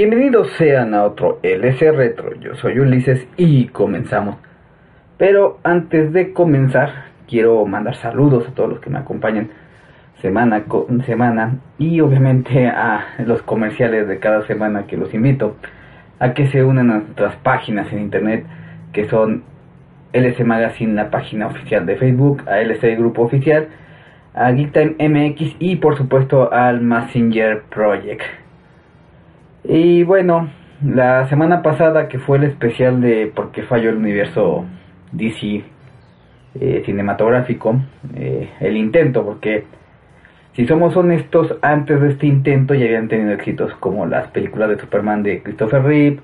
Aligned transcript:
Bienvenidos 0.00 0.52
sean 0.52 0.94
a 0.94 1.02
otro 1.02 1.40
LC 1.42 1.90
Retro. 1.90 2.32
Yo 2.38 2.54
soy 2.54 2.78
Ulises 2.78 3.26
y 3.36 3.66
comenzamos. 3.66 4.36
Pero 5.16 5.58
antes 5.64 6.12
de 6.12 6.32
comenzar, 6.32 7.06
quiero 7.26 7.66
mandar 7.66 7.96
saludos 7.96 8.46
a 8.46 8.54
todos 8.54 8.70
los 8.70 8.78
que 8.78 8.90
me 8.90 9.00
acompañan 9.00 9.50
semana 10.22 10.66
con 10.66 11.02
semana 11.02 11.56
y 11.78 12.00
obviamente 12.00 12.68
a 12.68 13.06
los 13.26 13.42
comerciales 13.42 14.06
de 14.06 14.20
cada 14.20 14.46
semana 14.46 14.86
que 14.86 14.96
los 14.96 15.12
invito 15.12 15.56
a 16.20 16.32
que 16.32 16.46
se 16.46 16.62
unan 16.62 16.92
a 16.92 16.98
nuestras 16.98 17.34
páginas 17.34 17.92
en 17.92 17.98
internet 17.98 18.46
que 18.92 19.08
son 19.08 19.42
LC 20.12 20.44
Magazine, 20.44 20.94
la 20.94 21.10
página 21.10 21.48
oficial 21.48 21.86
de 21.86 21.96
Facebook, 21.96 22.44
a 22.46 22.60
LC 22.60 22.94
Grupo 22.94 23.22
Oficial, 23.22 23.66
a 24.32 24.52
Geektime 24.52 24.94
MX 25.00 25.56
y 25.58 25.74
por 25.74 25.98
supuesto 25.98 26.52
al 26.52 26.82
Messenger 26.82 27.62
Project. 27.62 28.22
Y 29.70 30.02
bueno, 30.02 30.48
la 30.82 31.28
semana 31.28 31.60
pasada 31.60 32.08
que 32.08 32.18
fue 32.18 32.38
el 32.38 32.44
especial 32.44 33.02
de 33.02 33.26
por 33.26 33.52
qué 33.52 33.64
falló 33.64 33.90
el 33.90 33.96
universo 33.96 34.64
DC 35.12 35.62
eh, 36.58 36.82
cinematográfico, 36.86 37.78
eh, 38.16 38.48
el 38.60 38.78
intento, 38.78 39.26
porque 39.26 39.66
si 40.54 40.66
somos 40.66 40.96
honestos, 40.96 41.54
antes 41.60 42.00
de 42.00 42.08
este 42.12 42.26
intento 42.26 42.72
ya 42.72 42.86
habían 42.86 43.08
tenido 43.08 43.30
éxitos 43.32 43.74
como 43.74 44.06
las 44.06 44.28
películas 44.28 44.70
de 44.70 44.78
Superman 44.78 45.22
de 45.22 45.42
Christopher 45.42 45.82
Reeve, 45.82 46.20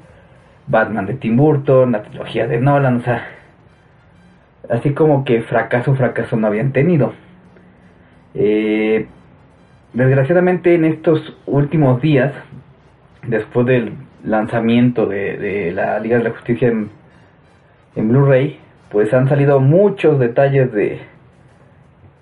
Batman 0.67 1.05
de 1.05 1.15
Tim 1.15 1.37
Burton, 1.37 1.93
la 1.93 2.03
trilogía 2.03 2.47
de 2.47 2.59
Nolan, 2.63 2.97
o 2.97 3.03
sea, 3.03 3.29
así 4.71 4.95
como 4.95 5.23
que 5.23 5.43
fracaso, 5.43 5.95
fracaso 5.95 6.37
no 6.37 6.47
habían 6.47 6.73
tenido. 6.73 7.13
Eh, 8.35 9.07
desgraciadamente 9.93 10.75
en 10.75 10.87
estos 10.87 11.37
últimos 11.45 12.01
días, 12.01 12.33
después 13.27 13.67
del 13.67 13.93
lanzamiento 14.25 15.07
de, 15.07 15.73
la 15.75 15.99
Liga 16.01 16.19
de 16.19 16.25
la 16.25 16.31
Justicia 16.31 16.69
en, 16.69 16.91
Blu-ray, 18.09 18.59
pues 18.91 19.13
han 19.15 19.29
salido 19.29 19.61
muchos 19.61 20.19
detalles 20.19 20.73
de, 20.73 21.01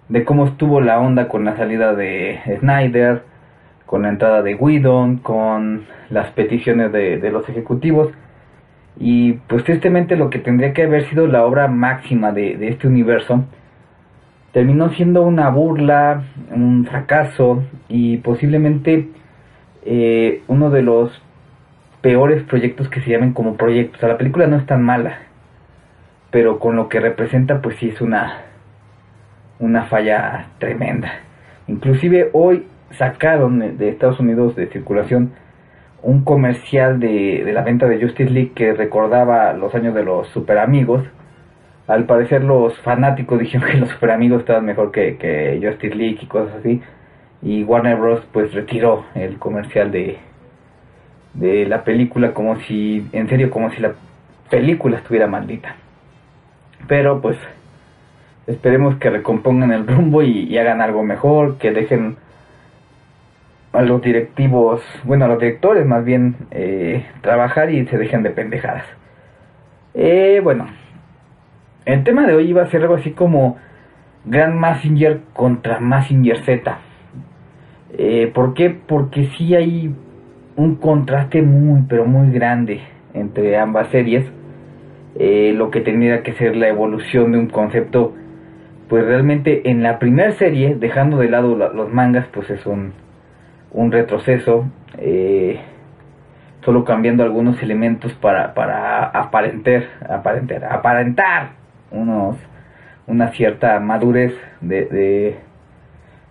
de 0.09 0.25
cómo 0.25 0.47
estuvo 0.47 0.81
la 0.81 1.01
onda 1.01 1.29
con 1.29 1.45
la 1.45 1.57
salida 1.57 1.95
de 1.95 2.41
Snyder, 2.61 3.23
con 3.87 4.03
la 4.03 4.11
entrada 4.11 4.43
de 4.43 4.55
Whedon, 4.55 5.19
con 5.19 5.85
las 6.11 6.31
peticiones 6.33 6.93
de, 6.93 7.19
de 7.19 7.31
los 7.31 7.49
ejecutivos. 7.49 8.11
Y 8.99 9.35
pues 9.49 9.65
tristemente 9.65 10.17
lo 10.17 10.29
que 10.29 10.39
tendría 10.39 10.73
que 10.73 10.83
haber 10.83 11.09
sido 11.09 11.27
la 11.27 11.45
obra 11.45 11.69
máxima 11.69 12.33
de, 12.33 12.57
de 12.57 12.69
este 12.69 12.87
universo 12.87 13.45
terminó 14.53 14.91
siendo 14.91 15.23
una 15.23 15.49
burla, 15.49 16.23
un 16.51 16.87
fracaso 16.87 17.65
y 17.89 18.19
posiblemente 18.19 19.09
eh, 19.85 20.43
uno 20.49 20.71
de 20.71 20.83
los 20.83 21.23
peores 22.01 22.43
proyectos 22.45 22.89
que 22.89 23.01
se 23.01 23.11
llamen 23.11 23.33
como 23.33 23.57
proyectos. 23.57 23.99
O 23.99 24.01
sea, 24.01 24.09
la 24.09 24.19
película 24.19 24.47
no 24.47 24.57
es 24.57 24.67
tan 24.67 24.83
mala, 24.83 25.19
pero 26.31 26.59
con 26.59 26.77
lo 26.77 26.89
que 26.89 27.01
representa 27.01 27.63
pues 27.63 27.77
sí 27.77 27.89
es 27.89 28.01
una, 28.01 28.43
una 29.59 29.85
falla 29.85 30.47
tremenda. 30.59 31.13
Inclusive 31.69 32.31
hoy 32.33 32.67
sacaron 32.91 33.79
de 33.79 33.89
Estados 33.89 34.21
Unidos 34.21 34.55
de 34.57 34.67
circulación 34.67 35.33
un 36.03 36.25
comercial 36.25 36.99
de, 36.99 37.43
de 37.45 37.53
la 37.53 37.63
venta 37.63 37.87
de 37.87 38.01
Justice 38.01 38.31
League 38.31 38.53
que 38.55 38.73
recordaba 38.73 39.53
los 39.53 39.75
años 39.75 39.95
de 39.95 40.03
los 40.03 40.29
super 40.29 40.59
amigos. 40.59 41.03
Al 41.87 42.05
parecer 42.05 42.43
los 42.43 42.77
fanáticos 42.81 43.39
dijeron 43.41 43.69
que 43.71 43.79
los 43.79 43.89
super 43.91 44.11
amigos 44.11 44.41
estaban 44.41 44.65
mejor 44.65 44.91
que, 44.91 45.17
que 45.17 45.61
Justice 45.63 45.95
League 45.95 46.19
y 46.21 46.27
cosas 46.27 46.57
así. 46.57 46.83
Y 47.43 47.65
Warner 47.65 47.97
Bros. 47.97 48.23
pues 48.33 48.53
retiró 48.55 49.05
el 49.15 49.39
comercial 49.39 49.91
de, 49.91 50.19
de 51.35 51.67
la 51.67 51.85
película 51.85 52.33
como 52.33 52.61
si, 52.61 53.07
en 53.13 53.29
serio, 53.29 53.51
como 53.51 53.71
si 53.71 53.81
la 53.81 53.95
película 54.51 54.99
estuviera 54.99 55.27
maldita. 55.27 55.77
Pero 56.87 57.21
pues 57.21 57.37
esperemos 58.47 58.97
que 58.97 59.11
recompongan 59.11 59.73
el 59.73 59.87
rumbo 59.87 60.23
y, 60.23 60.57
hagan 60.59 60.81
algo 60.81 61.03
mejor, 61.03 61.59
que 61.59 61.71
dejen 61.71 62.17
a 63.73 63.83
los 63.83 64.03
directivos, 64.03 64.83
bueno, 65.05 65.25
a 65.25 65.29
los 65.29 65.39
directores 65.39 65.87
más 65.87 66.05
bien, 66.05 66.37
eh, 66.51 67.07
trabajar 67.23 67.71
y 67.71 67.87
se 67.87 67.97
dejen 67.97 68.23
de 68.23 68.31
pendejadas. 68.31 68.85
Eh, 69.95 70.41
bueno, 70.43 70.67
el 71.85 72.05
tema 72.05 72.27
de 72.27 72.35
hoy 72.35 72.49
iba 72.49 72.63
a 72.63 72.71
ser 72.71 72.83
algo 72.83 72.97
así 72.97 73.13
como 73.13 73.57
Grand 74.25 74.55
Messenger 74.55 75.21
contra 75.33 75.81
Messenger 75.81 76.45
Z. 76.45 76.79
Eh, 77.99 78.31
¿Por 78.35 78.55
qué? 78.55 78.71
Porque 78.71 79.29
sí 79.37 79.55
hay 79.55 79.95
un 80.57 80.77
contraste 80.77 81.43
muy, 81.43 81.83
pero 81.89 82.05
muy 82.05 82.31
grande 82.33 82.81
entre 83.15 83.57
ambas 83.59 83.89
series. 83.89 84.25
Eh, 85.19 85.53
lo 85.55 85.71
que 85.71 85.81
tendría 85.81 86.23
que 86.23 86.33
ser 86.33 86.57
la 86.57 86.69
evolución 86.69 87.33
de 87.33 87.39
un 87.39 87.49
concepto, 87.49 88.15
pues 88.89 89.05
realmente 89.05 89.71
en 89.71 89.83
la 89.83 89.99
primera 89.99 90.33
serie, 90.33 90.75
dejando 90.75 91.19
de 91.19 91.29
lado 91.29 91.55
los 91.57 91.93
mangas, 91.93 92.27
pues 92.33 92.49
es 92.51 92.65
un, 92.67 92.93
un 93.73 93.93
retroceso. 93.93 94.67
Eh, 94.99 95.61
solo 96.65 96.85
cambiando 96.85 97.23
algunos 97.25 97.63
elementos 97.63 98.13
para, 98.15 98.53
aparentar, 99.15 99.85
aparentar, 100.09 100.65
aparentar 100.65 101.51
unos, 101.91 102.37
una 103.07 103.33
cierta 103.33 103.81
madurez 103.81 104.33
de, 104.61 105.37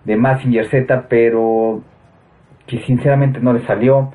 de 0.05 0.15
Massinger 0.15 0.67
Z, 0.69 1.05
pero 1.07 1.81
que 2.67 2.79
sinceramente 2.79 3.39
no 3.39 3.53
le 3.53 3.65
salió. 3.65 4.13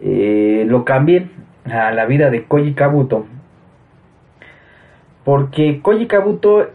Eh, 0.00 0.64
lo 0.66 0.84
cambié 0.84 1.28
a 1.64 1.92
la 1.92 2.06
vida 2.06 2.30
de 2.30 2.44
Koji 2.44 2.74
Kabuto. 2.74 3.26
Porque 5.24 5.80
Koji 5.82 6.06
Kabuto 6.06 6.68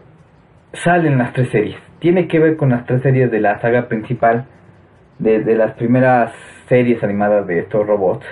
sale 0.72 1.08
en 1.08 1.18
las 1.18 1.32
tres 1.32 1.50
series. 1.50 1.76
Tiene 1.98 2.28
que 2.28 2.38
ver 2.38 2.56
con 2.56 2.70
las 2.70 2.86
tres 2.86 3.02
series 3.02 3.30
de 3.30 3.40
la 3.40 3.60
saga 3.60 3.88
principal. 3.88 4.46
De, 5.18 5.40
las 5.56 5.72
primeras 5.72 6.32
series 6.68 7.02
animadas 7.02 7.46
de 7.46 7.60
estos 7.60 7.86
robots. 7.86 8.24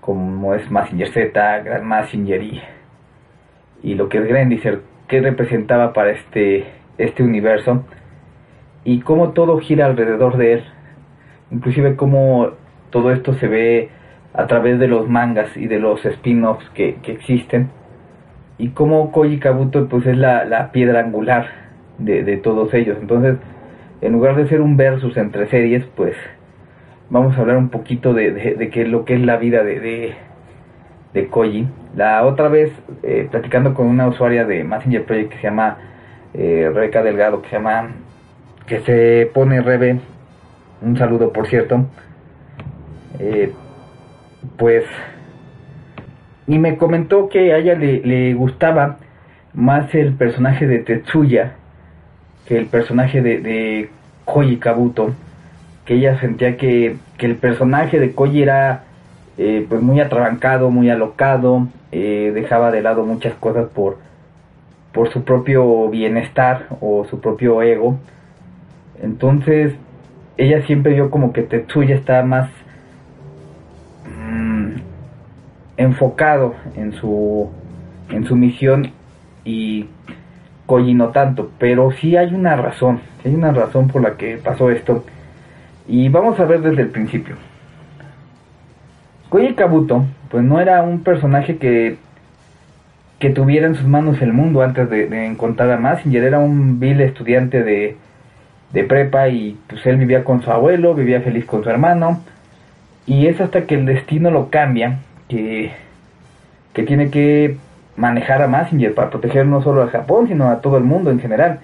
Como 0.00 0.54
es 0.54 0.68
Massinger 0.70 1.08
Z, 1.08 1.60
Grand 1.60 1.84
Massinger 1.84 2.42
y, 2.42 2.60
y 3.84 3.94
lo 3.94 4.08
que 4.08 4.18
es 4.18 4.26
Grandizer. 4.26 4.80
Que 5.06 5.20
representaba 5.20 5.92
para 5.92 6.10
este, 6.10 6.66
este 6.98 7.22
universo. 7.22 7.84
Y 8.84 9.00
cómo 9.00 9.30
todo 9.30 9.58
gira 9.58 9.86
alrededor 9.86 10.36
de 10.36 10.54
él. 10.54 10.64
Inclusive 11.50 11.96
cómo 11.96 12.50
todo 12.90 13.10
esto 13.12 13.34
se 13.34 13.48
ve 13.48 13.90
a 14.34 14.46
través 14.46 14.78
de 14.78 14.88
los 14.88 15.08
mangas 15.08 15.56
y 15.56 15.66
de 15.66 15.78
los 15.78 16.04
spin-offs 16.04 16.68
que, 16.70 16.96
que, 17.02 17.12
existen. 17.12 17.70
Y 18.58 18.68
como 18.68 19.12
Koji 19.12 19.38
Kabuto 19.38 19.88
pues 19.88 20.06
es 20.06 20.16
la, 20.16 20.44
la 20.44 20.72
piedra 20.72 21.00
angular 21.00 21.46
de, 21.98 22.22
de, 22.22 22.36
todos 22.36 22.72
ellos. 22.74 22.96
Entonces 23.00 23.36
en 24.00 24.12
lugar 24.12 24.36
de 24.36 24.48
ser 24.48 24.60
un 24.60 24.76
versus 24.76 25.16
entre 25.16 25.48
series 25.48 25.84
pues 25.96 26.14
vamos 27.10 27.36
a 27.36 27.40
hablar 27.40 27.56
un 27.56 27.68
poquito 27.68 28.14
de, 28.14 28.32
de, 28.32 28.70
qué 28.70 28.86
lo 28.86 29.04
que 29.04 29.14
es 29.14 29.20
la 29.20 29.36
vida 29.36 29.62
de, 29.64 30.14
de, 31.12 31.26
Koji. 31.28 31.68
La 31.94 32.24
otra 32.24 32.48
vez 32.48 32.72
eh, 33.02 33.28
platicando 33.30 33.74
con 33.74 33.86
una 33.86 34.08
usuaria 34.08 34.46
de 34.46 34.64
Messenger 34.64 35.04
Project 35.04 35.32
que 35.32 35.36
se 35.36 35.42
llama 35.42 35.76
eh, 36.32 36.70
Delgado 37.04 37.42
que 37.42 37.50
se 37.50 37.56
llama 37.56 37.90
que 38.66 38.80
se 38.80 39.30
pone 39.32 39.60
Rebe 39.60 40.00
un 40.80 40.96
saludo 40.96 41.32
por 41.32 41.48
cierto 41.48 41.86
eh, 43.18 43.52
pues 44.56 44.84
y 46.46 46.58
me 46.58 46.76
comentó 46.76 47.28
que 47.28 47.52
a 47.52 47.58
ella 47.58 47.74
le, 47.74 48.00
le, 48.00 48.34
gustaba 48.34 48.98
más 49.54 49.94
el 49.94 50.14
personaje 50.14 50.66
de 50.66 50.78
Tetsuya 50.78 51.52
que 52.46 52.58
el 52.58 52.66
personaje 52.66 53.22
de, 53.22 53.38
de 53.38 53.90
Koji 54.24 54.56
Kabuto 54.56 55.14
que 55.84 55.94
ella 55.94 56.18
sentía 56.20 56.56
que, 56.56 56.96
que 57.18 57.26
el 57.26 57.36
personaje 57.36 57.98
de 57.98 58.12
Koji 58.12 58.42
era 58.42 58.84
eh, 59.38 59.64
pues 59.68 59.80
muy 59.80 60.00
atrabancado, 60.00 60.70
muy 60.70 60.90
alocado, 60.90 61.68
eh, 61.90 62.32
dejaba 62.34 62.70
de 62.70 62.82
lado 62.82 63.04
muchas 63.04 63.34
cosas 63.34 63.68
por, 63.70 63.98
por 64.92 65.10
su 65.10 65.24
propio 65.24 65.88
bienestar 65.88 66.66
o 66.80 67.04
su 67.08 67.20
propio 67.20 67.62
ego. 67.62 67.98
Entonces, 69.02 69.74
ella 70.36 70.64
siempre 70.66 70.94
vio 70.94 71.10
como 71.10 71.32
que 71.32 71.42
Tetsuya 71.42 71.96
estaba 71.96 72.22
más 72.24 72.48
enfocado 75.76 76.54
en 76.76 76.92
su 76.92 77.50
en 78.10 78.24
su 78.24 78.36
misión 78.36 78.90
y 79.44 79.86
Koji 80.66 80.94
no 80.94 81.08
tanto, 81.08 81.50
pero 81.58 81.90
sí 81.92 82.16
hay 82.16 82.34
una 82.34 82.56
razón, 82.56 83.00
hay 83.24 83.34
una 83.34 83.52
razón 83.52 83.88
por 83.88 84.02
la 84.02 84.16
que 84.16 84.36
pasó 84.36 84.70
esto. 84.70 85.04
Y 85.88 86.08
vamos 86.08 86.38
a 86.38 86.44
ver 86.44 86.60
desde 86.60 86.82
el 86.82 86.88
principio. 86.88 87.36
Koji 89.28 89.54
Kabuto, 89.54 90.04
pues 90.30 90.44
no 90.44 90.60
era 90.60 90.82
un 90.82 91.02
personaje 91.02 91.56
que 91.56 91.96
que 93.18 93.30
tuviera 93.30 93.68
en 93.68 93.76
sus 93.76 93.86
manos 93.86 94.20
el 94.20 94.32
mundo 94.32 94.62
antes 94.62 94.90
de, 94.90 95.06
de 95.06 95.26
encontrar 95.26 95.70
a 95.70 95.76
Massinger, 95.76 96.24
era 96.24 96.40
un 96.40 96.80
vil 96.80 97.00
estudiante 97.00 97.62
de, 97.62 97.96
de 98.72 98.84
prepa 98.84 99.28
y 99.28 99.58
pues 99.68 99.84
él 99.86 99.96
vivía 99.96 100.24
con 100.24 100.42
su 100.42 100.50
abuelo, 100.50 100.94
vivía 100.94 101.20
feliz 101.20 101.44
con 101.44 101.62
su 101.62 101.70
hermano, 101.70 102.20
Y 103.06 103.26
es 103.26 103.40
hasta 103.40 103.66
que 103.66 103.74
el 103.74 103.84
destino 103.84 104.30
lo 104.30 104.48
cambia 104.50 104.98
que, 105.28 105.72
que 106.72 106.82
tiene 106.84 107.10
que 107.10 107.56
manejar 107.96 108.42
a 108.42 108.48
Massinger 108.48 108.94
para 108.94 109.10
proteger 109.10 109.46
no 109.46 109.62
solo 109.62 109.82
a 109.82 109.88
Japón, 109.88 110.28
sino 110.28 110.48
a 110.48 110.60
todo 110.60 110.78
el 110.78 110.84
mundo 110.84 111.10
en 111.10 111.20
general. 111.20 111.60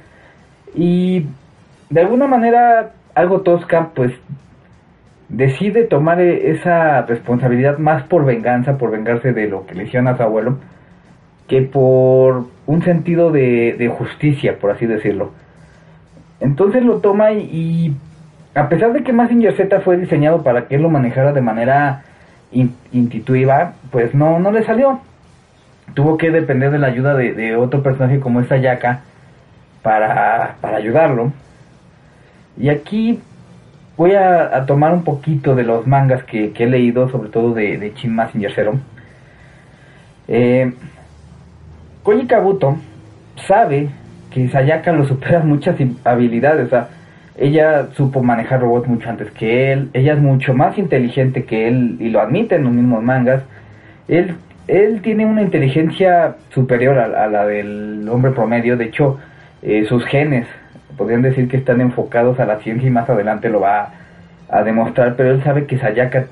Y 0.74 1.26
de 1.90 2.00
alguna 2.00 2.26
manera, 2.26 2.92
algo 3.14 3.40
tosca, 3.40 3.90
pues 3.94 4.12
decide 5.28 5.84
tomar 5.84 6.20
esa 6.20 7.02
responsabilidad 7.02 7.78
más 7.78 8.02
por 8.04 8.24
venganza, 8.24 8.78
por 8.78 8.90
vengarse 8.90 9.32
de 9.32 9.48
lo 9.48 9.66
que 9.66 9.74
le 9.74 9.84
hicieron 9.84 10.08
a 10.08 10.16
su 10.16 10.22
abuelo, 10.22 10.58
que 11.46 11.62
por 11.62 12.46
un 12.66 12.82
sentido 12.82 13.30
de, 13.30 13.92
justicia, 13.96 14.58
por 14.58 14.70
así 14.70 14.86
decirlo. 14.86 15.32
Entonces 16.40 16.84
lo 16.84 16.98
toma 16.98 17.32
y, 17.32 17.94
a 18.54 18.68
pesar 18.68 18.92
de 18.92 19.02
que 19.02 19.12
Massinger 19.12 19.56
Z 19.56 19.80
fue 19.80 19.96
diseñado 19.96 20.42
para 20.42 20.66
que 20.66 20.76
él 20.76 20.82
lo 20.82 20.90
manejara 20.90 21.32
de 21.32 21.40
manera 21.40 22.02
intuitiva, 22.52 23.74
pues 23.90 24.14
no, 24.14 24.38
no 24.38 24.50
le 24.50 24.64
salió. 24.64 25.00
Tuvo 25.94 26.16
que 26.16 26.30
depender 26.30 26.70
de 26.70 26.78
la 26.78 26.88
ayuda 26.88 27.14
de, 27.14 27.56
otro 27.56 27.82
personaje 27.82 28.20
como 28.20 28.40
esta 28.40 28.56
Yaka 28.56 29.00
para, 29.82 30.56
para 30.60 30.76
ayudarlo. 30.76 31.32
Y 32.56 32.68
aquí 32.68 33.20
voy 33.96 34.12
a, 34.14 34.64
tomar 34.66 34.92
un 34.92 35.02
poquito 35.02 35.54
de 35.54 35.64
los 35.64 35.86
mangas 35.86 36.22
que, 36.24 36.52
he 36.56 36.66
leído, 36.66 37.08
sobre 37.10 37.30
todo 37.30 37.52
de, 37.52 37.78
de 37.78 37.94
Chin 37.94 38.14
Massinger 38.14 38.54
Zero. 38.54 38.74
Eh, 40.28 40.72
Koji 42.02 42.26
Kabuto 42.26 42.76
sabe 43.46 43.90
que 44.38 44.48
Sayaka 44.48 44.92
lo 44.92 45.04
supera 45.06 45.40
muchas 45.44 45.76
habilidades. 46.04 46.70
Ella 47.36 47.88
supo 47.94 48.22
manejar 48.22 48.60
robots 48.60 48.88
mucho 48.88 49.08
antes 49.08 49.30
que 49.32 49.72
él. 49.72 49.90
Ella 49.92 50.14
es 50.14 50.20
mucho 50.20 50.54
más 50.54 50.76
inteligente 50.78 51.44
que 51.44 51.68
él 51.68 51.96
y 52.00 52.08
lo 52.08 52.20
admite 52.20 52.56
en 52.56 52.64
los 52.64 52.72
mismos 52.72 53.02
mangas. 53.02 53.42
Él, 54.08 54.34
él 54.66 55.00
tiene 55.02 55.26
una 55.26 55.42
inteligencia 55.42 56.36
superior 56.50 56.98
a, 56.98 57.28
la 57.28 57.46
del 57.46 58.08
hombre 58.10 58.32
promedio. 58.32 58.76
De 58.76 58.86
hecho, 58.86 59.18
eh, 59.62 59.84
sus 59.88 60.04
genes 60.06 60.46
podrían 60.96 61.22
decir 61.22 61.48
que 61.48 61.56
están 61.56 61.80
enfocados 61.80 62.40
a 62.40 62.44
la 62.44 62.58
ciencia 62.58 62.88
y 62.88 62.90
más 62.90 63.08
adelante 63.08 63.48
lo 63.48 63.60
va 63.60 63.92
a, 64.50 64.62
demostrar, 64.62 65.14
pero 65.14 65.30
él 65.30 65.42
sabe 65.44 65.66
que 65.66 65.78
Sayaka 65.78 66.26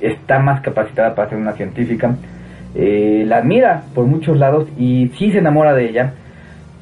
está 0.00 0.40
más 0.40 0.60
capacitada 0.60 1.14
para 1.14 1.30
ser 1.30 1.38
una 1.38 1.52
científica. 1.52 2.16
Eh, 2.74 3.24
la 3.26 3.38
admira 3.38 3.82
por 3.94 4.06
muchos 4.06 4.36
lados 4.36 4.68
y 4.76 5.10
sí 5.16 5.30
se 5.32 5.38
enamora 5.38 5.72
de 5.72 5.88
ella, 5.88 6.12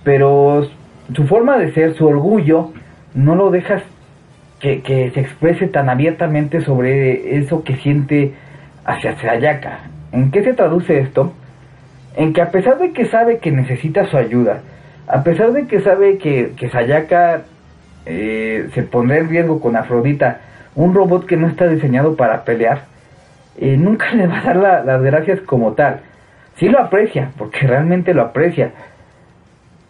pero 0.04 0.68
su 1.14 1.26
forma 1.26 1.58
de 1.58 1.72
ser, 1.72 1.94
su 1.94 2.06
orgullo, 2.06 2.72
no 3.14 3.34
lo 3.34 3.50
deja 3.50 3.82
que, 4.60 4.82
que 4.82 5.10
se 5.10 5.20
exprese 5.20 5.68
tan 5.68 5.88
abiertamente 5.88 6.60
sobre 6.60 7.38
eso 7.38 7.64
que 7.64 7.76
siente 7.76 8.34
hacia 8.84 9.16
Sayaka. 9.18 9.80
¿En 10.12 10.30
qué 10.30 10.42
se 10.42 10.54
traduce 10.54 10.98
esto? 10.98 11.32
En 12.16 12.32
que 12.32 12.42
a 12.42 12.50
pesar 12.50 12.78
de 12.78 12.92
que 12.92 13.06
sabe 13.06 13.38
que 13.38 13.52
necesita 13.52 14.06
su 14.06 14.16
ayuda, 14.16 14.60
a 15.06 15.22
pesar 15.22 15.52
de 15.52 15.66
que 15.66 15.80
sabe 15.80 16.18
que, 16.18 16.52
que 16.56 16.68
Sayaka 16.68 17.42
eh, 18.06 18.68
se 18.74 18.82
pondrá 18.82 19.18
en 19.18 19.28
riesgo 19.28 19.60
con 19.60 19.76
Afrodita, 19.76 20.40
un 20.74 20.94
robot 20.94 21.26
que 21.26 21.36
no 21.36 21.48
está 21.48 21.66
diseñado 21.66 22.16
para 22.16 22.44
pelear, 22.44 22.82
eh, 23.58 23.76
nunca 23.76 24.12
le 24.14 24.26
va 24.26 24.38
a 24.38 24.42
dar 24.42 24.56
las 24.84 25.02
gracias 25.02 25.40
como 25.40 25.72
tal. 25.72 26.00
Sí 26.56 26.68
lo 26.68 26.80
aprecia, 26.80 27.30
porque 27.36 27.66
realmente 27.66 28.14
lo 28.14 28.22
aprecia, 28.22 28.72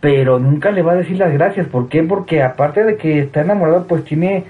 pero 0.00 0.38
nunca 0.38 0.70
le 0.70 0.82
va 0.82 0.92
a 0.92 0.96
decir 0.96 1.18
las 1.18 1.32
gracias. 1.32 1.66
¿Por 1.66 1.88
qué? 1.88 2.02
Porque 2.02 2.42
aparte 2.42 2.84
de 2.84 2.96
que 2.96 3.20
está 3.20 3.40
enamorado, 3.40 3.86
pues 3.86 4.04
tiene 4.04 4.44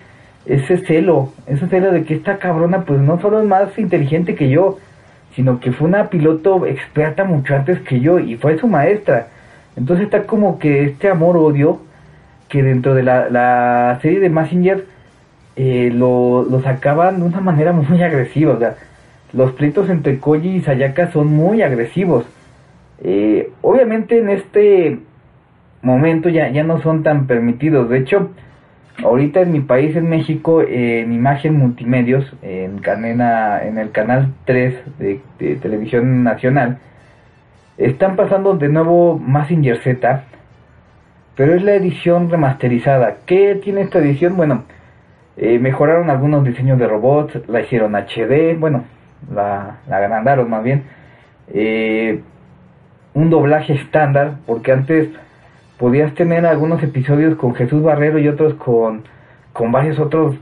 ese 0.47 0.79
celo, 0.79 1.33
ese 1.47 1.67
celo 1.69 1.93
de 1.93 2.05
que 2.05 2.15
esta 2.15 2.39
cabrona 2.39 2.85
pues 2.85 3.01
no 3.01 3.21
solo 3.21 3.41
es 3.41 3.47
más 3.47 3.79
inteligente 3.79 4.35
que 4.35 4.49
yo, 4.49 4.79
sino 5.35 5.61
que 5.61 5.73
fue 5.73 5.89
una 5.89 6.09
piloto 6.09 6.67
experta 6.67 7.25
mucho 7.25 7.55
antes 7.55 7.81
que 7.81 8.01
yo 8.01 8.19
y 8.19 8.37
fue 8.37 8.59
su 8.59 8.67
maestra. 8.67 9.29
Entonces 9.77 10.07
está 10.07 10.25
como 10.25 10.59
que 10.59 10.85
este 10.85 11.09
amor-odio 11.09 11.81
que 12.49 12.63
dentro 12.63 12.95
de 12.95 13.03
la, 13.03 13.99
serie 14.03 14.21
de 14.21 14.31
Messenger 14.31 14.87
eh, 15.57 15.91
lo, 15.95 16.45
lo, 16.45 16.63
sacaban 16.63 17.21
de 17.21 17.27
una 17.27 17.41
manera 17.41 17.73
muy 17.73 18.03
agresiva. 18.03 18.55
O 18.55 18.59
sea, 18.59 18.77
los 19.33 19.53
pleitos 19.53 19.91
entre 19.91 20.19
Koji 20.19 20.57
y 20.57 20.61
Sayaka 20.63 21.13
son 21.13 21.29
muy 21.29 21.63
agresivos. 21.63 22.25
Eh, 23.01 23.51
obviamente 23.63 24.19
en 24.19 24.31
este 24.31 24.99
momento 25.83 26.29
ya, 26.29 26.49
ya 26.51 26.65
no 26.65 26.81
son 26.83 27.03
tan 27.03 27.27
permitidos. 27.27 27.89
De 27.89 27.99
hecho, 27.99 28.31
ahorita 29.03 29.41
en 29.41 29.53
mi 29.53 29.61
país, 29.61 29.95
en 29.97 30.09
México, 30.09 30.63
en 30.63 31.13
Imagen 31.13 31.57
Multimedios, 31.57 32.33
en, 32.43 32.79
canena, 32.79 33.63
en 33.63 33.79
el 33.79 33.91
canal 33.91 34.33
3 34.45 34.99
de, 34.99 35.21
Televisión 35.57 36.25
Nacional, 36.25 36.79
están 37.77 38.17
pasando 38.17 38.57
de 38.57 38.69
nuevo 38.69 39.19
Massinger 39.19 39.79
Z, 39.83 40.25
pero 41.37 41.55
es 41.55 41.63
la 41.63 41.75
edición 41.75 42.31
remasterizada. 42.31 43.19
¿Qué 43.27 43.55
tiene 43.63 43.83
esta 43.83 44.01
edición? 44.01 44.37
Bueno, 44.37 44.65
eh, 45.37 45.59
mejoraron 45.61 46.11
algunos 46.11 46.45
diseños 46.45 46.79
de 46.79 46.89
robots, 46.89 47.41
la 47.49 47.61
hicieron 47.61 47.95
HD, 47.95 48.59
bueno, 48.59 48.85
la, 49.33 49.77
la 49.89 49.97
agrandaron 49.97 50.51
más 50.51 50.65
bien. 50.65 50.83
Eh, 51.55 52.21
un 53.15 53.31
doblaje 53.31 53.75
estándar, 53.75 54.39
porque 54.47 54.73
antes 54.73 55.09
podías 55.79 56.15
tener 56.15 56.45
algunos 56.45 56.83
episodios 56.83 57.37
con 57.37 57.55
Jesús 57.55 57.83
Barrero 57.83 58.19
y 58.19 58.29
otros 58.29 58.55
con, 58.55 59.05
con 59.53 59.73
varios 59.73 59.99
otros 59.99 60.37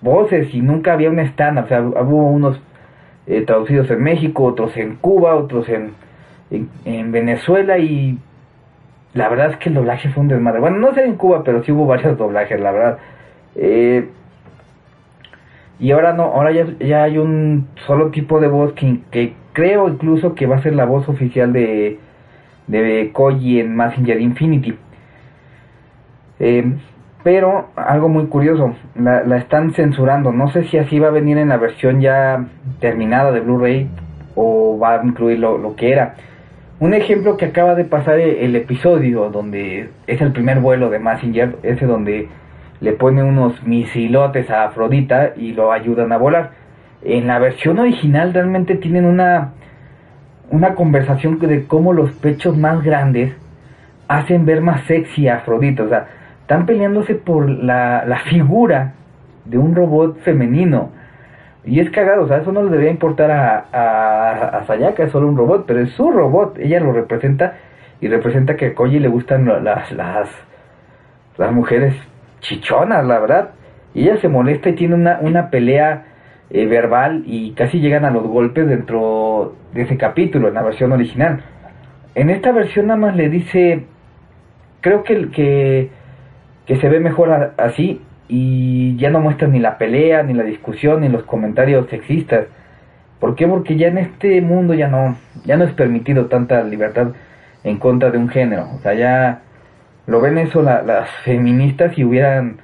voces 0.00 0.54
y 0.54 0.60
nunca 0.60 0.92
había 0.92 1.10
un 1.10 1.18
estándar. 1.18 1.64
O 1.64 1.68
sea, 1.68 1.82
hubo 1.82 2.28
unos 2.28 2.60
eh, 3.26 3.42
traducidos 3.42 3.90
en 3.90 4.02
México, 4.02 4.44
otros 4.44 4.76
en 4.76 4.96
Cuba, 4.96 5.34
otros 5.34 5.68
en, 5.68 5.92
en, 6.84 7.12
Venezuela 7.12 7.78
y 7.78 8.18
la 9.14 9.28
verdad 9.28 9.50
es 9.50 9.56
que 9.56 9.70
el 9.70 9.74
doblaje 9.74 10.10
fue 10.10 10.22
un 10.22 10.28
desmadre. 10.28 10.60
Bueno, 10.60 10.78
no 10.78 10.94
sé 10.94 11.04
en 11.04 11.16
Cuba, 11.16 11.42
pero 11.42 11.64
sí 11.64 11.72
hubo 11.72 11.86
varios 11.86 12.16
doblajes, 12.18 12.60
la 12.60 12.70
verdad. 12.70 12.98
Eh, 13.54 14.08
y 15.78 15.90
ahora 15.90 16.12
no, 16.12 16.24
ahora 16.24 16.52
ya, 16.52 16.66
ya, 16.78 17.02
hay 17.02 17.18
un 17.18 17.68
solo 17.86 18.10
tipo 18.10 18.40
de 18.40 18.48
voz 18.48 18.72
que, 18.74 19.00
que, 19.10 19.34
creo 19.52 19.88
incluso 19.88 20.34
que 20.34 20.46
va 20.46 20.56
a 20.56 20.62
ser 20.62 20.74
la 20.74 20.84
voz 20.84 21.08
oficial 21.08 21.52
de, 21.52 21.98
de 22.66 23.10
Koji 23.12 23.60
en 23.60 23.76
Messenger 23.76 24.20
Infinity. 24.20 24.76
Eh, 26.38 26.72
pero 27.22 27.70
algo 27.74 28.08
muy 28.08 28.26
curioso, 28.26 28.74
la, 28.94 29.24
la, 29.24 29.38
están 29.38 29.72
censurando. 29.72 30.32
No 30.32 30.48
sé 30.52 30.64
si 30.64 30.78
así 30.78 30.98
va 30.98 31.08
a 31.08 31.10
venir 31.10 31.38
en 31.38 31.48
la 31.48 31.56
versión 31.56 32.00
ya 32.00 32.46
terminada 32.78 33.32
de 33.32 33.40
Blu-ray 33.40 33.88
o 34.36 34.78
va 34.78 35.00
a 35.00 35.04
incluir 35.04 35.40
lo, 35.40 35.58
lo 35.58 35.74
que 35.74 35.90
era. 35.90 36.14
Un 36.78 36.92
ejemplo 36.92 37.38
que 37.38 37.46
acaba 37.46 37.74
de 37.74 37.84
pasar 37.84 38.20
el, 38.20 38.54
episodio 38.54 39.30
donde 39.30 39.88
es 40.06 40.20
el 40.20 40.32
primer 40.32 40.60
vuelo 40.60 40.90
de 40.90 40.98
Massinger, 40.98 41.56
ese 41.62 41.86
donde 41.86 42.28
le 42.82 42.92
pone 42.92 43.22
unos 43.22 43.62
misilotes 43.66 44.50
a 44.50 44.64
Afrodita 44.64 45.32
y 45.36 45.52
lo 45.52 45.72
ayudan 45.72 46.12
a 46.12 46.18
volar. 46.18 46.50
En 47.02 47.28
la 47.28 47.38
versión 47.38 47.78
original 47.78 48.34
realmente 48.34 48.74
tienen 48.74 49.06
una 49.06 49.54
una 50.50 50.74
conversación 50.74 51.38
de 51.38 51.66
cómo 51.66 51.92
los 51.92 52.12
pechos 52.12 52.56
más 52.56 52.82
grandes 52.82 53.34
hacen 54.08 54.46
ver 54.46 54.60
más 54.60 54.82
sexy 54.84 55.28
a 55.28 55.36
Afrodita. 55.36 55.82
O 55.82 55.88
sea, 55.88 56.06
están 56.42 56.66
peleándose 56.66 57.14
por 57.14 57.48
la, 57.48 58.04
la 58.06 58.18
figura 58.20 58.92
de 59.44 59.58
un 59.58 59.74
robot 59.74 60.18
femenino. 60.20 60.90
Y 61.64 61.80
es 61.80 61.90
cagado, 61.90 62.22
o 62.22 62.28
sea, 62.28 62.38
eso 62.38 62.52
no 62.52 62.62
le 62.62 62.70
debería 62.70 62.92
importar 62.92 63.30
a, 63.30 63.64
a, 63.72 64.58
a 64.58 64.64
Sayaka, 64.66 65.02
es 65.02 65.10
solo 65.10 65.26
un 65.26 65.36
robot, 65.36 65.64
pero 65.66 65.80
es 65.80 65.90
su 65.90 66.12
robot, 66.12 66.58
ella 66.60 66.78
lo 66.78 66.92
representa 66.92 67.54
y 68.00 68.06
representa 68.06 68.56
que 68.56 68.66
a 68.66 68.74
Koji 68.74 69.00
le 69.00 69.08
gustan 69.08 69.64
las, 69.64 69.90
las, 69.90 70.28
las 71.36 71.52
mujeres 71.52 71.94
chichonas, 72.40 73.04
la 73.04 73.18
verdad. 73.18 73.50
Y 73.94 74.02
ella 74.02 74.20
se 74.20 74.28
molesta 74.28 74.68
y 74.68 74.74
tiene 74.74 74.94
una, 74.94 75.18
una 75.20 75.50
pelea 75.50 76.04
eh, 76.50 76.66
verbal 76.66 77.24
y 77.26 77.52
casi 77.52 77.80
llegan 77.80 78.04
a 78.04 78.10
los 78.10 78.24
golpes 78.24 78.68
dentro 78.68 79.54
de 79.72 79.82
ese 79.82 79.96
capítulo, 79.96 80.48
en 80.48 80.54
la 80.54 80.62
versión 80.62 80.92
original. 80.92 81.42
En 82.14 82.30
esta 82.30 82.52
versión 82.52 82.86
nada 82.86 82.98
más 82.98 83.16
le 83.16 83.28
dice, 83.28 83.84
creo 84.80 85.02
que, 85.02 85.28
que, 85.30 85.90
que 86.66 86.76
se 86.76 86.88
ve 86.88 87.00
mejor 87.00 87.54
así, 87.58 88.00
y 88.28 88.96
ya 88.96 89.10
no 89.10 89.20
muestran 89.20 89.52
ni 89.52 89.60
la 89.60 89.78
pelea, 89.78 90.22
ni 90.22 90.34
la 90.34 90.42
discusión, 90.42 91.00
ni 91.00 91.08
los 91.08 91.24
comentarios 91.24 91.88
sexistas. 91.88 92.46
¿Por 93.20 93.34
qué? 93.34 93.46
Porque 93.46 93.76
ya 93.76 93.88
en 93.88 93.98
este 93.98 94.40
mundo 94.40 94.74
ya 94.74 94.88
no, 94.88 95.16
ya 95.44 95.56
no 95.56 95.64
es 95.64 95.72
permitido 95.72 96.26
tanta 96.26 96.62
libertad 96.62 97.08
en 97.64 97.78
contra 97.78 98.10
de 98.10 98.18
un 98.18 98.28
género. 98.28 98.68
O 98.74 98.80
sea, 98.80 98.94
ya 98.94 99.40
lo 100.06 100.20
ven 100.20 100.38
eso 100.38 100.62
las 100.62 101.10
feministas 101.24 101.96
y 101.98 102.04
hubieran 102.04 102.58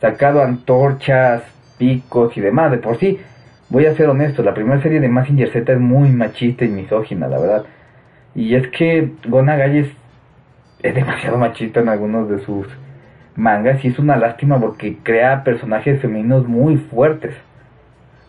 sacado 0.00 0.42
antorchas, 0.42 1.42
picos 1.78 2.36
y 2.36 2.40
demás. 2.40 2.70
De 2.70 2.78
por 2.78 2.98
sí, 2.98 3.18
voy 3.68 3.86
a 3.86 3.94
ser 3.94 4.08
honesto, 4.08 4.42
la 4.42 4.54
primera 4.54 4.80
serie 4.82 5.00
de 5.00 5.08
Massinger 5.08 5.50
Z 5.50 5.72
es 5.72 5.80
muy 5.80 6.08
machista 6.10 6.64
y 6.64 6.68
misógina, 6.68 7.28
la 7.28 7.38
verdad. 7.38 7.64
Y 8.34 8.54
es 8.54 8.68
que 8.68 9.12
Gona 9.26 9.56
Galles 9.56 9.88
es 10.82 10.94
demasiado 10.94 11.38
machista 11.38 11.80
en 11.80 11.88
algunos 11.88 12.28
de 12.28 12.40
sus 12.40 12.66
mangas 13.36 13.84
y 13.84 13.88
es 13.88 13.98
una 13.98 14.16
lástima 14.16 14.60
porque 14.60 14.98
crea 15.02 15.44
personajes 15.44 16.00
femeninos 16.00 16.46
muy 16.46 16.76
fuertes. 16.76 17.34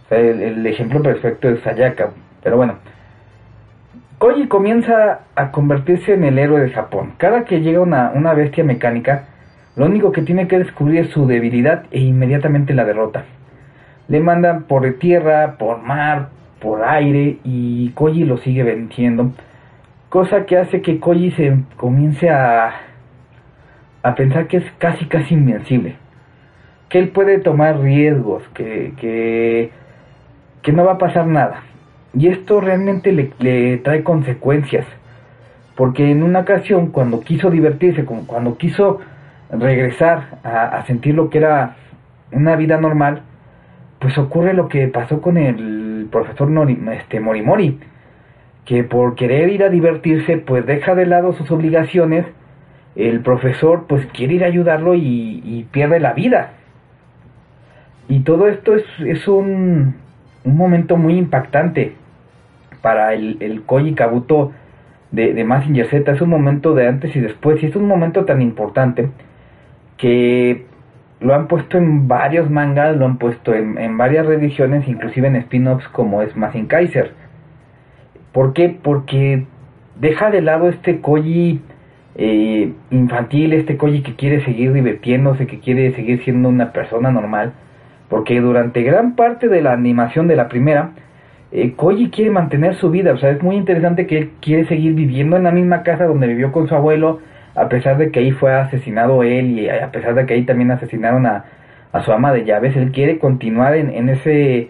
el, 0.09 0.65
ejemplo 0.65 1.01
perfecto 1.01 1.49
es 1.49 1.59
Sayaka. 1.61 2.11
Pero 2.43 2.57
bueno, 2.57 2.75
Koji 4.19 4.47
comienza 4.47 5.21
a 5.35 5.51
convertirse 5.51 6.13
en 6.13 6.23
el 6.23 6.39
héroe 6.39 6.61
de 6.61 6.69
Japón. 6.69 7.13
Cada 7.17 7.43
que 7.43 7.61
llega 7.61 7.81
una, 7.81 8.11
una 8.13 8.33
bestia 8.33 8.63
mecánica, 8.63 9.25
lo 9.75 9.85
único 9.85 10.11
que 10.11 10.21
tiene 10.21 10.47
que 10.47 10.59
descubrir 10.59 11.01
es 11.01 11.09
su 11.09 11.27
debilidad 11.27 11.83
e 11.91 11.99
inmediatamente 11.99 12.73
la 12.73 12.85
derrota. 12.85 13.25
Le 14.07 14.19
mandan 14.19 14.63
por 14.63 14.91
tierra, 14.99 15.55
por 15.57 15.81
mar, 15.81 16.29
por 16.59 16.83
aire 16.83 17.37
y 17.43 17.89
Koji 17.91 18.25
lo 18.25 18.37
sigue 18.37 18.63
venciendo. 18.63 19.31
Cosa 20.09 20.45
que 20.45 20.57
hace 20.57 20.81
que 20.81 20.99
Koji 20.99 21.31
se 21.31 21.57
comience 21.77 22.29
a, 22.29 22.71
a 24.03 24.15
pensar 24.15 24.47
que 24.47 24.57
es 24.57 24.71
casi 24.77 25.05
casi 25.05 25.33
invencible. 25.33 25.95
Que 26.89 26.99
él 26.99 27.09
puede 27.09 27.39
tomar 27.39 27.79
riesgos, 27.79 28.43
que, 28.53 28.93
que, 28.97 29.71
que 30.61 30.71
no 30.71 30.85
va 30.85 30.93
a 30.93 30.97
pasar 30.97 31.25
nada. 31.27 31.63
Y 32.13 32.27
esto 32.27 32.61
realmente 32.61 33.11
le, 33.11 33.31
le 33.39 33.77
trae 33.77 34.03
consecuencias. 34.03 34.85
Porque 35.75 36.09
en 36.09 36.23
una 36.23 36.39
ocasión, 36.39 36.87
cuando 36.87 37.19
quiso 37.19 37.49
divertirse, 37.49 38.05
cuando 38.05 38.57
quiso 38.57 39.01
regresar 39.51 40.39
a, 40.43 40.83
sentir 40.85 41.15
lo 41.15 41.29
que 41.29 41.39
era 41.39 41.75
una 42.31 42.55
vida 42.55 42.77
normal, 42.77 43.23
pues 44.05 44.19
ocurre 44.19 44.53
lo 44.53 44.67
que 44.67 44.87
pasó 44.87 45.19
con 45.19 45.35
el 45.35 46.07
profesor 46.11 46.47
este, 46.93 47.19
Morimori, 47.19 47.79
que 48.63 48.83
por 48.83 49.15
querer 49.15 49.49
ir 49.49 49.63
a 49.63 49.69
divertirse, 49.69 50.37
pues 50.37 50.63
deja 50.67 50.93
de 50.93 51.07
lado 51.07 51.33
sus 51.33 51.49
obligaciones, 51.49 52.27
el 52.95 53.21
profesor 53.21 53.85
pues 53.89 54.05
quiere 54.13 54.35
ir 54.35 54.43
a 54.43 54.47
ayudarlo 54.47 54.93
y, 54.93 55.65
pierde 55.71 55.99
la 55.99 56.13
vida. 56.13 56.51
Y 58.07 58.19
todo 58.19 58.47
esto 58.47 58.75
es, 58.75 58.83
es 58.99 59.27
un, 59.27 59.95
un, 60.43 60.55
momento 60.55 60.97
muy 60.97 61.17
impactante 61.17 61.95
para 62.83 63.15
el, 63.15 63.37
el 63.39 63.63
Koji 63.63 63.95
Kabuto 63.95 64.51
de, 65.09 65.33
de 65.33 65.43
Massinger 65.43 65.89
Z, 65.89 66.11
es 66.11 66.21
un 66.21 66.29
momento 66.29 66.75
de 66.75 66.87
antes 66.87 67.15
y 67.15 67.21
después, 67.21 67.63
y 67.63 67.65
es 67.65 67.75
un 67.75 67.87
momento 67.87 68.23
tan 68.23 68.43
importante 68.43 69.09
que 69.97 70.74
lo 71.25 71.33
han 71.33 71.47
puesto 71.47 71.79
en 71.79 72.07
varios 72.07 72.51
mangas, 72.51 72.95
lo 72.95 73.05
han 73.05 73.17
puesto 73.17 73.53
en, 73.55 73.97
varias 73.97 74.27
reediciones, 74.27 74.87
inclusive 74.87 75.27
en 75.27 75.35
spin-offs 75.37 75.87
como 75.87 76.21
es 76.21 76.35
Masin 76.37 76.67
Kaiser. 76.67 77.13
¿Por 78.31 78.53
qué? 78.53 78.77
Porque 78.79 79.45
deja 79.99 80.29
de 80.29 80.41
lado 80.41 80.69
este 80.69 81.01
Koji 81.01 81.61
eh, 82.15 82.71
infantil, 82.91 83.53
este 83.53 83.75
Koji 83.75 84.03
que 84.03 84.15
quiere 84.15 84.45
seguir 84.45 84.71
divirtiéndose, 84.71 85.47
que 85.47 85.59
quiere 85.59 85.95
seguir 85.95 86.23
siendo 86.23 86.47
una 86.47 86.71
persona 86.71 87.09
normal. 87.09 87.53
Porque 88.07 88.39
durante 88.39 88.83
gran 88.83 89.15
parte 89.15 89.47
de 89.49 89.63
la 89.63 89.73
animación 89.73 90.27
de 90.27 90.35
la 90.35 90.47
primera, 90.47 90.91
eh, 91.51 91.73
Koji 91.75 92.11
quiere 92.11 92.29
mantener 92.29 92.75
su 92.75 92.91
vida. 92.91 93.13
O 93.13 93.17
sea, 93.17 93.31
es 93.31 93.41
muy 93.41 93.55
interesante 93.55 94.05
que 94.05 94.19
él 94.19 94.31
quiere 94.41 94.67
seguir 94.67 94.93
viviendo 94.93 95.37
en 95.37 95.43
la 95.43 95.51
misma 95.51 95.81
casa 95.81 96.05
donde 96.05 96.27
vivió 96.27 96.51
con 96.51 96.67
su 96.67 96.75
abuelo, 96.75 97.19
a 97.55 97.69
pesar 97.69 97.97
de 97.97 98.11
que 98.11 98.19
ahí 98.19 98.31
fue 98.31 98.53
asesinado 98.53 99.23
él 99.23 99.59
y 99.59 99.69
a 99.69 99.91
pesar 99.91 100.13
de 100.15 100.25
que 100.25 100.33
ahí 100.33 100.43
también 100.43 100.71
asesinaron 100.71 101.25
a, 101.25 101.45
su 102.03 102.11
ama 102.11 102.33
de 102.33 102.43
llaves, 102.43 102.75
él 102.75 102.91
quiere 102.91 103.19
continuar 103.19 103.73
en, 103.75 103.89
en 103.89 104.09
ese 104.09 104.69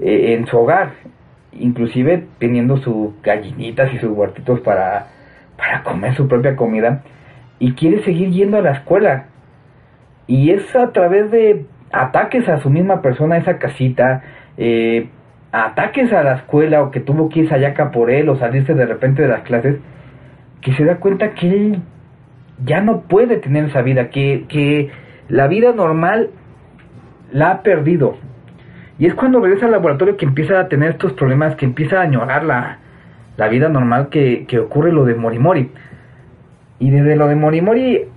eh, 0.00 0.34
en 0.34 0.46
su 0.46 0.56
hogar, 0.58 0.90
inclusive 1.52 2.26
teniendo 2.38 2.76
sus 2.76 3.20
gallinitas 3.22 3.92
y 3.92 3.98
sus 3.98 4.10
huertitos 4.10 4.60
para, 4.60 5.08
para 5.56 5.82
comer 5.82 6.14
su 6.14 6.28
propia 6.28 6.54
comida 6.54 7.02
y 7.58 7.72
quiere 7.72 8.04
seguir 8.04 8.30
yendo 8.30 8.58
a 8.58 8.62
la 8.62 8.72
escuela. 8.72 9.26
Y 10.28 10.50
es 10.50 10.76
a 10.76 10.92
través 10.92 11.30
de 11.30 11.66
ataques 11.90 12.48
a 12.48 12.60
su 12.60 12.70
misma 12.70 13.02
persona, 13.02 13.36
a 13.36 13.38
esa 13.38 13.58
casita, 13.58 14.22
eh, 14.56 15.08
ataques 15.50 16.12
a 16.12 16.22
la 16.22 16.34
escuela 16.34 16.82
o 16.82 16.90
que 16.90 17.00
tuvo 17.00 17.28
que 17.28 17.40
ir 17.40 17.48
Sayaka 17.48 17.90
por 17.90 18.10
él 18.10 18.28
o 18.28 18.36
salirse 18.36 18.74
de 18.74 18.86
repente 18.86 19.22
de 19.22 19.28
las 19.28 19.40
clases, 19.42 19.78
que 20.60 20.74
se 20.74 20.84
da 20.84 20.96
cuenta 20.96 21.32
que 21.32 21.48
él 21.48 21.82
ya 22.64 22.80
no 22.80 23.02
puede 23.02 23.36
tener 23.36 23.64
esa 23.64 23.82
vida, 23.82 24.10
que, 24.10 24.46
que 24.48 24.90
la 25.28 25.46
vida 25.46 25.72
normal 25.72 26.30
la 27.32 27.50
ha 27.50 27.62
perdido. 27.62 28.16
Y 28.98 29.06
es 29.06 29.14
cuando 29.14 29.40
regresa 29.40 29.66
al 29.66 29.72
laboratorio 29.72 30.16
que 30.16 30.26
empieza 30.26 30.58
a 30.58 30.68
tener 30.68 30.90
estos 30.90 31.12
problemas, 31.12 31.54
que 31.56 31.64
empieza 31.64 32.00
a 32.00 32.02
añorar 32.02 32.44
la, 32.44 32.78
la 33.36 33.48
vida 33.48 33.68
normal 33.68 34.08
que, 34.08 34.46
que 34.46 34.58
ocurre 34.58 34.92
lo 34.92 35.04
de 35.04 35.14
Morimori. 35.14 35.70
Y 36.80 36.90
desde 36.90 37.16
lo 37.16 37.28
de 37.28 37.36
Morimori 37.36 38.08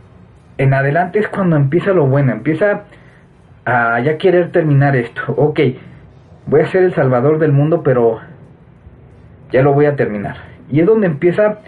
en 0.58 0.74
adelante 0.74 1.20
es 1.20 1.28
cuando 1.28 1.56
empieza 1.56 1.92
lo 1.92 2.08
bueno, 2.08 2.32
empieza 2.32 2.84
a 3.66 4.00
ya 4.00 4.18
querer 4.18 4.52
terminar 4.52 4.96
esto. 4.96 5.22
Ok, 5.38 5.60
voy 6.48 6.62
a 6.62 6.68
ser 6.68 6.84
el 6.84 6.94
salvador 6.94 7.40
del 7.40 7.52
mundo, 7.52 7.84
pero 7.84 8.20
ya 9.52 9.62
lo 9.62 9.74
voy 9.74 9.86
a 9.86 9.96
terminar. 9.96 10.38
Y 10.70 10.80
es 10.80 10.86
donde 10.86 11.08
empieza 11.08 11.60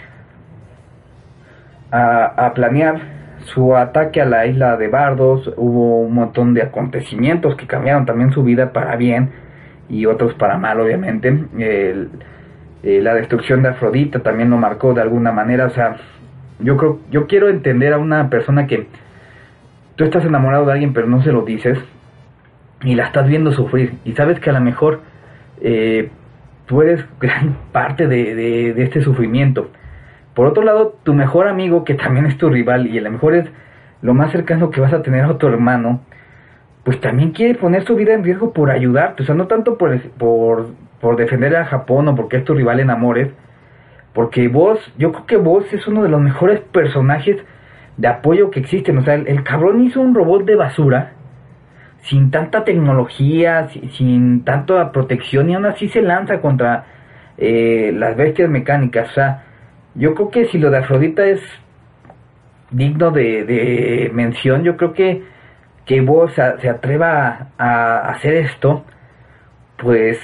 a, 1.93 2.51
planear 2.55 3.01
su 3.45 3.75
ataque 3.75 4.21
a 4.21 4.25
la 4.25 4.47
isla 4.47 4.77
de 4.77 4.87
Bardos. 4.87 5.53
Hubo 5.57 6.01
un 6.01 6.13
montón 6.13 6.53
de 6.53 6.63
acontecimientos 6.63 7.55
que 7.55 7.67
cambiaron 7.67 8.05
también 8.05 8.31
su 8.31 8.43
vida 8.43 8.73
para 8.73 8.95
bien 8.95 9.29
y 9.89 10.05
otros 10.07 10.33
para 10.33 10.57
mal, 10.57 10.79
obviamente. 10.79 11.45
Eh, 11.59 12.07
la 12.81 13.13
destrucción 13.13 13.61
de 13.61 13.69
Afrodita 13.69 14.19
también 14.19 14.49
lo 14.49 14.57
marcó 14.57 14.93
de 14.93 15.01
alguna 15.01 15.31
manera. 15.31 15.67
O 15.67 15.69
sea, 15.69 15.97
yo 16.59 16.77
creo, 16.77 16.99
yo 17.11 17.27
quiero 17.27 17.47
entender 17.47 17.93
a 17.93 17.99
una 17.99 18.29
persona 18.29 18.65
que 18.65 18.87
tú 19.95 20.03
estás 20.03 20.25
enamorado 20.25 20.65
de 20.65 20.71
alguien 20.71 20.93
pero 20.93 21.05
no 21.05 21.21
se 21.21 21.31
lo 21.31 21.43
dices 21.43 21.77
y 22.81 22.95
la 22.95 23.05
estás 23.05 23.27
viendo 23.27 23.51
sufrir 23.51 23.93
y 24.03 24.13
sabes 24.13 24.39
que 24.39 24.49
a 24.49 24.53
lo 24.53 24.59
mejor 24.59 25.01
eh, 25.61 26.09
tú 26.65 26.81
eres 26.81 27.05
gran 27.19 27.57
parte 27.71 28.07
de, 28.07 28.33
de 28.73 28.83
este 28.83 29.03
sufrimiento 29.03 29.69
por 30.33 30.47
otro 30.47 30.63
lado, 30.63 30.95
tu 31.03 31.13
mejor 31.13 31.47
amigo, 31.47 31.83
que 31.83 31.93
también 31.93 32.25
es 32.25 32.37
tu 32.37 32.49
rival 32.49 32.87
y 32.87 32.97
a 32.97 33.01
lo 33.01 33.11
mejor 33.11 33.35
es 33.35 33.49
lo 34.01 34.13
más 34.13 34.31
cercano 34.31 34.69
que 34.69 34.81
vas 34.81 34.93
a 34.93 35.01
tener 35.01 35.23
a 35.23 35.37
tu 35.37 35.47
hermano, 35.47 36.01
pues 36.83 36.99
también 36.99 37.31
quiere 37.31 37.55
poner 37.55 37.85
su 37.85 37.95
vida 37.95 38.13
en 38.13 38.23
riesgo 38.23 38.51
por 38.51 38.69
ayudarte. 38.69 39.23
O 39.23 39.25
sea, 39.25 39.35
no 39.35 39.47
tanto 39.47 39.77
por, 39.77 39.97
por, 40.99 41.15
defender 41.15 41.55
a 41.55 41.65
Japón 41.65 42.07
o 42.07 42.15
porque 42.15 42.37
es 42.37 42.43
tu 42.43 42.53
rival 42.53 42.79
en 42.79 42.89
amores, 42.89 43.31
porque 44.13 44.47
vos, 44.47 44.79
yo 44.97 45.11
creo 45.11 45.25
que 45.25 45.37
vos 45.37 45.71
es 45.71 45.87
uno 45.87 46.03
de 46.03 46.09
los 46.09 46.19
mejores 46.19 46.59
personajes 46.59 47.37
de 47.97 48.07
apoyo 48.07 48.51
que 48.51 48.59
existen. 48.59 48.97
O 48.97 49.03
sea, 49.03 49.15
el, 49.15 49.43
cabrón 49.43 49.81
hizo 49.81 50.01
un 50.01 50.13
robot 50.13 50.45
de 50.45 50.55
basura 50.55 51.13
sin 52.01 52.31
tanta 52.31 52.65
tecnología, 52.65 53.69
sin, 53.91 54.43
tanta 54.43 54.91
protección 54.91 55.49
y 55.49 55.53
aún 55.55 55.65
así 55.65 55.87
se 55.87 56.01
lanza 56.01 56.41
contra 56.41 56.85
eh, 57.37 57.93
las 57.95 58.17
bestias 58.17 58.49
mecánicas. 58.49 59.09
O 59.11 59.13
sea, 59.13 59.43
yo 59.95 60.15
creo 60.15 60.29
que 60.29 60.45
si 60.47 60.57
lo 60.57 60.69
de 60.69 60.77
Afrodita 60.77 61.25
es 61.25 61.41
digno 62.71 63.11
de, 63.11 64.09
mención, 64.13 64.63
yo 64.63 64.77
creo 64.77 64.93
que 64.93 65.33
que 65.85 66.01
vos 66.01 66.31
se 66.33 66.69
atreva 66.69 67.49
a, 67.57 68.09
hacer 68.09 68.35
esto, 68.35 68.85
pues 69.77 70.17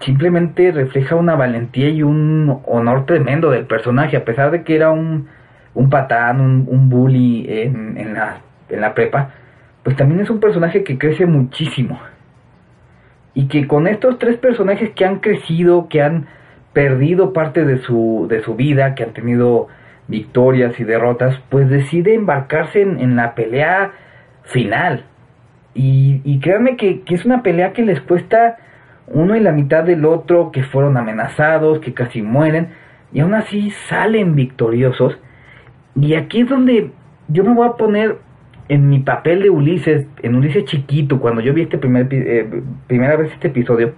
simplemente 0.00 0.72
refleja 0.72 1.14
una 1.14 1.34
valentía 1.34 1.90
y 1.90 2.02
un 2.02 2.62
honor 2.66 3.06
tremendo 3.06 3.50
del 3.50 3.66
personaje, 3.66 4.16
a 4.16 4.24
pesar 4.24 4.50
de 4.50 4.64
que 4.64 4.74
era 4.74 4.90
un, 4.90 5.28
un 5.74 5.90
patán, 5.90 6.40
un, 6.40 6.66
un 6.68 6.88
bully 6.88 7.46
en, 7.48 7.98
en, 7.98 8.14
la, 8.14 8.40
en 8.68 8.80
la 8.80 8.94
prepa, 8.94 9.30
pues 9.82 9.96
también 9.96 10.20
es 10.20 10.30
un 10.30 10.40
personaje 10.40 10.82
que 10.84 10.98
crece 10.98 11.26
muchísimo. 11.26 12.00
Y 13.34 13.48
que 13.48 13.66
con 13.66 13.86
estos 13.86 14.18
tres 14.18 14.36
personajes 14.36 14.90
que 14.90 15.04
han 15.04 15.20
crecido, 15.20 15.88
que 15.88 16.02
han 16.02 16.26
perdido 16.72 17.32
parte 17.32 17.64
de 17.64 17.78
su, 17.78 18.26
de 18.28 18.42
su 18.42 18.54
vida, 18.54 18.94
que 18.94 19.04
han 19.04 19.12
tenido 19.12 19.68
victorias 20.08 20.78
y 20.80 20.84
derrotas, 20.84 21.38
pues 21.48 21.68
decide 21.68 22.14
embarcarse 22.14 22.82
en, 22.82 23.16
la 23.16 23.34
pelea 23.34 23.92
final. 24.44 25.04
Y, 25.74 26.20
y 26.24 26.40
créanme 26.40 26.76
que, 26.76 27.02
que, 27.02 27.14
es 27.14 27.24
una 27.24 27.42
pelea 27.42 27.72
que 27.72 27.82
les 27.82 28.00
cuesta 28.00 28.58
uno 29.06 29.36
y 29.36 29.40
la 29.40 29.52
mitad 29.52 29.84
del 29.84 30.04
otro, 30.04 30.50
que 30.50 30.62
fueron 30.62 30.96
amenazados, 30.96 31.80
que 31.80 31.94
casi 31.94 32.22
mueren, 32.22 32.68
y 33.12 33.20
aún 33.20 33.34
así 33.34 33.70
salen 33.88 34.34
victoriosos. 34.34 35.18
Y 35.94 36.14
aquí 36.14 36.42
es 36.42 36.48
donde 36.48 36.90
yo 37.28 37.44
me 37.44 37.54
voy 37.54 37.68
a 37.68 37.72
poner 37.72 38.18
en 38.68 38.88
mi 38.88 39.00
papel 39.00 39.42
de 39.42 39.50
Ulises, 39.50 40.06
en 40.22 40.34
Ulises 40.34 40.64
chiquito, 40.64 41.20
cuando 41.20 41.40
yo 41.40 41.52
vi 41.52 41.62
este 41.62 41.78
primer, 41.78 42.08
eh, 42.10 42.62
primera 42.86 43.16
vez 43.16 43.32
este 43.32 43.48
episodio, 43.48 43.92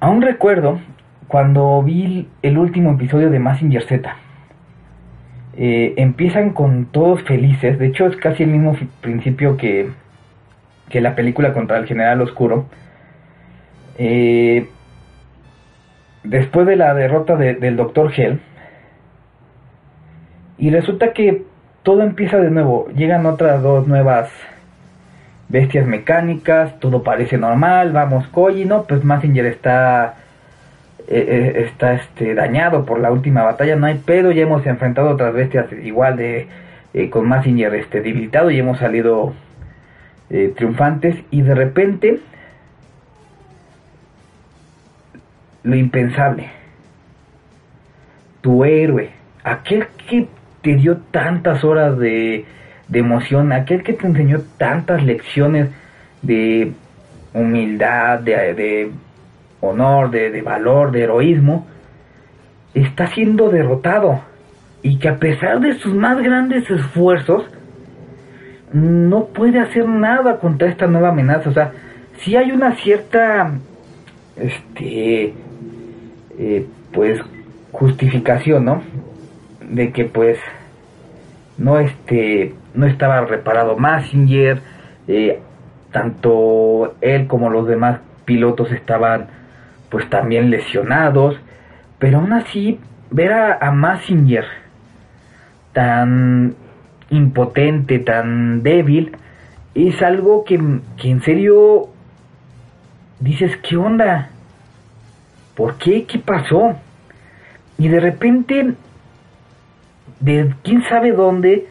Aún 0.00 0.22
recuerdo 0.22 0.78
cuando 1.26 1.82
vi 1.82 2.28
el 2.42 2.56
último 2.56 2.92
episodio 2.92 3.30
de 3.30 3.40
Massinger 3.40 3.82
Z. 3.82 4.16
Eh, 5.56 5.94
empiezan 5.96 6.50
con 6.50 6.86
todos 6.86 7.22
felices, 7.24 7.80
de 7.80 7.86
hecho 7.86 8.06
es 8.06 8.16
casi 8.16 8.44
el 8.44 8.50
mismo 8.50 8.76
principio 9.00 9.56
que, 9.56 9.90
que 10.88 11.00
la 11.00 11.16
película 11.16 11.52
contra 11.52 11.78
el 11.78 11.86
General 11.86 12.20
Oscuro. 12.20 12.66
Eh, 13.98 14.68
después 16.22 16.64
de 16.68 16.76
la 16.76 16.94
derrota 16.94 17.34
del 17.34 17.76
Dr. 17.76 18.12
Hell, 18.16 18.40
y 20.58 20.70
resulta 20.70 21.12
que 21.12 21.42
todo 21.82 22.02
empieza 22.02 22.38
de 22.38 22.50
nuevo, 22.50 22.88
llegan 22.94 23.26
otras 23.26 23.62
dos 23.62 23.88
nuevas 23.88 24.30
bestias 25.48 25.86
mecánicas, 25.86 26.78
todo 26.78 27.02
parece 27.02 27.38
normal, 27.38 27.92
vamos 27.92 28.26
Koji, 28.28 28.64
no, 28.64 28.84
pues 28.84 29.04
Massinger 29.04 29.46
está 29.46 30.14
eh, 31.10 31.54
eh, 31.56 31.64
está 31.64 31.94
este 31.94 32.34
dañado 32.34 32.84
por 32.84 33.00
la 33.00 33.10
última 33.10 33.42
batalla, 33.42 33.76
no 33.76 33.86
hay 33.86 33.94
pedo, 33.94 34.30
ya 34.30 34.42
hemos 34.42 34.66
enfrentado 34.66 35.08
otras 35.08 35.32
bestias 35.32 35.66
igual 35.82 36.18
de 36.18 36.48
eh, 36.92 37.08
con 37.08 37.26
Massinger 37.26 37.74
este 37.76 38.02
debilitado 38.02 38.50
y 38.50 38.58
hemos 38.58 38.78
salido 38.78 39.32
triunfantes 40.28 41.16
y 41.30 41.40
de 41.40 41.54
repente 41.54 42.20
lo 45.62 45.74
impensable. 45.74 46.50
Tu 48.42 48.64
héroe, 48.64 49.08
aquel 49.42 49.86
que 50.06 50.28
te 50.60 50.74
dio 50.74 50.98
tantas 51.10 51.64
horas 51.64 51.98
de 51.98 52.44
de 52.88 53.00
emoción, 53.00 53.52
aquel 53.52 53.82
que 53.82 53.92
te 53.92 54.06
enseñó 54.06 54.40
tantas 54.56 55.02
lecciones 55.04 55.68
de 56.22 56.72
humildad, 57.34 58.20
de, 58.20 58.90
honor, 59.60 60.10
de, 60.10 60.42
valor, 60.42 60.90
de 60.90 61.02
heroísmo, 61.02 61.66
está 62.74 63.08
siendo 63.08 63.50
derrotado. 63.50 64.20
Y 64.82 64.98
que 64.98 65.08
a 65.08 65.16
pesar 65.16 65.60
de 65.60 65.74
sus 65.74 65.94
más 65.94 66.18
grandes 66.22 66.68
esfuerzos, 66.70 67.44
no 68.72 69.26
puede 69.26 69.60
hacer 69.60 69.88
nada 69.88 70.38
contra 70.38 70.68
esta 70.68 70.86
nueva 70.86 71.08
amenaza. 71.08 71.50
O 71.50 71.52
sea, 71.52 71.72
si 72.20 72.36
hay 72.36 72.52
una 72.52 72.76
cierta, 72.76 73.52
este, 74.36 75.34
eh, 76.38 76.66
pues, 76.92 77.20
justificación, 77.72 78.64
¿no? 78.64 78.82
De 79.68 79.92
que, 79.92 80.04
pues, 80.04 80.38
no, 81.58 81.78
este, 81.80 82.54
no 82.74 82.86
estaba 82.86 83.20
reparado 83.22 83.76
Massinger, 83.76 84.60
eh, 85.06 85.40
tanto 85.92 86.96
él 87.00 87.26
como 87.26 87.50
los 87.50 87.66
demás 87.66 88.00
pilotos 88.24 88.70
estaban 88.72 89.26
pues 89.90 90.08
también 90.10 90.50
lesionados, 90.50 91.36
pero 91.98 92.18
aún 92.18 92.32
así 92.32 92.78
ver 93.10 93.32
a, 93.32 93.58
a 93.60 93.70
Massinger 93.70 94.44
tan 95.72 96.54
impotente, 97.10 97.98
tan 97.98 98.62
débil, 98.62 99.16
es 99.74 100.02
algo 100.02 100.44
que, 100.44 100.60
que 100.96 101.10
en 101.10 101.22
serio 101.22 101.88
dices, 103.20 103.56
¿qué 103.58 103.76
onda? 103.76 104.30
¿Por 105.54 105.76
qué? 105.76 106.04
¿Qué 106.04 106.18
pasó? 106.18 106.76
Y 107.78 107.88
de 107.88 108.00
repente, 108.00 108.74
de 110.20 110.54
quién 110.62 110.82
sabe 110.88 111.12
dónde, 111.12 111.68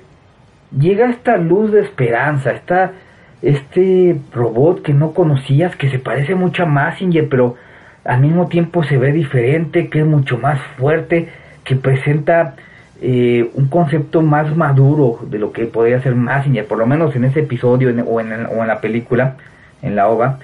llega 0.71 1.09
esta 1.09 1.37
luz 1.37 1.71
de 1.71 1.81
esperanza, 1.81 2.51
está 2.51 2.93
este 3.41 4.19
robot 4.33 4.81
que 4.81 4.93
no 4.93 5.13
conocías, 5.13 5.75
que 5.75 5.89
se 5.89 5.99
parece 5.99 6.35
mucho 6.35 6.63
a 6.63 6.65
Massinger, 6.65 7.29
pero 7.29 7.55
al 8.03 8.21
mismo 8.21 8.47
tiempo 8.47 8.83
se 8.83 8.97
ve 8.97 9.11
diferente, 9.11 9.89
que 9.89 9.99
es 9.99 10.05
mucho 10.05 10.37
más 10.37 10.59
fuerte, 10.77 11.29
que 11.63 11.75
presenta 11.75 12.55
eh, 13.01 13.51
un 13.53 13.67
concepto 13.67 14.21
más 14.21 14.55
maduro 14.55 15.19
de 15.29 15.37
lo 15.37 15.51
que 15.51 15.65
podría 15.65 16.01
ser 16.01 16.15
Massinger, 16.15 16.65
por 16.65 16.79
lo 16.79 16.87
menos 16.87 17.15
en 17.15 17.25
ese 17.25 17.41
episodio 17.41 17.89
o, 18.05 18.19
en, 18.19 18.45
o 18.47 18.61
en 18.61 18.67
la 18.67 18.81
película, 18.81 19.37
en 19.81 19.95
la 19.95 20.07
OVA. 20.07 20.39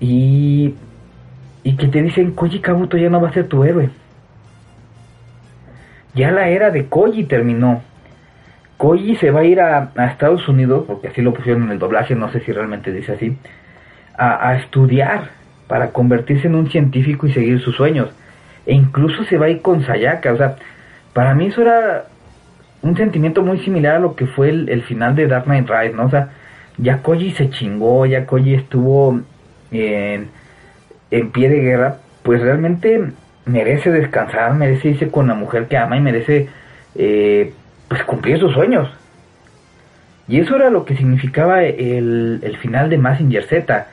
Y, 0.00 0.74
y 1.64 1.76
que 1.76 1.88
te 1.88 2.02
dicen, 2.02 2.32
Koji 2.32 2.60
Kabuto 2.60 2.96
ya 2.96 3.10
no 3.10 3.20
va 3.20 3.28
a 3.28 3.32
ser 3.32 3.48
tu 3.48 3.64
héroe. 3.64 3.90
Ya 6.14 6.30
la 6.30 6.48
era 6.48 6.70
de 6.70 6.86
Koji 6.86 7.24
terminó 7.24 7.82
Koji 8.78 9.16
se 9.16 9.32
va 9.32 9.40
a 9.40 9.44
ir 9.44 9.60
a, 9.60 9.90
Estados 10.10 10.48
Unidos, 10.48 10.84
porque 10.86 11.08
así 11.08 11.20
lo 11.20 11.34
pusieron 11.34 11.64
en 11.64 11.72
el 11.72 11.78
doblaje, 11.78 12.14
no 12.14 12.30
sé 12.30 12.40
si 12.40 12.52
realmente 12.52 12.92
dice 12.92 13.12
así, 13.12 13.36
a, 14.16 14.54
estudiar 14.56 15.30
para 15.66 15.90
convertirse 15.90 16.46
en 16.46 16.54
un 16.54 16.70
científico 16.70 17.26
y 17.26 17.32
seguir 17.32 17.60
sus 17.60 17.76
sueños. 17.76 18.08
E 18.66 18.74
incluso 18.74 19.24
se 19.24 19.36
va 19.36 19.46
a 19.46 19.48
ir 19.50 19.62
con 19.62 19.84
Sayaka, 19.84 20.32
o 20.32 20.36
sea, 20.36 20.56
para 21.12 21.34
mí 21.34 21.46
eso 21.46 21.62
era 21.62 22.04
un 22.82 22.96
sentimiento 22.96 23.42
muy 23.42 23.58
similar 23.60 23.96
a 23.96 23.98
lo 23.98 24.14
que 24.14 24.26
fue 24.26 24.50
el, 24.50 24.82
final 24.82 25.16
de 25.16 25.26
Dark 25.26 25.44
Knight 25.44 25.68
Rise, 25.68 25.94
¿no? 25.94 26.04
O 26.04 26.10
sea, 26.10 26.30
ya 26.76 27.02
Koji 27.02 27.32
se 27.32 27.50
chingó, 27.50 28.06
ya 28.06 28.26
Koji 28.26 28.54
estuvo 28.54 29.20
en, 29.72 30.28
en 31.10 31.30
pie 31.32 31.48
de 31.48 31.60
guerra, 31.60 31.96
pues 32.22 32.40
realmente 32.40 33.12
merece 33.44 33.90
descansar, 33.90 34.54
merece 34.54 34.90
irse 34.90 35.10
con 35.10 35.26
la 35.26 35.34
mujer 35.34 35.66
que 35.66 35.76
ama 35.76 35.96
y 35.96 36.00
merece 36.00 36.48
eh, 36.94 37.52
pues 37.88 38.02
cumplir 38.04 38.38
sus 38.38 38.52
sueños. 38.52 38.88
Y 40.28 40.40
eso 40.40 40.56
era 40.56 40.70
lo 40.70 40.84
que 40.84 40.96
significaba 40.96 41.64
el, 41.64 42.40
el 42.42 42.56
final 42.58 42.90
de 42.90 42.98
Massinger 42.98 43.44
Z. 43.44 43.86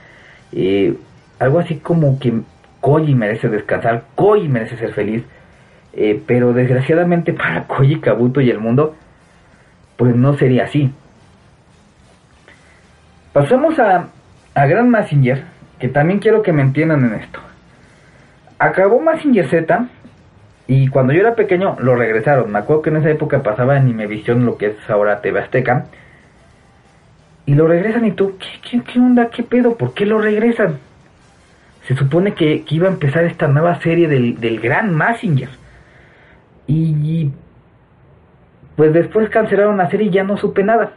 Eh, 0.52 0.94
algo 1.40 1.60
así 1.60 1.78
como 1.78 2.20
que 2.20 2.34
Koji 2.82 3.16
merece 3.16 3.50
descansar, 3.50 4.04
Koji 4.16 4.50
merece 4.50 4.78
ser 4.78 4.94
feliz. 4.94 5.24
Eh, 5.94 6.22
pero 6.28 6.52
desgraciadamente 6.52 7.34
para 7.34 7.66
Koji, 7.68 8.00
Kabuto 8.02 8.42
y 8.42 8.50
el 8.50 8.60
mundo, 8.60 8.96
pues 9.96 10.16
no 10.16 10.36
sería 10.36 10.66
así. 10.66 10.92
Pasamos 13.32 13.80
a, 13.80 14.08
a 14.54 14.66
Grand 14.66 14.90
Massinger, 14.90 15.44
que 15.80 15.88
también 15.88 16.20
quiero 16.20 16.42
que 16.42 16.54
me 16.54 16.62
entiendan 16.62 17.06
en 17.06 17.16
esto. 17.16 17.40
Acabó 18.60 19.02
Massinger 19.02 19.48
Z 19.50 19.88
y 20.68 20.88
cuando 20.88 21.14
yo 21.14 21.22
era 21.22 21.36
pequeño 21.36 21.78
lo 21.80 21.96
regresaron. 21.96 22.52
Me 22.52 22.60
acuerdo 22.60 22.82
que 22.82 22.90
en 22.90 22.98
esa 22.98 23.10
época 23.10 23.44
pasaba 23.44 23.78
en 23.78 23.88
Imevisión 23.88 24.46
lo 24.46 24.58
que 24.58 24.68
es 24.68 24.90
ahora 24.90 25.22
TV 25.22 25.40
Azteca. 25.40 25.86
Y 27.46 27.54
lo 27.54 27.68
regresan 27.68 28.06
y 28.06 28.12
tú, 28.12 28.38
¿qué, 28.68 29.00
onda? 29.00 29.30
¿Qué 29.30 29.44
pedo? 29.44 29.76
¿Por 29.76 29.94
qué 29.94 30.06
lo 30.08 30.20
regresan? 30.20 30.80
Se 31.88 31.96
supone 31.96 32.34
que, 32.34 32.64
iba 32.70 32.88
a 32.88 32.92
empezar 32.92 33.24
esta 33.26 33.48
nueva 33.48 33.80
serie 33.82 34.08
del, 34.08 34.40
del 34.40 34.60
Gran 34.60 34.94
Massinger. 34.96 35.50
Y 36.66 37.30
pues 38.76 38.92
después 38.92 39.30
cancelaron 39.30 39.78
la 39.78 39.90
serie 39.90 40.08
y 40.08 40.12
ya 40.12 40.24
no 40.24 40.38
supe 40.38 40.64
nada. 40.64 40.94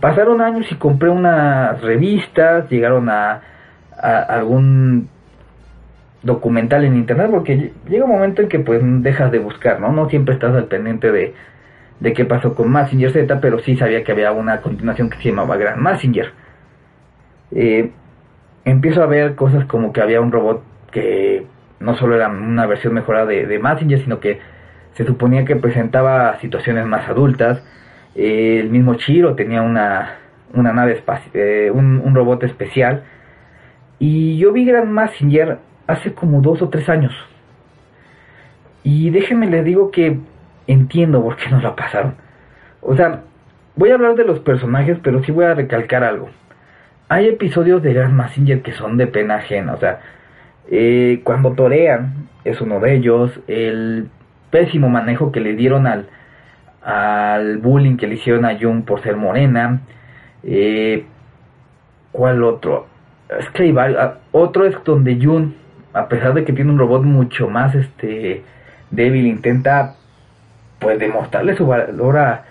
Pasaron 0.00 0.40
años 0.40 0.66
y 0.70 0.74
compré 0.76 1.10
unas 1.10 1.80
revistas, 1.82 2.68
llegaron 2.70 3.10
a, 3.10 3.42
a 3.96 4.18
algún 4.22 5.08
documental 6.24 6.84
en 6.84 6.96
internet 6.96 7.28
porque 7.30 7.72
llega 7.88 8.04
un 8.04 8.10
momento 8.10 8.42
en 8.42 8.48
que 8.48 8.58
pues 8.58 8.80
dejas 8.82 9.30
de 9.30 9.38
buscar, 9.38 9.80
¿no? 9.80 9.92
No 9.92 10.08
siempre 10.08 10.34
estás 10.34 10.54
al 10.54 10.64
pendiente 10.64 11.12
de, 11.12 11.34
de 12.00 12.12
qué 12.12 12.24
pasó 12.24 12.54
con 12.54 12.70
Massinger 12.70 13.12
Z, 13.12 13.40
pero 13.40 13.60
sí 13.60 13.76
sabía 13.76 14.02
que 14.02 14.12
había 14.12 14.32
una 14.32 14.60
continuación 14.60 15.10
que 15.10 15.18
se 15.18 15.28
llamaba 15.28 15.56
Grand 15.56 15.80
Massinger. 15.80 16.32
Eh, 17.52 17.90
empiezo 18.64 19.02
a 19.02 19.06
ver 19.06 19.34
cosas 19.34 19.66
como 19.66 19.92
que 19.92 20.00
había 20.00 20.20
un 20.20 20.32
robot 20.32 20.62
que 20.90 21.46
no 21.78 21.94
solo 21.94 22.16
era 22.16 22.28
una 22.28 22.66
versión 22.66 22.94
mejorada 22.94 23.26
de, 23.26 23.46
de 23.46 23.58
Massinger, 23.58 24.00
sino 24.00 24.18
que 24.18 24.40
se 24.94 25.04
suponía 25.04 25.44
que 25.44 25.56
presentaba 25.56 26.38
situaciones 26.40 26.86
más 26.86 27.08
adultas. 27.08 27.62
Eh, 28.14 28.60
el 28.60 28.70
mismo 28.70 28.94
Chiro 28.94 29.34
tenía 29.34 29.60
una, 29.60 30.16
una 30.54 30.72
nave 30.72 30.92
espacial, 30.92 31.30
eh, 31.34 31.70
un, 31.70 32.00
un 32.02 32.14
robot 32.14 32.44
especial. 32.44 33.02
Y 33.98 34.38
yo 34.38 34.52
vi 34.52 34.64
Grand 34.64 34.88
Massinger 34.88 35.58
hace 35.86 36.14
como 36.14 36.40
dos 36.40 36.62
o 36.62 36.68
tres 36.68 36.88
años. 36.88 37.12
Y 38.82 39.10
déjenme 39.10 39.46
le 39.46 39.62
digo 39.62 39.90
que 39.90 40.18
entiendo 40.66 41.22
por 41.22 41.36
qué 41.36 41.48
nos 41.50 41.62
la 41.62 41.74
pasaron. 41.74 42.14
O 42.80 42.94
sea, 42.96 43.22
voy 43.76 43.90
a 43.90 43.94
hablar 43.94 44.14
de 44.14 44.24
los 44.24 44.40
personajes, 44.40 44.98
pero 45.02 45.22
sí 45.24 45.32
voy 45.32 45.46
a 45.46 45.54
recalcar 45.54 46.04
algo. 46.04 46.28
Hay 47.08 47.28
episodios 47.28 47.82
de 47.82 47.94
Grand 47.94 48.14
Massinger 48.14 48.62
que 48.62 48.72
son 48.72 48.96
de 48.96 49.06
pena 49.06 49.36
ajena. 49.36 49.74
O 49.74 49.78
sea, 49.78 50.00
eh, 50.70 51.20
cuando 51.24 51.52
torean 51.52 52.28
es 52.44 52.60
uno 52.60 52.80
de 52.80 52.94
ellos. 52.94 53.40
El 53.48 54.08
pésimo 54.50 54.88
manejo 54.88 55.32
que 55.32 55.40
le 55.40 55.54
dieron 55.54 55.86
al, 55.86 56.08
al 56.82 57.58
bullying 57.58 57.96
que 57.96 58.06
le 58.06 58.14
hicieron 58.14 58.44
a 58.44 58.58
Jung 58.58 58.84
por 58.84 59.02
ser 59.02 59.16
morena. 59.16 59.80
Eh, 60.42 61.06
¿Cuál 62.12 62.44
otro? 62.44 62.86
Es 63.38 63.48
que 63.50 63.64
hay 63.64 63.72
varios. 63.72 63.98
Ah, 64.00 64.18
otro 64.32 64.66
es 64.66 64.76
donde 64.84 65.18
Jun 65.20 65.56
a 65.94 66.08
pesar 66.08 66.34
de 66.34 66.44
que 66.44 66.52
tiene 66.52 66.70
un 66.72 66.78
robot 66.78 67.02
mucho 67.02 67.48
más 67.48 67.74
este 67.74 68.42
débil, 68.90 69.26
intenta 69.26 69.94
pues 70.80 70.98
demostrarle 70.98 71.56
su 71.56 71.66
valor 71.66 72.18
a, 72.18 72.44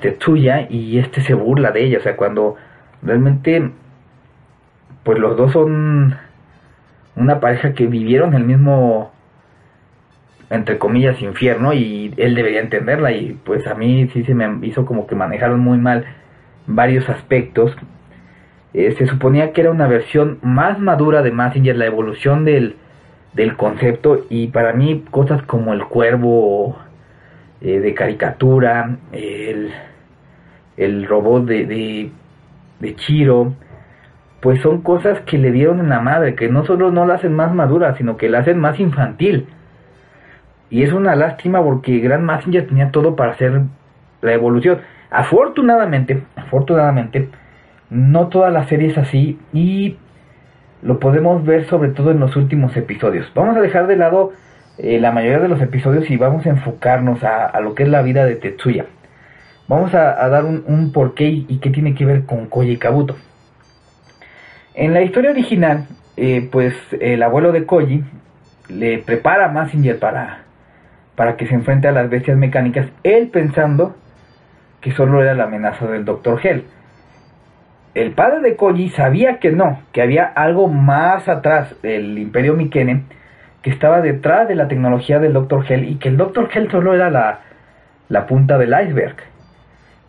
Tetsuya 0.00 0.66
y 0.68 0.98
este 0.98 1.22
se 1.22 1.32
burla 1.32 1.72
de 1.72 1.84
ella, 1.84 1.98
o 1.98 2.02
sea, 2.02 2.14
cuando 2.14 2.56
realmente 3.02 3.70
pues 5.04 5.18
los 5.18 5.38
dos 5.38 5.52
son 5.52 6.16
una 7.16 7.40
pareja 7.40 7.72
que 7.72 7.86
vivieron 7.86 8.34
el 8.34 8.44
mismo 8.44 9.10
entre 10.50 10.78
comillas 10.78 11.22
infierno 11.22 11.72
y 11.72 12.12
él 12.16 12.34
debería 12.34 12.60
entenderla. 12.60 13.12
Y 13.12 13.38
pues 13.44 13.66
a 13.66 13.74
mí 13.74 14.10
sí 14.12 14.24
se 14.24 14.34
me 14.34 14.66
hizo 14.66 14.84
como 14.84 15.06
que 15.06 15.14
manejaron 15.14 15.60
muy 15.60 15.78
mal 15.78 16.04
varios 16.66 17.08
aspectos 17.08 17.74
eh, 18.74 18.94
se 18.96 19.06
suponía 19.06 19.52
que 19.52 19.62
era 19.62 19.70
una 19.70 19.86
versión 19.86 20.38
más 20.42 20.78
madura 20.78 21.22
de 21.22 21.32
Massinger, 21.32 21.76
la 21.76 21.86
evolución 21.86 22.44
del, 22.44 22.76
del 23.34 23.56
concepto 23.56 24.26
y 24.28 24.48
para 24.48 24.72
mí 24.72 25.04
cosas 25.10 25.42
como 25.42 25.72
el 25.72 25.84
cuervo 25.86 26.78
eh, 27.60 27.80
de 27.80 27.94
caricatura, 27.94 28.96
el, 29.12 29.70
el 30.76 31.06
robot 31.06 31.46
de, 31.46 32.10
de 32.78 32.96
Chiro, 32.96 33.54
pues 34.40 34.60
son 34.62 34.80
cosas 34.80 35.20
que 35.20 35.38
le 35.38 35.52
dieron 35.52 35.80
en 35.80 35.90
la 35.90 36.00
madre, 36.00 36.34
que 36.34 36.48
no 36.48 36.64
solo 36.64 36.90
no 36.90 37.06
la 37.06 37.14
hacen 37.14 37.34
más 37.34 37.52
madura, 37.54 37.96
sino 37.96 38.16
que 38.16 38.28
la 38.28 38.38
hacen 38.38 38.58
más 38.58 38.80
infantil. 38.80 39.46
Y 40.70 40.82
es 40.82 40.92
una 40.92 41.14
lástima 41.16 41.62
porque 41.62 41.98
Grand 41.98 42.24
Messenger 42.24 42.66
tenía 42.66 42.90
todo 42.90 43.16
para 43.16 43.32
hacer 43.32 43.60
la 44.22 44.32
evolución. 44.32 44.78
Afortunadamente, 45.10 46.22
afortunadamente, 46.36 47.28
no 47.90 48.28
toda 48.28 48.50
la 48.50 48.66
serie 48.66 48.88
es 48.88 48.98
así 48.98 49.38
y 49.52 49.96
lo 50.82 50.98
podemos 50.98 51.44
ver 51.44 51.66
sobre 51.66 51.90
todo 51.90 52.10
en 52.10 52.20
los 52.20 52.36
últimos 52.36 52.76
episodios. 52.76 53.30
Vamos 53.34 53.56
a 53.56 53.60
dejar 53.60 53.86
de 53.86 53.96
lado 53.96 54.32
eh, 54.78 54.98
la 54.98 55.12
mayoría 55.12 55.40
de 55.40 55.48
los 55.48 55.60
episodios 55.60 56.10
y 56.10 56.16
vamos 56.16 56.46
a 56.46 56.50
enfocarnos 56.50 57.22
a, 57.22 57.60
lo 57.60 57.74
que 57.74 57.82
es 57.82 57.88
la 57.88 58.02
vida 58.02 58.24
de 58.24 58.36
Tetsuya. 58.36 58.86
Vamos 59.68 59.94
a, 59.94 60.28
dar 60.28 60.44
un, 60.44 60.90
porqué 60.92 61.26
y 61.26 61.58
qué 61.58 61.70
tiene 61.70 61.94
que 61.94 62.04
ver 62.04 62.24
con 62.24 62.46
Koji 62.46 62.76
Kabuto. 62.78 63.14
En 64.74 64.94
la 64.94 65.02
historia 65.02 65.30
original, 65.30 65.86
eh, 66.16 66.48
pues 66.50 66.74
el 67.00 67.22
abuelo 67.22 67.52
de 67.52 67.66
Koji 67.66 68.02
le 68.68 68.98
prepara 68.98 69.46
a 69.46 69.48
Massinger 69.52 69.98
para, 69.98 70.44
para 71.14 71.36
que 71.36 71.46
se 71.46 71.54
enfrente 71.54 71.88
a 71.88 71.92
las 71.92 72.08
bestias 72.08 72.36
mecánicas, 72.36 72.86
él 73.02 73.28
pensando 73.28 73.94
que 74.80 74.92
solo 74.92 75.22
era 75.22 75.34
la 75.34 75.44
amenaza 75.44 75.86
del 75.86 76.04
Dr. 76.04 76.40
Hell. 76.42 76.64
El 77.94 78.12
padre 78.12 78.40
de 78.40 78.56
Koji 78.56 78.90
sabía 78.90 79.38
que 79.38 79.50
no, 79.50 79.80
que 79.92 80.02
había 80.02 80.24
algo 80.24 80.68
más 80.68 81.28
atrás 81.28 81.74
del 81.82 82.18
Imperio 82.18 82.54
Mikene, 82.54 83.04
que 83.62 83.70
estaba 83.70 84.00
detrás 84.00 84.48
de 84.48 84.54
la 84.54 84.68
tecnología 84.68 85.18
del 85.18 85.32
Dr. 85.32 85.64
Hell 85.68 85.88
y 85.88 85.96
que 85.96 86.08
el 86.08 86.16
Dr. 86.16 86.48
Hell 86.52 86.70
solo 86.70 86.94
era 86.94 87.10
la, 87.10 87.40
la 88.08 88.26
punta 88.26 88.58
del 88.58 88.70
iceberg. 88.70 89.16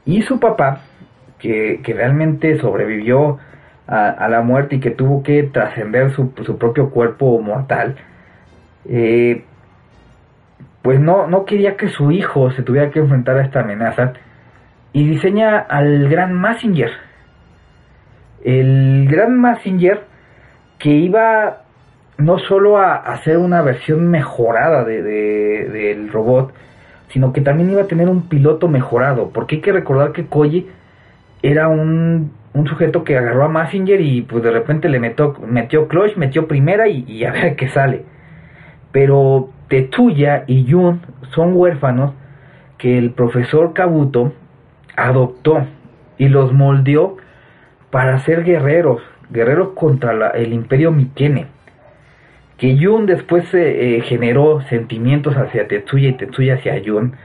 Y 0.05 0.21
su 0.21 0.39
papá, 0.39 0.81
que, 1.39 1.81
que 1.83 1.93
realmente 1.93 2.59
sobrevivió 2.59 3.39
a, 3.87 4.29
la 4.29 4.41
muerte 4.41 4.77
y 4.77 4.79
que 4.79 4.91
tuvo 4.91 5.21
que 5.21 5.43
trascender 5.43 6.11
su, 6.11 6.31
propio 6.31 6.91
cuerpo 6.91 7.41
mortal, 7.41 7.95
eh, 8.87 9.43
pues 10.81 10.99
no, 10.99 11.27
no 11.27 11.45
quería 11.45 11.75
que 11.75 11.89
su 11.89 12.11
hijo 12.11 12.51
se 12.51 12.63
tuviera 12.63 12.89
que 12.89 12.99
enfrentar 12.99 13.37
a 13.37 13.43
esta 13.43 13.59
amenaza 13.61 14.13
y 14.93 15.07
diseña 15.07 15.59
al 15.59 16.07
Gran 16.07 16.39
Messenger. 16.39 16.91
El 18.43 19.07
Gran 19.09 19.39
Messenger 19.39 20.01
que 20.77 20.89
iba 20.89 21.63
no 22.17 22.39
solo 22.39 22.77
a 22.77 22.95
hacer 22.95 23.37
una 23.37 23.61
versión 23.61 24.09
mejorada 24.09 24.83
de, 24.83 25.01
del 25.01 26.11
robot, 26.11 26.53
sino 27.09 27.33
que 27.33 27.41
también 27.41 27.71
iba 27.71 27.81
a 27.81 27.87
tener 27.87 28.09
un 28.09 28.29
piloto 28.29 28.67
mejorado, 28.67 29.29
porque 29.29 29.55
hay 29.55 29.61
que 29.61 29.71
recordar 29.71 30.11
que 30.11 30.25
Koji 30.25 30.67
era 31.41 31.67
un 31.67 32.31
un 32.53 32.67
sujeto 32.67 33.03
que 33.03 33.17
agarró 33.17 33.45
a 33.45 33.49
Massinger 33.49 34.01
y 34.01 34.21
pues 34.23 34.43
de 34.43 34.51
repente 34.51 34.89
le 34.89 34.99
metió, 34.99 35.35
metió 35.47 35.87
clutch, 35.87 36.17
metió 36.17 36.47
primera 36.47 36.87
y, 36.87 37.23
a 37.23 37.31
ver 37.31 37.55
qué 37.55 37.69
sale. 37.69 38.03
Pero 38.91 39.49
Tetsuya 39.69 40.43
y 40.47 40.65
Yun 40.65 41.01
son 41.33 41.55
huérfanos 41.55 42.13
que 42.77 42.97
el 42.97 43.11
profesor 43.11 43.73
Kabuto 43.73 44.33
adoptó 44.97 45.65
y 46.17 46.27
los 46.27 46.51
moldeó 46.51 47.17
para 47.91 48.19
ser 48.19 48.43
guerreros, 48.43 49.01
guerreros 49.29 49.69
contra 49.75 50.29
el 50.31 50.53
imperio 50.53 50.91
Mikene. 50.91 51.47
Que 52.57 52.75
Yun 52.75 53.05
después 53.05 53.45
eh, 53.53 54.01
generó 54.05 54.61
sentimientos 54.69 55.35
hacia 55.35 55.67
Tetsuya 55.67 56.09
y 56.09 56.13
Tetsuya 56.13 56.55
hacia 56.55 56.77
Yun, 56.77 57.15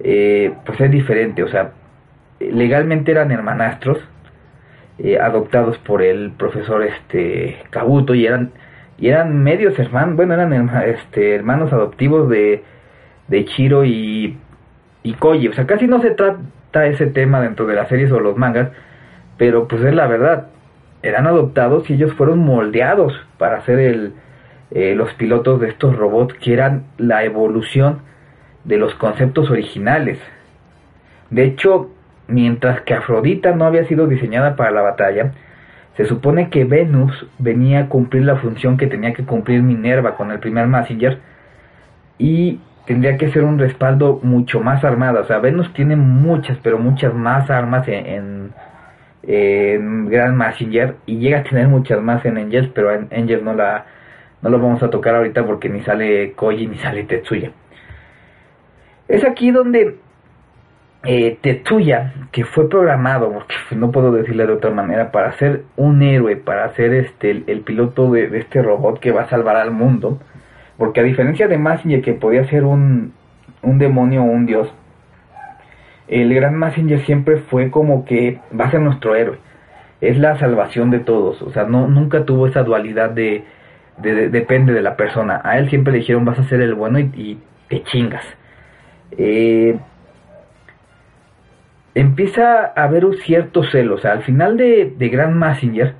eh, 0.00 0.52
pues 0.64 0.80
es 0.80 0.90
diferente, 0.90 1.42
o 1.42 1.48
sea, 1.48 1.72
legalmente 2.40 3.12
eran 3.12 3.30
hermanastros, 3.30 3.98
eh, 4.98 5.18
adoptados 5.18 5.78
por 5.78 6.02
el 6.02 6.32
profesor 6.32 6.82
este 6.82 7.56
Kabuto 7.70 8.14
y 8.14 8.26
eran 8.26 8.50
y 9.00 9.08
eran 9.08 9.42
medios 9.42 9.78
hermanos, 9.78 10.14
bueno, 10.14 10.34
eran 10.34 10.52
este, 10.84 11.34
hermanos 11.34 11.72
adoptivos 11.72 12.28
de, 12.28 12.62
de 13.28 13.44
Chiro 13.46 13.86
y, 13.86 14.36
y 15.02 15.12
Koji. 15.14 15.48
O 15.48 15.54
sea, 15.54 15.66
casi 15.66 15.86
no 15.86 16.02
se 16.02 16.10
trata 16.10 16.86
ese 16.86 17.06
tema 17.06 17.40
dentro 17.40 17.66
de 17.66 17.74
las 17.74 17.88
series 17.88 18.12
o 18.12 18.20
los 18.20 18.36
mangas, 18.36 18.68
pero 19.40 19.66
pues 19.66 19.82
es 19.82 19.94
la 19.94 20.06
verdad. 20.06 20.48
Eran 21.02 21.26
adoptados 21.26 21.88
y 21.88 21.94
ellos 21.94 22.12
fueron 22.12 22.40
moldeados 22.40 23.14
para 23.38 23.62
ser 23.62 23.78
el, 23.78 24.12
eh, 24.70 24.94
los 24.94 25.12
pilotos 25.14 25.60
de 25.60 25.68
estos 25.68 25.96
robots 25.96 26.34
que 26.34 26.52
eran 26.52 26.84
la 26.98 27.24
evolución 27.24 28.02
de 28.64 28.76
los 28.76 28.94
conceptos 28.96 29.50
originales. 29.50 30.18
De 31.30 31.44
hecho, 31.44 31.90
Mientras 32.30 32.82
que 32.82 32.94
Afrodita 32.94 33.56
no 33.56 33.64
había 33.64 33.84
sido 33.86 34.06
diseñada 34.06 34.54
para 34.54 34.70
la 34.70 34.82
batalla, 34.82 35.32
se 35.96 36.04
supone 36.04 36.48
que 36.48 36.64
Venus 36.64 37.26
venía 37.38 37.80
a 37.80 37.88
cumplir 37.88 38.24
la 38.24 38.36
función 38.36 38.76
que 38.76 38.86
tenía 38.86 39.12
que 39.14 39.24
cumplir 39.24 39.62
Minerva 39.62 40.16
con 40.16 40.30
el 40.30 40.38
primer 40.38 40.68
Messenger 40.68 41.18
y 42.18 42.60
tendría 42.86 43.16
que 43.16 43.32
ser 43.32 43.42
un 43.42 43.58
respaldo 43.58 44.20
mucho 44.22 44.60
más 44.60 44.84
armado. 44.84 45.20
O 45.20 45.24
sea, 45.24 45.40
Venus 45.40 45.72
tiene 45.72 45.96
muchas, 45.96 46.56
pero 46.62 46.78
muchas 46.78 47.12
más 47.12 47.50
armas 47.50 47.88
en, 47.88 48.52
Grand 49.22 50.36
Messenger 50.36 50.96
y 51.06 51.18
llega 51.18 51.40
a 51.40 51.42
tener 51.42 51.68
muchas 51.68 52.00
más 52.00 52.24
en 52.24 52.38
Angels, 52.38 52.70
pero 52.74 52.92
en 52.92 53.08
Angels 53.12 53.42
no 53.42 53.54
la 53.54 53.86
no 54.42 54.48
lo 54.48 54.58
vamos 54.58 54.82
a 54.82 54.90
tocar 54.90 55.14
ahorita 55.14 55.44
porque 55.44 55.68
ni 55.68 55.82
sale 55.82 56.32
Koji 56.32 56.66
ni 56.66 56.78
sale 56.78 57.04
Tetsuya. 57.04 57.52
Es 59.08 59.24
aquí 59.24 59.50
donde 59.50 59.98
eh, 61.02 61.38
Tetsuya, 61.40 62.14
que 62.30 62.44
fue 62.44 62.68
programado, 62.68 63.32
porque 63.32 63.54
no 63.76 63.90
puedo 63.90 64.12
decirle 64.12 64.46
de 64.46 64.52
otra 64.52 64.70
manera, 64.70 65.10
para 65.10 65.32
ser 65.32 65.64
un 65.76 66.02
héroe, 66.02 66.36
para 66.36 66.72
ser 66.74 66.92
este, 66.94 67.30
el, 67.30 67.60
piloto 67.62 68.10
de, 68.10 68.38
este 68.38 68.62
robot 68.62 69.00
que 69.00 69.12
va 69.12 69.22
a 69.22 69.28
salvar 69.28 69.56
al 69.56 69.70
mundo, 69.70 70.20
porque 70.76 71.00
a 71.00 71.02
diferencia 71.02 71.48
de 71.48 71.58
Massinger 71.58 72.02
que 72.02 72.14
podía 72.14 72.44
ser 72.48 72.64
un, 72.64 73.12
un 73.62 73.78
demonio 73.78 74.22
o 74.22 74.26
un 74.26 74.46
dios, 74.46 74.72
el 76.10 76.34
gran 76.34 76.56
Massinger 76.56 77.00
siempre 77.06 77.38
fue 77.38 77.70
como 77.70 78.04
que 78.04 78.38
va 78.58 78.66
a 78.66 78.70
ser 78.70 78.80
nuestro 78.80 79.14
héroe, 79.14 79.38
es 80.02 80.18
la 80.18 80.38
salvación 80.38 80.90
de 80.90 80.98
todos, 80.98 81.40
o 81.40 81.50
sea, 81.52 81.64
no, 81.64 81.88
nunca 81.88 82.26
tuvo 82.26 82.46
esa 82.46 82.62
dualidad 82.62 83.10
de, 83.10 83.44
depende 83.96 84.74
de 84.74 84.82
la 84.82 84.96
persona, 84.96 85.40
a 85.42 85.58
él 85.58 85.70
siempre 85.70 85.92
le 85.92 86.00
dijeron 86.00 86.26
vas 86.26 86.38
a 86.38 86.44
ser 86.44 86.60
el 86.60 86.74
bueno 86.74 86.98
y, 86.98 87.10
y 87.14 87.38
te 87.68 87.82
chingas. 87.84 88.24
Eh, 89.16 89.78
empieza 91.94 92.72
a 92.74 92.84
haber 92.84 93.04
un 93.04 93.16
cierto 93.18 93.62
celo. 93.64 93.96
O 93.96 93.98
sea, 93.98 94.12
al 94.12 94.22
final 94.22 94.56
de, 94.56 94.92
de 94.96 95.08
Grand 95.08 95.34
Messenger, 95.34 95.94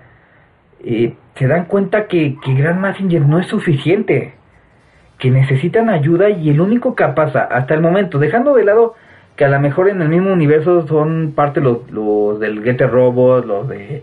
eh, 0.85 1.15
se 1.37 1.47
dan 1.47 1.67
cuenta 1.67 2.07
que, 2.07 2.37
que 2.43 2.55
Grand 2.55 2.81
Messenger 2.81 3.23
no 3.23 3.39
es 3.39 3.47
suficiente. 3.47 4.35
Que 5.19 5.31
necesitan 5.31 5.91
ayuda 5.91 6.31
y 6.31 6.51
el 6.51 6.61
único 6.61 6.95
que 6.95 7.07
pasa 7.09 7.43
hasta 7.43 7.75
el 7.75 7.81
momento, 7.81 8.19
dejando 8.19 8.55
de 8.55 8.65
lado 8.65 8.95
que 9.41 9.47
a 9.47 9.49
lo 9.49 9.59
mejor 9.59 9.89
en 9.89 10.03
el 10.03 10.11
mismo 10.11 10.35
universo 10.35 10.87
son 10.87 11.33
parte 11.35 11.63
los, 11.63 11.91
los 11.91 12.39
del 12.39 12.63
Getter 12.63 12.91
Robot, 12.91 13.47
los 13.47 13.67
de 13.71 14.03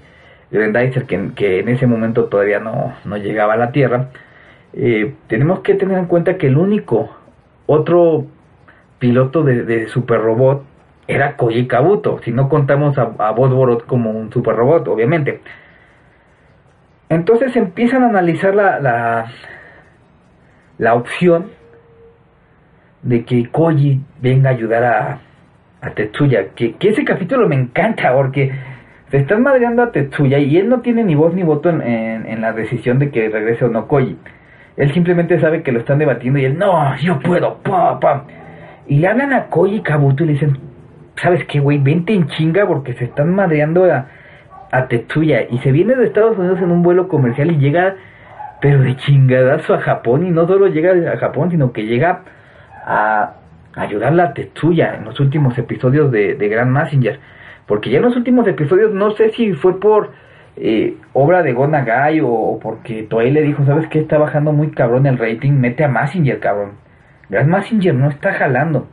Grendizer, 0.49 1.05
que, 1.05 1.29
que 1.35 1.59
en 1.59 1.69
ese 1.69 1.85
momento 1.85 2.23
todavía 2.25 2.59
no, 2.59 2.95
no 3.05 3.17
llegaba 3.17 3.53
a 3.53 3.57
la 3.57 3.71
Tierra. 3.71 4.07
Eh, 4.73 5.13
tenemos 5.27 5.59
que 5.59 5.75
tener 5.75 5.99
en 5.99 6.07
cuenta 6.07 6.39
que 6.39 6.47
el 6.47 6.57
único 6.57 7.15
otro 7.67 8.25
piloto 8.97 9.43
de, 9.43 9.61
de 9.61 9.87
super 9.89 10.19
robot 10.19 10.63
era 11.07 11.37
Koji 11.37 11.67
Kabuto, 11.67 12.19
si 12.23 12.31
no 12.31 12.49
contamos 12.49 12.97
a, 12.97 13.03
a 13.19 13.35
como 13.85 14.09
un 14.09 14.33
super 14.33 14.55
robot, 14.55 14.87
obviamente. 14.87 15.41
Entonces 17.09 17.55
empiezan 17.55 18.01
a 18.01 18.09
analizar 18.09 18.55
la, 18.55 18.79
la, 18.79 19.25
la 20.79 20.95
opción 20.95 21.51
de 23.03 23.23
que 23.23 23.51
Koji 23.51 24.01
venga 24.19 24.49
a 24.49 24.53
ayudar 24.53 24.83
a, 24.83 25.21
a 25.81 25.91
Tetsuya. 25.91 26.49
Que, 26.55 26.73
que, 26.73 26.89
ese 26.89 27.03
capítulo 27.03 27.47
me 27.47 27.55
encanta 27.55 28.13
porque 28.13 28.51
se 29.11 29.17
están 29.17 29.43
madreando 29.43 29.83
a 29.83 29.91
Tetsuya 29.91 30.39
y 30.39 30.57
él 30.57 30.69
no 30.69 30.81
tiene 30.81 31.03
ni 31.03 31.15
voz 31.15 31.33
ni 31.33 31.43
voto 31.43 31.69
en, 31.69 31.81
en, 31.81 32.41
la 32.41 32.53
decisión 32.53 32.99
de 32.99 33.09
que 33.11 33.29
regrese 33.29 33.65
o 33.65 33.69
no 33.69 33.87
Koji. 33.87 34.17
Él 34.75 34.93
simplemente 34.93 35.39
sabe 35.39 35.63
que 35.63 35.71
lo 35.71 35.79
están 35.79 35.97
debatiendo 35.97 36.39
y 36.39 36.45
él, 36.45 36.57
no, 36.57 36.95
yo 36.97 37.19
puedo, 37.19 37.57
pa, 37.63 37.99
pa. 37.99 38.25
Y 38.87 38.99
le 38.99 39.07
hablan 39.07 39.33
a 39.33 39.47
Koji 39.47 39.81
Kabuto 39.81 40.23
y 40.23 40.27
le 40.27 40.33
dicen, 40.33 40.57
¿sabes 41.15 41.43
qué, 41.45 41.59
güey? 41.59 41.77
Vente 41.77 42.13
en 42.13 42.27
chinga 42.27 42.65
porque 42.65 42.93
se 42.93 43.05
están 43.05 43.33
madreando 43.33 43.85
a, 43.91 44.07
a 44.71 44.87
Tetsuya. 44.87 45.47
Y 45.49 45.57
se 45.59 45.71
viene 45.71 45.95
de 45.95 46.05
Estados 46.05 46.37
Unidos 46.37 46.59
en 46.61 46.71
un 46.71 46.83
vuelo 46.83 47.07
comercial 47.07 47.51
y 47.51 47.57
llega, 47.57 47.95
pero 48.61 48.81
de 48.81 48.95
chingadazo 48.97 49.73
a 49.73 49.79
Japón. 49.79 50.25
Y 50.25 50.31
no 50.31 50.47
solo 50.47 50.67
llega 50.67 51.11
a 51.11 51.17
Japón, 51.17 51.51
sino 51.51 51.71
que 51.73 51.85
llega 51.85 52.21
a 52.85 53.33
ayudarla 53.75 54.23
a 54.23 54.33
Tetsuya 54.33 54.95
en 54.95 55.05
los 55.05 55.19
últimos 55.19 55.57
episodios 55.57 56.11
de, 56.11 56.35
de 56.35 56.47
Grand 56.47 56.71
Messenger. 56.71 57.19
Porque 57.65 57.89
ya 57.89 57.97
en 57.97 58.03
los 58.03 58.15
últimos 58.15 58.47
episodios, 58.47 58.93
no 58.93 59.11
sé 59.11 59.31
si 59.31 59.53
fue 59.53 59.79
por 59.79 60.11
eh, 60.55 60.95
obra 61.13 61.43
de 61.43 61.53
Gonagai 61.53 62.21
o, 62.21 62.29
o 62.29 62.59
porque 62.59 63.03
Toei 63.03 63.31
le 63.31 63.41
dijo, 63.43 63.65
¿sabes 63.65 63.87
qué? 63.87 63.99
Está 63.99 64.17
bajando 64.17 64.53
muy 64.53 64.71
cabrón 64.71 65.05
el 65.05 65.17
rating, 65.17 65.51
mete 65.51 65.83
a 65.83 65.87
Messenger, 65.87 66.39
cabrón. 66.39 66.71
Grand 67.29 67.49
Messenger 67.49 67.93
no 67.93 68.09
está 68.09 68.33
jalando. 68.33 68.87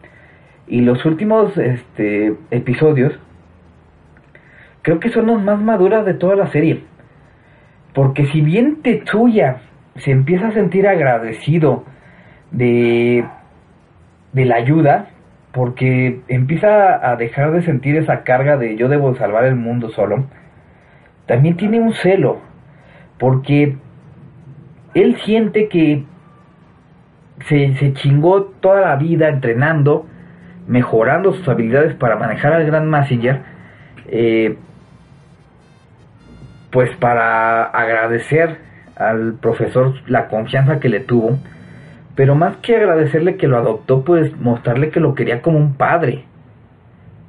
Y 0.67 0.81
los 0.81 1.05
últimos 1.05 1.57
este, 1.57 2.35
episodios, 2.51 3.19
creo 4.83 4.99
que 4.99 5.11
son 5.11 5.27
las 5.27 5.43
más 5.43 5.61
maduras 5.61 6.05
de 6.05 6.15
toda 6.15 6.37
la 6.37 6.49
serie. 6.49 6.85
Porque 7.93 8.27
si 8.27 8.41
bien 8.41 8.83
Tetsuya 8.83 9.59
se 9.97 10.11
empieza 10.11 10.49
a 10.49 10.53
sentir 10.53 10.89
agradecido 10.89 11.85
de, 12.51 13.25
de 14.35 14.45
la 14.45 14.57
ayuda, 14.57 15.07
porque 15.53 16.21
empieza 16.29 17.11
a 17.11 17.17
dejar 17.17 17.53
de 17.53 17.63
sentir 17.63 17.97
esa 17.97 18.25
carga 18.25 18.57
de 18.57 18.77
yo 18.77 18.89
debo 18.89 19.15
salvar 19.17 19.45
el 19.45 19.55
mundo 19.55 19.91
solo, 19.91 20.27
también 21.27 21.57
tiene 21.57 21.81
un 21.81 21.95
celo, 21.95 22.41
porque 23.19 23.77
él 24.95 25.17
siente 25.25 25.69
que 25.69 26.05
se, 27.49 27.77
se 27.77 27.95
chingó 27.95 28.45
toda 28.61 28.81
la 28.81 28.97
vida 28.97 29.29
entrenando, 29.29 30.07
mejorando 30.67 31.33
sus 31.33 31.49
habilidades 31.49 31.95
para 31.95 32.17
manejar 32.17 32.53
al 32.53 32.67
Gran 32.67 32.89
Massinger, 32.89 33.41
eh, 34.09 34.57
pues 36.71 36.91
para 36.97 37.65
agradecer 37.65 38.59
al 38.97 39.35
profesor 39.35 39.95
la 40.07 40.27
confianza 40.29 40.81
que 40.81 40.89
le 40.89 41.01
tuvo, 41.01 41.39
pero 42.15 42.35
más 42.35 42.57
que 42.59 42.77
agradecerle 42.77 43.37
que 43.37 43.49
lo 43.49 43.59
adoptó, 43.59 44.03
pues 44.03 44.37
mostrarle 44.41 44.91
que 44.91 45.01
lo 45.01 45.15
quería 45.15 45.43
como 45.43 45.59
un 45.59 45.75
padre, 45.75 46.25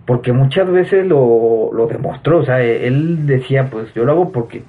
porque 0.06 0.32
muchas 0.32 0.70
veces 0.70 1.08
lo, 1.08 1.72
lo 1.74 1.88
demostró, 1.88 2.40
o 2.40 2.46
sea, 2.46 2.62
él 2.62 3.26
decía, 3.26 3.70
pues 3.70 3.94
yo 3.94 4.06
lo 4.06 4.12
hago 4.12 4.32
porque 4.32 4.64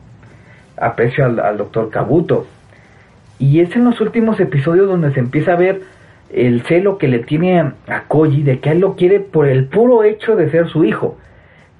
aprecio 0.77 1.25
al, 1.25 1.59
doctor 1.59 1.91
Kabuto, 1.91 2.47
y 3.39 3.61
es 3.61 3.75
en 3.77 3.85
los 3.85 4.01
últimos 4.01 4.41
episodios 4.41 4.89
donde 4.89 5.13
se 5.13 5.21
empieza 5.21 5.53
a 5.53 5.57
ver 5.57 5.83
el 6.33 6.63
celo 6.63 6.99
que 6.99 7.09
le 7.09 7.21
tiene 7.21 7.61
a 7.61 8.03
Koji 8.09 8.43
de 8.43 8.61
que 8.61 8.71
él 8.71 8.81
lo 8.81 8.97
quiere 8.97 9.21
por 9.21 9.47
el 9.47 9.67
puro 9.67 10.03
hecho 10.03 10.37
de 10.37 10.51
ser 10.51 10.69
su 10.69 10.85
hijo, 10.85 11.19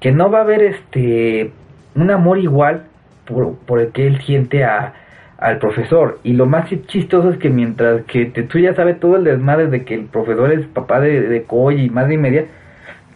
que 0.01 0.13
no 0.13 0.31
va 0.31 0.39
a 0.39 0.43
haber 0.43 0.63
este 0.63 1.53
un 1.95 2.11
amor 2.11 2.39
igual 2.39 2.85
por, 3.25 3.81
el 3.81 3.89
que 3.93 4.07
él 4.07 4.21
siente 4.21 4.65
a, 4.65 4.95
al 5.39 5.59
profesor. 5.59 6.19
Y 6.23 6.33
lo 6.33 6.47
más 6.47 6.71
chistoso 6.87 7.31
es 7.31 7.39
que 7.39 7.51
mientras 7.51 8.03
que 8.05 8.27
Tetsuya 8.27 8.75
sabe 8.75 8.95
todo 8.95 9.17
el 9.17 9.25
desmadre 9.25 9.69
de 9.69 9.85
que 9.85 9.95
el 9.95 10.07
profesor 10.07 10.53
es 10.53 10.67
papá 10.67 11.01
de, 11.01 11.21
de 11.23 11.47
y 11.77 11.91
madre 11.91 12.15
y 12.15 12.19
media, 12.19 12.45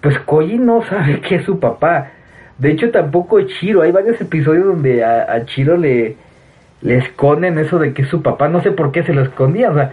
pues 0.01 0.19
Koji 0.21 0.59
no 0.59 0.83
sabe 0.83 1.21
que 1.21 1.37
es 1.37 1.45
su 1.45 1.59
papá. 1.59 2.11
De 2.59 2.71
hecho, 2.71 2.91
tampoco 2.91 3.41
Chiro. 3.43 3.83
Hay 3.83 3.93
varios 3.93 4.21
episodios 4.21 4.67
donde 4.67 5.03
a, 5.03 5.33
a 5.33 5.45
Chiro 5.47 5.77
le, 5.77 6.17
le 6.83 6.97
esconden 6.97 7.59
eso 7.59 7.79
de 7.79 7.93
que 7.95 8.03
es 8.03 8.09
su 8.09 8.23
papá. 8.23 8.49
No 8.49 8.63
sé 8.63 8.73
por 8.73 8.93
qué 8.93 9.03
se 9.03 9.15
lo 9.15 9.23
escondía. 9.23 9.71
O 9.71 9.75
sea, 9.75 9.93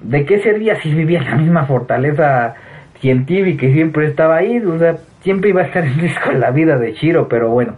¿de 0.00 0.24
qué 0.24 0.40
servía 0.40 0.80
si 0.80 0.92
vivía 0.92 1.20
en 1.20 1.30
la 1.30 1.36
misma 1.36 1.66
fortaleza 1.66 2.54
científica 3.00 3.66
y 3.66 3.72
siempre 3.72 4.06
estaba 4.06 4.36
ahí? 4.36 4.58
O 4.58 4.78
sea, 4.78 4.96
siempre 5.22 5.50
iba 5.50 5.62
a 5.62 5.64
estar 5.64 5.84
en 5.86 5.98
riesgo 5.98 6.32
la 6.32 6.50
vida 6.50 6.78
de 6.78 6.94
Chiro, 6.94 7.28
pero 7.28 7.50
bueno. 7.50 7.74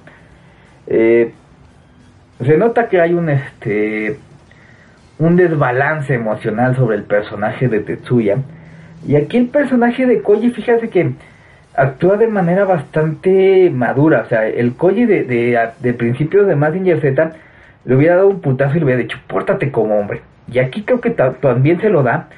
Eh, 0.88 1.33
se 2.44 2.57
nota 2.57 2.88
que 2.88 3.01
hay 3.01 3.14
un 3.14 3.29
este 3.31 4.18
un 5.18 5.37
desbalance 5.37 6.14
emocional 6.14 6.77
sobre 6.77 6.96
el 6.96 7.05
personaje 7.05 7.68
de 7.68 7.81
Tetsuya. 7.81 8.37
Y 9.07 9.16
aquí 9.16 9.38
el 9.38 9.49
personaje 9.49 10.07
de 10.07 10.20
Koji, 10.20 10.51
fíjate 10.51 10.90
que 10.90 11.12
actúa 11.75 12.16
de 12.16 12.27
manera 12.27 12.64
bastante 12.64 13.70
madura. 13.70 14.22
O 14.27 14.29
sea, 14.29 14.46
el 14.46 14.75
Koji 14.75 15.07
de, 15.07 15.25
de, 15.25 15.68
de 15.81 15.94
principios 15.94 16.46
de 16.46 16.57
Mazinger 16.57 17.01
Z 17.01 17.33
le 17.85 17.94
hubiera 17.94 18.16
dado 18.16 18.29
un 18.29 18.40
putazo 18.40 18.77
y 18.77 18.81
le 18.81 18.85
hubiera 18.85 19.01
dicho, 19.01 19.18
pórtate 19.27 19.70
como 19.70 19.99
hombre. 19.99 20.22
Y 20.53 20.59
aquí 20.59 20.83
creo 20.83 21.01
que 21.01 21.11
también 21.11 21.81
se 21.81 21.88
lo 21.88 22.03
da, 22.03 22.29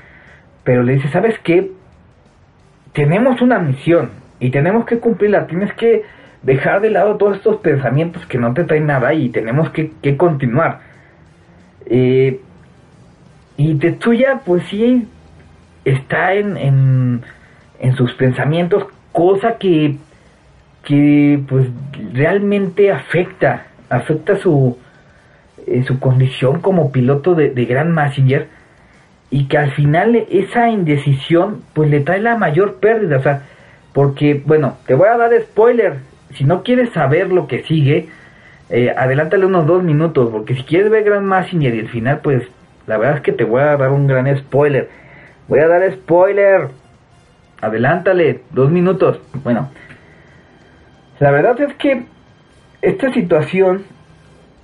pero 0.63 0.83
le 0.83 0.95
dice, 0.95 1.09
¿sabes 1.09 1.39
qué? 1.41 1.71
Tenemos 2.93 3.41
una 3.41 3.59
misión 3.59 4.11
y 4.41 4.51
tenemos 4.51 4.87
que 4.87 4.99
cumplirla, 4.99 5.47
tienes 5.47 5.73
que 5.75 6.05
dejar 6.43 6.81
de 6.81 6.91
lado 6.91 7.17
todos 7.17 7.37
estos 7.37 7.57
pensamientos 7.57 8.25
que 8.27 8.39
no 8.39 8.55
te 8.55 8.65
traen 8.65 8.87
nada 8.87 9.13
y 9.15 9.29
tenemos 9.29 9.71
que, 9.71 10.17
continuar. 10.17 10.81
Eh, 11.87 12.41
y 13.57 13.75
Tetsuya, 13.75 14.41
pues 14.45 14.63
sí, 14.71 15.09
está 15.85 16.35
en, 16.35 16.57
en, 16.57 17.23
en 17.81 17.97
sus 17.97 18.13
pensamientos, 18.15 18.87
cosa 19.13 19.59
que, 19.59 19.97
que 20.85 21.41
pues 21.49 21.67
realmente 22.13 22.93
afecta, 22.93 23.67
afecta 23.91 24.37
su, 24.37 24.79
eh, 25.67 25.83
su 25.87 25.99
condición 25.99 26.61
como 26.61 26.93
piloto 26.93 27.35
de, 27.35 27.51
de 27.51 27.65
Grand 27.65 27.93
Messenger 27.93 28.49
y 29.31 29.47
que 29.47 29.59
al 29.59 29.73
final 29.73 30.27
esa 30.31 30.69
indecisión 30.69 31.63
pues 31.75 31.91
le 31.91 32.01
trae 32.01 32.21
la 32.21 32.37
mayor 32.37 32.77
pérdida, 32.77 33.19
o 33.19 33.23
sea, 33.23 33.43
porque 33.93 34.43
bueno, 34.47 34.77
te 34.87 34.95
voy 34.95 35.09
a 35.09 35.17
dar 35.17 35.31
spoiler, 35.43 35.99
si 36.39 36.45
no 36.45 36.63
quieres 36.63 36.91
saber 36.93 37.33
lo 37.33 37.49
que 37.49 37.65
sigue, 37.65 38.09
eh, 38.71 38.95
adelántale 38.97 39.45
unos 39.45 39.67
dos 39.67 39.83
minutos, 39.83 40.31
porque 40.31 40.55
si 40.55 40.63
quieres 40.63 40.89
ver 40.89 41.03
Grand 41.03 41.27
Messenger 41.27 41.75
y 41.75 41.79
el 41.81 41.89
final 41.89 42.21
pues 42.23 42.45
la 42.87 42.97
verdad 42.97 43.17
es 43.17 43.23
que 43.23 43.33
te 43.33 43.45
voy 43.45 43.61
a 43.61 43.77
dar 43.77 43.91
un 43.91 44.07
gran 44.07 44.35
spoiler, 44.39 44.89
voy 45.49 45.59
a 45.59 45.67
dar 45.67 45.93
spoiler, 45.93 46.69
adelántale 47.61 48.43
dos 48.51 48.71
minutos, 48.71 49.21
bueno, 49.43 49.69
la 51.19 51.33
verdad 51.33 51.61
es 51.61 51.75
que 51.75 52.05
esta 52.83 53.13
situación 53.13 53.83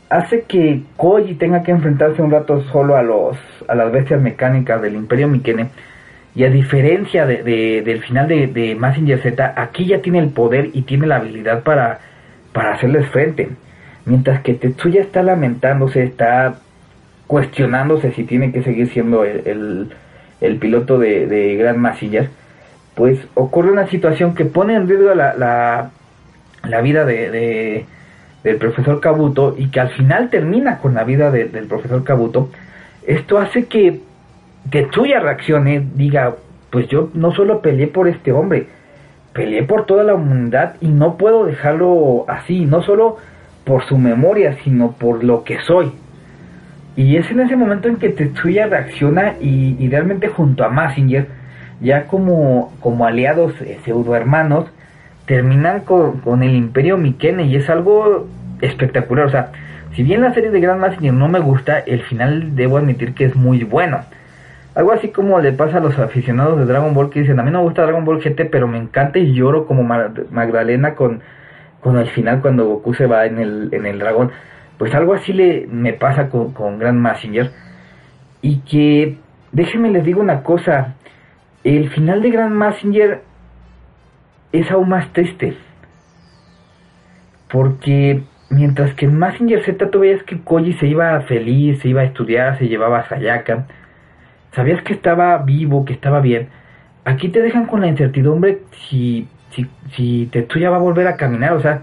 hace 0.08 0.42
que 0.42 0.82
Koji 0.96 1.34
tenga 1.34 1.64
que 1.64 1.72
enfrentarse 1.72 2.22
un 2.22 2.30
rato 2.30 2.62
solo 2.70 2.96
a 2.96 3.02
los 3.02 3.36
a 3.66 3.74
las 3.74 3.90
bestias 3.90 4.20
mecánicas 4.20 4.80
del 4.80 4.94
Imperio 4.94 5.26
Mikene 5.26 5.70
y 6.34 6.44
a 6.44 6.50
diferencia 6.50 7.26
de, 7.26 7.82
del 7.82 8.02
final 8.02 8.26
de, 8.28 8.48
de 8.48 8.74
Massinger 8.74 9.20
Z 9.20 9.54
aquí 9.56 9.86
ya 9.86 10.00
tiene 10.02 10.18
el 10.18 10.30
poder 10.30 10.70
y 10.72 10.82
tiene 10.82 11.06
la 11.06 11.16
habilidad 11.16 11.62
para 11.62 12.00
para 12.52 12.74
hacerles 12.74 13.08
frente. 13.08 13.48
Mientras 14.04 14.42
que 14.42 14.54
Tetsuya 14.54 15.00
está 15.00 15.22
lamentándose 15.22 16.02
está 16.04 16.56
cuestionándose 17.26 18.12
si 18.12 18.24
tiene 18.24 18.52
que 18.52 18.62
seguir 18.62 18.88
siendo 18.90 19.24
el, 19.24 19.90
el, 20.40 20.56
piloto 20.58 20.98
de, 20.98 21.26
de 21.26 21.56
Grand 21.56 21.78
Massinger 21.78 22.28
pues 22.94 23.18
ocurre 23.34 23.72
una 23.72 23.86
situación 23.88 24.34
que 24.34 24.44
pone 24.44 24.74
en 24.74 24.88
riesgo 24.88 25.14
la, 25.14 25.34
la, 25.34 25.90
la 26.64 26.80
vida 26.80 27.04
de 27.04 27.86
del 28.44 28.56
profesor 28.58 29.00
Kabuto 29.00 29.56
y 29.58 29.68
que 29.68 29.80
al 29.80 29.88
final 29.88 30.28
termina 30.30 30.78
con 30.78 30.94
la 30.94 31.02
vida 31.02 31.30
del 31.30 31.66
profesor 31.66 32.04
Kabuto, 32.04 32.50
esto 33.06 33.38
hace 33.38 33.64
que, 33.64 34.00
que 34.70 34.84
Tsuya 34.84 35.20
reaccione, 35.20 35.86
diga, 35.94 36.36
pues 36.70 36.88
yo 36.88 37.10
no 37.14 37.32
solo 37.32 37.60
peleé 37.60 37.86
por 37.86 38.08
este 38.08 38.32
hombre, 38.32 38.66
peleé 39.32 39.62
por 39.62 39.86
toda 39.86 40.04
la 40.04 40.14
humanidad 40.14 40.76
y 40.80 40.88
no 40.88 41.16
puedo 41.16 41.44
dejarlo 41.44 42.24
así, 42.28 42.64
no 42.66 42.82
solo 42.82 43.18
por 43.64 43.84
su 43.84 43.98
memoria, 43.98 44.56
sino 44.64 44.92
por 44.92 45.24
lo 45.24 45.44
que 45.44 45.58
soy. 45.60 45.92
Y 46.96 47.16
es 47.16 47.30
en 47.30 47.40
ese 47.40 47.56
momento 47.56 47.88
en 47.88 47.96
que 47.96 48.10
Tetsuya 48.10 48.66
reacciona 48.66 49.34
y, 49.40 49.88
realmente 49.88 50.28
junto 50.28 50.64
a 50.64 50.68
Massinger, 50.68 51.26
ya 51.80 52.06
como, 52.06 52.72
como 52.80 53.04
aliados 53.04 53.60
eh, 53.62 53.78
pseudo 53.84 54.14
hermanos, 54.14 54.66
terminan 55.26 55.80
con, 55.80 56.42
el 56.42 56.54
Imperio 56.54 56.96
Mikene 56.96 57.44
y 57.44 57.56
es 57.56 57.68
algo 57.68 58.28
espectacular. 58.60 59.26
O 59.26 59.30
sea, 59.30 59.50
si 59.94 60.02
bien 60.02 60.20
la 60.20 60.32
serie 60.34 60.50
de 60.50 60.60
Grand 60.60 60.80
Massinger 60.80 61.12
no 61.12 61.28
me 61.28 61.40
gusta, 61.40 61.80
el 61.80 62.02
final 62.02 62.54
debo 62.54 62.78
admitir 62.78 63.14
que 63.14 63.24
es 63.24 63.34
muy 63.34 63.64
bueno. 63.64 64.00
Algo 64.74 64.92
así 64.92 65.08
como 65.08 65.38
le 65.38 65.52
pasa 65.52 65.78
a 65.78 65.80
los 65.80 65.98
aficionados 65.98 66.58
de 66.58 66.66
Dragon 66.66 66.94
Ball 66.94 67.10
que 67.10 67.20
dicen, 67.20 67.38
a 67.38 67.44
mí 67.44 67.50
no 67.50 67.58
me 67.58 67.64
gusta 67.64 67.82
Dragon 67.82 68.04
Ball 68.04 68.20
GT, 68.20 68.46
pero 68.50 68.66
me 68.66 68.78
encanta 68.78 69.20
y 69.20 69.32
lloro 69.32 69.66
como 69.66 69.84
Magdalena 69.84 70.94
con, 70.96 71.22
con 71.80 71.96
el 71.96 72.08
final 72.08 72.40
cuando 72.40 72.66
Goku 72.66 72.94
se 72.94 73.06
va 73.06 73.26
en 73.26 73.38
el, 73.38 73.68
en 73.72 73.86
el 73.86 74.00
dragón. 74.00 74.32
Pues 74.78 74.92
algo 74.94 75.14
así 75.14 75.32
le, 75.32 75.68
me 75.68 75.92
pasa 75.92 76.28
con, 76.28 76.52
con 76.52 76.78
Grand 76.80 76.98
Massinger. 76.98 77.52
Y 78.42 78.58
que, 78.60 79.16
déjenme 79.52 79.90
les 79.90 80.04
digo 80.04 80.20
una 80.20 80.42
cosa, 80.42 80.94
el 81.62 81.88
final 81.90 82.20
de 82.20 82.30
Grand 82.30 82.54
Massinger 82.54 83.22
es 84.50 84.70
aún 84.72 84.88
más 84.88 85.12
triste. 85.12 85.56
Porque 87.48 88.24
mientras 88.50 88.92
que 88.94 89.06
en 89.06 89.16
Massinger 89.16 89.62
Z 89.64 89.90
tú 89.90 90.00
veías 90.00 90.24
que 90.24 90.40
Koji 90.40 90.72
se 90.74 90.88
iba 90.88 91.20
feliz, 91.22 91.80
se 91.80 91.88
iba 91.88 92.00
a 92.00 92.04
estudiar, 92.04 92.58
se 92.58 92.66
llevaba 92.66 92.98
a 92.98 93.08
Sayaka, 93.08 93.66
sabías 94.54 94.82
que 94.82 94.92
estaba 94.94 95.38
vivo, 95.38 95.84
que 95.84 95.92
estaba 95.92 96.20
bien. 96.20 96.48
Aquí 97.04 97.28
te 97.28 97.42
dejan 97.42 97.66
con 97.66 97.80
la 97.80 97.88
incertidumbre 97.88 98.60
si, 98.88 99.28
si, 99.50 99.66
si 99.92 100.26
Tetsuya 100.26 100.70
va 100.70 100.76
a 100.76 100.80
volver 100.80 101.06
a 101.06 101.16
caminar, 101.16 101.52
o 101.52 101.60
sea, 101.60 101.82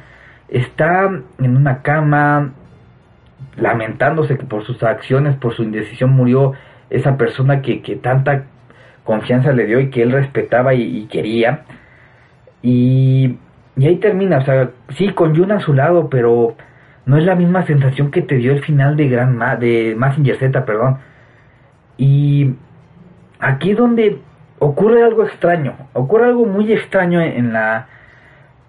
está 0.49 1.09
en 1.39 1.57
una 1.57 1.81
cama 1.81 2.53
lamentándose 3.55 4.37
que 4.37 4.45
por 4.45 4.63
sus 4.63 4.81
acciones, 4.83 5.35
por 5.35 5.53
su 5.53 5.63
indecisión 5.63 6.11
murió 6.11 6.53
esa 6.89 7.17
persona 7.17 7.61
que, 7.61 7.81
que 7.81 7.95
tanta 7.95 8.45
confianza 9.03 9.51
le 9.51 9.65
dio 9.65 9.79
y 9.79 9.89
que 9.89 10.03
él 10.03 10.11
respetaba 10.11 10.73
y 10.73 11.05
quería 11.07 11.63
y, 12.61 13.37
y 13.75 13.85
ahí 13.85 13.95
termina, 13.97 14.37
o 14.39 14.45
sea, 14.45 14.69
sí, 14.97 15.09
con 15.09 15.33
Yuna 15.33 15.55
a 15.55 15.59
su 15.59 15.73
lado, 15.73 16.09
pero 16.09 16.55
no 17.05 17.17
es 17.17 17.25
la 17.25 17.35
misma 17.35 17.65
sensación 17.65 18.11
que 18.11 18.21
te 18.21 18.35
dio 18.35 18.51
el 18.51 18.61
final 18.63 18.95
de 18.95 19.09
Gran 19.09 19.35
Ma 19.35 19.55
de 19.55 19.95
Massinger 19.97 20.37
Z, 20.37 20.65
perdón. 20.65 20.97
Y 22.01 22.55
aquí 23.39 23.73
donde 23.73 24.17
ocurre 24.57 25.03
algo 25.03 25.23
extraño, 25.23 25.75
ocurre 25.93 26.25
algo 26.25 26.47
muy 26.47 26.73
extraño 26.73 27.21
en 27.21 27.53
la 27.53 27.89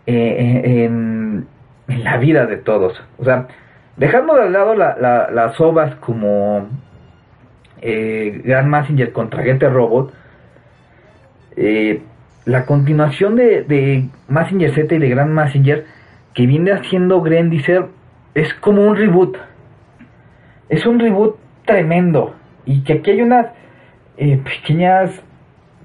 eh, 0.05 0.85
en, 0.85 1.47
en 1.88 2.05
la 2.05 2.18
vida 2.18 2.45
de 2.45 2.59
todos. 2.59 3.03
O 3.16 3.25
sea, 3.25 3.49
dejando 3.97 4.35
de 4.35 4.51
lado 4.51 4.75
las 4.75 5.59
ovas 5.62 5.95
como 5.95 6.68
eh, 7.81 8.42
Grand 8.45 8.68
Messenger 8.68 9.12
contra 9.12 9.42
Getter 9.42 9.73
Robot, 9.73 10.12
eh, 11.57 12.03
la 12.45 12.66
continuación 12.66 13.37
de, 13.37 13.62
de 13.62 14.11
Messenger 14.29 14.75
Z 14.75 14.95
y 14.95 14.99
de 14.99 15.09
Grand 15.09 15.33
Messenger 15.33 15.87
que 16.35 16.47
viene 16.47 16.73
haciendo 16.73 17.23
Grandizer 17.23 17.87
es 18.35 18.53
como 18.53 18.87
un 18.87 18.95
reboot. 18.95 19.38
Es 20.68 20.85
un 20.85 21.01
reboot 21.01 21.38
tremendo. 21.64 22.41
Y 22.64 22.83
que 22.85 22.94
aquí 22.94 23.11
hay 23.11 23.22
unas 23.22 23.46
eh, 24.16 24.38
pequeñas 24.42 25.11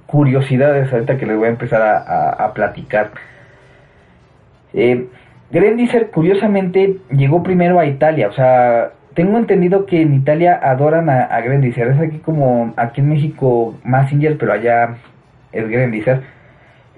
curiosidades 0.05 0.91
ahorita 0.91 1.17
que 1.17 1.25
les 1.25 1.37
voy 1.37 1.47
a 1.47 1.51
empezar 1.51 1.81
a, 1.81 2.53
platicar. 2.53 3.11
Eh, 4.73 5.07
Grandizer 5.51 6.11
curiosamente 6.11 6.97
llegó 7.11 7.43
primero 7.43 7.79
a 7.79 7.85
Italia. 7.85 8.27
O 8.29 8.33
sea, 8.33 8.91
tengo 9.13 9.37
entendido 9.37 9.85
que 9.85 10.01
en 10.01 10.13
Italia 10.13 10.59
adoran 10.61 11.09
a, 11.09 11.23
a 11.23 11.41
Grandizer. 11.41 11.87
Es 11.87 11.99
aquí 11.99 12.19
como 12.19 12.73
aquí 12.77 13.01
en 13.01 13.09
México 13.09 13.77
Massinger, 13.83 14.37
pero 14.37 14.53
allá 14.53 14.95
es 15.51 15.67
Grandizer. 15.67 16.21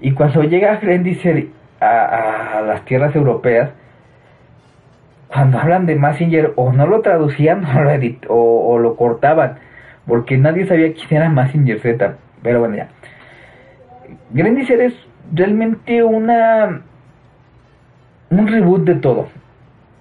Y 0.00 0.12
cuando 0.12 0.42
llega 0.44 0.76
Grandizer 0.76 1.46
a, 1.80 2.58
a 2.58 2.62
las 2.62 2.84
tierras 2.84 3.14
europeas, 3.14 3.70
cuando 5.32 5.58
hablan 5.58 5.86
de 5.86 5.94
Massinger 5.94 6.52
o 6.56 6.72
no 6.72 6.86
lo 6.86 7.02
traducían 7.02 7.64
o, 8.28 8.78
lo 8.78 8.96
cortaban, 8.96 9.58
porque 10.06 10.36
nadie 10.36 10.66
sabía 10.66 10.92
quién 10.92 11.20
era 11.20 11.28
Massinger 11.28 11.80
Z. 11.80 12.16
Pero 12.42 12.60
bueno, 12.60 12.76
ya. 12.76 12.88
Grandizer 14.30 14.80
es 14.80 14.94
realmente 15.32 16.02
una 16.02 16.82
un 18.30 18.46
reboot 18.46 18.84
de 18.84 18.94
todo. 18.94 19.28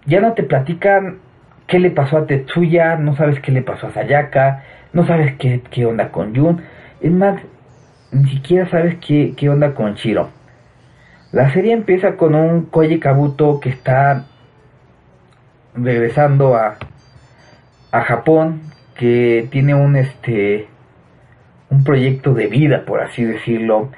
Ya 0.05 0.21
no 0.21 0.33
te 0.33 0.43
platican 0.43 1.17
qué 1.67 1.79
le 1.79 1.91
pasó 1.91 2.17
a 2.17 2.25
Tetsuya, 2.25 2.95
no 2.95 3.15
sabes 3.15 3.39
qué 3.39 3.51
le 3.51 3.61
pasó 3.61 3.87
a 3.87 3.91
Sayaka, 3.91 4.63
no 4.93 5.05
sabes 5.05 5.35
qué, 5.37 5.61
qué 5.69 5.85
onda 5.85 6.09
con 6.09 6.35
Jun. 6.35 6.61
Es 7.01 7.11
más, 7.11 7.39
ni 8.11 8.29
siquiera 8.29 8.69
sabes 8.69 8.97
qué, 9.05 9.33
qué 9.35 9.49
onda 9.49 9.73
con 9.73 9.95
Shiro. 9.95 10.29
La 11.31 11.51
serie 11.53 11.73
empieza 11.73 12.15
con 12.15 12.33
un 12.33 12.65
Koji 12.65 12.99
Kabuto 12.99 13.59
que 13.59 13.69
está 13.69 14.25
regresando 15.75 16.55
a, 16.55 16.77
a 17.91 18.01
Japón, 18.01 18.61
que 18.99 19.47
tiene 19.49 19.73
un 19.75 19.95
este 19.95 20.67
un 21.69 21.85
proyecto 21.85 22.33
de 22.33 22.47
vida, 22.47 22.83
por 22.85 22.99
así 22.99 23.23
decirlo, 23.23 23.89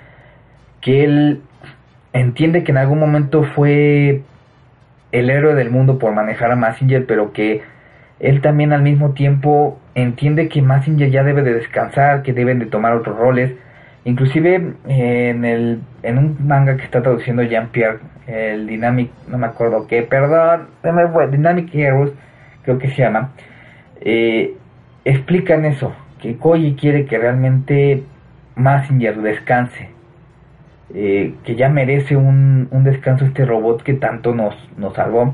que 0.80 1.04
él 1.04 1.42
entiende 2.14 2.64
que 2.64 2.72
en 2.72 2.78
algún 2.78 3.00
momento 3.00 3.44
fue 3.56 4.22
el 5.12 5.30
héroe 5.32 5.56
del 5.56 5.72
mundo 5.72 5.98
por 5.98 6.14
manejar 6.14 6.52
a 6.52 6.56
Massinger, 6.56 7.08
pero 7.08 7.34
que 7.34 7.64
él 8.20 8.42
también 8.42 8.74
al 8.74 8.84
mismo 8.84 9.14
tiempo 9.14 9.80
entiende 9.96 10.50
que 10.50 10.62
Massinger 10.62 11.10
ya 11.10 11.24
debe 11.24 11.42
de 11.42 11.56
descansar, 11.56 12.22
que 12.22 12.34
deben 12.34 12.60
de 12.60 12.68
tomar 12.68 12.94
otros 12.94 13.18
roles. 13.18 13.54
Inclusive 14.06 14.74
en, 14.88 15.46
el, 15.46 15.82
en 16.04 16.18
un 16.20 16.38
manga 16.48 16.78
que 16.78 16.84
está 16.84 17.02
traduciendo 17.02 17.42
Jean-Pierre, 17.42 18.00
el 18.28 18.68
Dynamic, 18.68 19.10
no 19.28 19.40
me 19.40 19.48
acuerdo 19.48 19.88
qué, 19.88 20.04
perdón, 20.04 20.68
Dynamic 20.84 21.74
Heroes, 21.74 22.12
creo 22.64 22.78
que 22.78 22.90
se 22.90 23.02
llama, 23.02 23.32
eh, 24.02 24.56
explican 25.06 25.66
eso, 25.66 25.94
que 26.22 26.38
Koji 26.38 26.76
quiere 26.76 27.06
que 27.06 27.18
realmente 27.18 28.04
Massinger 28.56 29.22
descanse, 29.22 29.90
eh, 30.94 31.34
que 31.44 31.56
ya 31.56 31.70
merece 31.70 32.16
un, 32.16 32.68
un, 32.72 32.84
descanso 32.84 33.26
este 33.26 33.46
robot 33.46 33.82
que 33.82 33.94
tanto 33.94 34.36
nos, 34.36 34.56
nos 34.78 34.94
salvó 34.94 35.34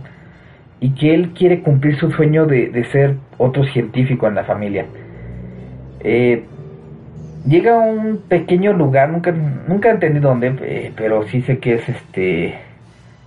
y 0.79 0.91
que 0.91 1.13
él 1.13 1.31
quiere 1.31 1.61
cumplir 1.61 1.97
su 1.97 2.11
sueño 2.11 2.45
de, 2.45 2.69
de 2.69 2.83
ser 2.85 3.15
otro 3.37 3.63
científico 3.65 4.27
en 4.27 4.35
la 4.35 4.43
familia. 4.43 4.85
Eh, 6.01 6.43
llega 7.47 7.75
a 7.75 7.79
un 7.79 8.21
pequeño 8.27 8.73
lugar, 8.73 9.09
nunca, 9.09 9.31
nunca 9.31 9.89
entendí 9.89 10.19
dónde, 10.19 10.53
eh, 10.61 10.91
pero 10.95 11.27
sí 11.27 11.41
sé 11.41 11.57
que 11.57 11.75
es 11.75 11.89
este 11.89 12.59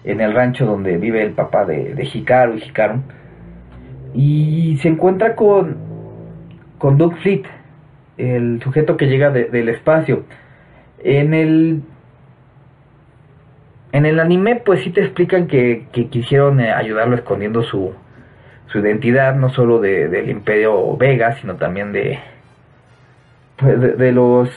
en 0.04 0.20
el 0.20 0.32
rancho 0.32 0.64
donde 0.64 0.96
vive 0.96 1.22
el 1.22 1.32
papá 1.32 1.66
de, 1.66 1.94
de 1.94 2.04
Hikaru 2.04 2.56
y 2.56 2.62
Hikaru. 2.62 3.02
Y 4.14 4.78
se 4.80 4.88
encuentra 4.88 5.36
con, 5.36 5.89
con 6.80 6.96
Doug 6.96 7.18
Fleet, 7.18 7.42
el 8.16 8.60
sujeto 8.62 8.96
que 8.96 9.06
llega 9.06 9.30
del 9.30 9.68
espacio. 9.68 10.24
En 11.04 11.34
el 11.34 11.82
en 13.92 14.06
el 14.06 14.18
anime, 14.18 14.56
pues 14.56 14.82
sí 14.82 14.90
te 14.90 15.02
explican 15.02 15.46
que, 15.46 15.86
quisieron 16.10 16.60
eh, 16.60 16.72
ayudarlo 16.72 17.16
escondiendo 17.16 17.62
su, 17.62 17.92
su 18.66 18.78
identidad, 18.78 19.34
no 19.34 19.50
solo 19.50 19.78
de, 19.80 20.08
del 20.08 20.30
Imperio 20.30 20.96
Vega, 20.96 21.36
sino 21.40 21.56
también 21.56 21.92
de, 21.92 22.18
pues 23.56 23.98
de, 23.98 24.12
los 24.12 24.48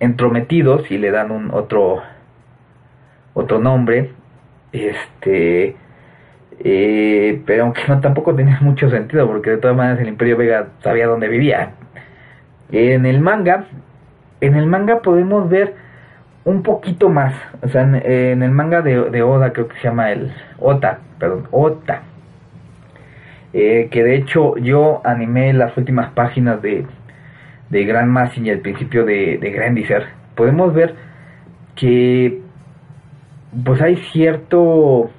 entrometidos 0.00 0.90
y 0.90 0.98
le 0.98 1.10
dan 1.10 1.30
un 1.30 1.50
otro 1.52 2.02
otro 3.34 3.58
nombre 3.58 4.10
este 4.72 5.76
eh, 6.60 7.40
pero 7.46 7.64
aunque 7.64 7.82
no 7.88 8.00
tampoco 8.00 8.34
tenía 8.34 8.58
mucho 8.62 8.90
sentido 8.90 9.26
porque 9.26 9.50
de 9.50 9.58
todas 9.58 9.76
maneras 9.76 10.00
el 10.00 10.08
Imperio 10.08 10.36
Vega 10.36 10.68
sabía 10.82 11.06
dónde 11.06 11.28
vivía 11.28 11.72
en 12.70 13.06
el 13.06 13.20
manga 13.20 13.66
en 14.40 14.54
el 14.54 14.66
manga 14.66 15.00
podemos 15.00 15.48
ver 15.48 15.74
un 16.44 16.62
poquito 16.62 17.08
más. 17.08 17.34
O 17.62 17.68
sea, 17.68 17.82
en, 17.82 18.42
el 18.42 18.50
manga 18.50 18.82
de, 18.82 19.22
Oda, 19.22 19.52
creo 19.52 19.68
que 19.68 19.76
se 19.76 19.88
llama 19.88 20.12
el 20.12 20.32
Ota, 20.58 21.00
perdón, 21.18 21.48
Ota. 21.50 22.02
Eh, 23.52 23.88
que 23.90 24.04
de 24.04 24.16
hecho 24.16 24.56
yo 24.58 25.00
animé 25.04 25.52
las 25.52 25.76
últimas 25.76 26.10
páginas 26.12 26.60
de, 26.62 26.84
de 27.70 27.84
Grand 27.84 28.10
Massing 28.10 28.46
y 28.46 28.50
el 28.50 28.60
principio 28.60 29.04
de, 29.04 29.38
de. 29.38 30.06
Podemos 30.34 30.72
ver 30.74 30.94
que 31.74 32.40
pues 33.64 33.80
hay 33.80 33.96
cierto 34.12 35.10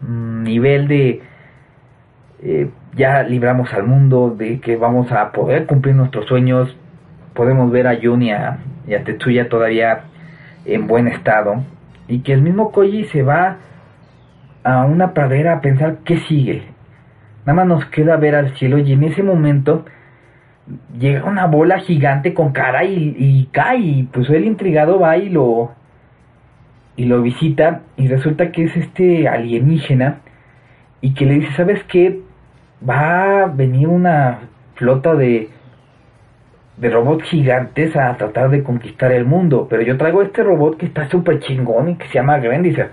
nivel 0.00 0.88
de 0.88 1.22
eh, 2.42 2.70
ya 2.94 3.22
libramos 3.22 3.72
al 3.72 3.84
mundo, 3.84 4.34
de 4.36 4.60
que 4.60 4.76
vamos 4.76 5.10
a 5.12 5.32
poder 5.32 5.66
cumplir 5.66 5.94
nuestros 5.94 6.26
sueños. 6.26 6.76
Podemos 7.34 7.70
ver 7.70 7.86
a 7.86 7.98
Jun 8.00 8.22
y 8.22 8.32
a 8.32 8.58
Tetsuya 9.04 9.48
todavía 9.48 10.04
en 10.64 10.86
buen 10.86 11.08
estado 11.08 11.62
y 12.08 12.20
que 12.20 12.32
el 12.32 12.42
mismo 12.42 12.72
Koji 12.72 13.04
se 13.04 13.22
va 13.22 13.56
a 14.64 14.84
una 14.84 15.14
pradera 15.14 15.54
a 15.54 15.60
pensar 15.60 15.98
qué 16.04 16.18
sigue. 16.18 16.62
Nada 17.44 17.54
más 17.54 17.66
nos 17.66 17.84
queda 17.86 18.16
ver 18.16 18.34
al 18.34 18.56
cielo 18.56 18.78
y 18.78 18.92
en 18.92 19.04
ese 19.04 19.22
momento 19.22 19.84
llega 20.98 21.24
una 21.24 21.46
bola 21.46 21.78
gigante 21.78 22.34
con 22.34 22.52
cara 22.52 22.84
y, 22.84 23.48
cae 23.52 23.78
y 23.78 24.02
pues 24.04 24.28
él 24.30 24.44
intrigado 24.44 24.98
va 24.98 25.16
y 25.16 25.28
lo 25.28 25.72
y 26.96 27.04
lo 27.04 27.22
visita 27.22 27.82
y 27.96 28.08
resulta 28.08 28.50
que 28.52 28.64
es 28.64 28.76
este 28.76 29.28
alienígena 29.28 30.20
y 31.00 31.14
que 31.14 31.26
le 31.26 31.34
dice, 31.34 31.52
¿sabes 31.52 31.84
qué? 31.84 32.20
Va 32.88 33.42
a 33.42 33.46
venir 33.46 33.88
una 33.88 34.40
flota 34.74 35.14
de 35.14 35.50
de 36.76 36.90
robots 36.90 37.24
gigantes 37.24 37.96
a 37.96 38.14
tratar 38.16 38.50
de 38.50 38.62
conquistar 38.62 39.12
el 39.12 39.24
mundo. 39.24 39.66
Pero 39.68 39.82
yo 39.82 39.96
traigo 39.96 40.22
este 40.22 40.42
robot 40.42 40.76
que 40.76 40.86
está 40.86 41.08
súper 41.08 41.40
chingón 41.40 41.90
y 41.90 41.94
que 41.96 42.06
se 42.08 42.14
llama 42.14 42.38
Grandizer. 42.38 42.90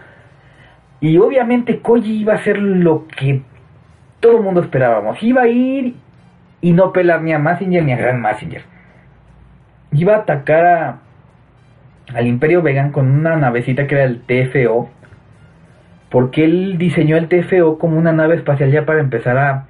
Y 1.01 1.17
obviamente 1.17 1.79
Koji 1.79 2.21
iba 2.21 2.33
a 2.33 2.37
hacer 2.37 2.57
lo 2.59 3.07
que 3.07 3.41
todo 4.19 4.37
el 4.37 4.43
mundo 4.43 4.61
esperábamos. 4.61 5.21
Iba 5.21 5.43
a 5.43 5.47
ir 5.47 5.95
y 6.61 6.71
no 6.71 6.93
pelar 6.93 7.21
ni 7.21 7.33
a 7.33 7.39
Massinger 7.39 7.83
ni 7.83 7.91
a 7.91 7.97
Grand 7.97 8.19
Massinger. 8.19 8.63
Iba 9.91 10.15
a 10.15 10.19
atacar 10.19 10.65
a, 10.65 10.97
al 12.13 12.27
Imperio 12.27 12.61
Vegan 12.61 12.91
con 12.91 13.09
una 13.09 13.35
navecita 13.35 13.87
que 13.87 13.95
era 13.95 14.03
el 14.05 14.21
TFO. 14.21 14.89
Porque 16.09 16.43
él 16.43 16.77
diseñó 16.77 17.17
el 17.17 17.27
TFO 17.27 17.79
como 17.79 17.97
una 17.97 18.11
nave 18.11 18.35
espacial 18.35 18.71
ya 18.71 18.85
para 18.85 18.99
empezar 18.99 19.37
a 19.37 19.65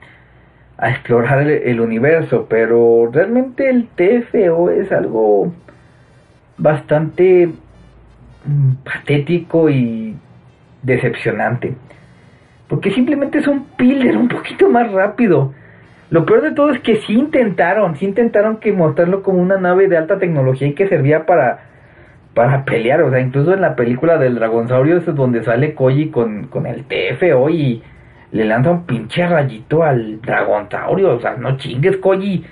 a 0.78 0.90
explorar 0.90 1.48
el, 1.48 1.80
universo, 1.80 2.48
pero 2.50 3.10
realmente 3.12 3.70
el 3.70 3.88
TFO 3.88 4.70
es 4.70 4.92
algo 4.92 5.54
bastante 6.58 7.48
mm, 8.46 8.74
patético 8.84 9.70
y 9.70 10.16
decepcionante. 10.82 11.76
Porque 12.68 12.92
simplemente 12.92 13.38
es 13.38 13.48
un 13.48 13.66
pillar 13.78 14.18
un 14.18 14.28
poquito 14.28 14.70
más 14.70 14.92
rápido. 14.92 15.54
Lo 16.10 16.26
peor 16.26 16.42
de 16.42 16.52
todo 16.52 16.72
es 16.72 16.82
que 16.82 16.98
sí 16.98 17.14
intentaron, 17.14 17.96
sí 17.96 18.06
intentaron 18.06 18.58
que 18.58 18.72
mostrarlo 18.72 19.24
como 19.24 19.40
una 19.40 19.58
nave 19.58 19.88
de 19.88 19.98
alta 19.98 20.20
tecnología 20.20 20.68
y 20.68 20.74
que 20.74 20.88
servía 20.88 21.26
para, 21.26 21.60
para 22.34 22.66
pelear. 22.66 23.02
O 23.02 23.10
sea, 23.10 23.20
incluso 23.20 23.54
en 23.54 23.62
la 23.62 23.76
película 23.76 24.18
del 24.18 24.36
Dragonsaurio 24.36 24.98
es 24.98 25.06
donde 25.06 25.44
sale 25.44 25.74
Koji 25.74 26.10
con, 26.10 26.48
con 26.48 26.66
el 26.66 26.86
TFO 26.86 27.50
y 27.50 27.82
le 28.32 28.46
lanza 28.46 28.72
un 28.72 28.86
pinche 28.86 29.26
rayito 29.28 29.84
al 29.84 30.22
dragontaurio. 30.22 31.16
O 31.16 31.20
sea, 31.20 31.36
no 31.36 31.58
chingues, 31.58 31.98
Koji. 31.98 32.44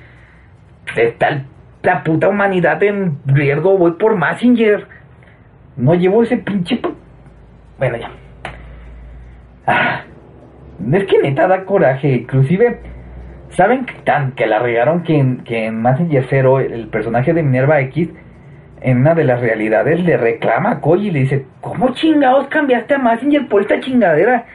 Está 0.95 1.43
la 1.83 2.03
puta 2.03 2.29
humanidad 2.29 2.81
en 2.83 3.17
riesgo. 3.25 3.77
Voy 3.77 3.93
por 3.93 4.15
Massinger. 4.15 4.87
No 5.77 5.95
llevo 5.95 6.23
ese 6.23 6.37
pinche. 6.37 6.79
Bueno, 7.77 7.97
ya. 7.97 8.11
Ah, 9.65 10.03
es 10.91 11.05
que 11.05 11.19
neta 11.21 11.47
da 11.47 11.65
coraje. 11.65 12.09
Inclusive, 12.09 12.79
¿saben 13.49 13.85
que 13.85 13.93
tan 14.03 14.33
que 14.33 14.45
la 14.45 14.59
regaron 14.59 15.03
que 15.03 15.17
en, 15.17 15.43
que 15.43 15.65
en 15.65 15.81
Messenger 15.81 16.25
Zero 16.29 16.59
el 16.59 16.87
personaje 16.89 17.33
de 17.33 17.43
Minerva 17.43 17.79
X 17.81 18.09
en 18.81 18.97
una 18.97 19.13
de 19.13 19.23
las 19.23 19.39
realidades 19.39 20.03
le 20.03 20.17
reclama 20.17 20.71
a 20.71 20.81
Koji 20.81 21.07
y 21.07 21.11
le 21.11 21.19
dice, 21.19 21.45
¿cómo 21.61 21.93
chingados 21.93 22.47
cambiaste 22.47 22.95
a 22.95 22.97
Messenger 22.97 23.47
por 23.47 23.61
esta 23.61 23.79
chingadera? 23.79 24.45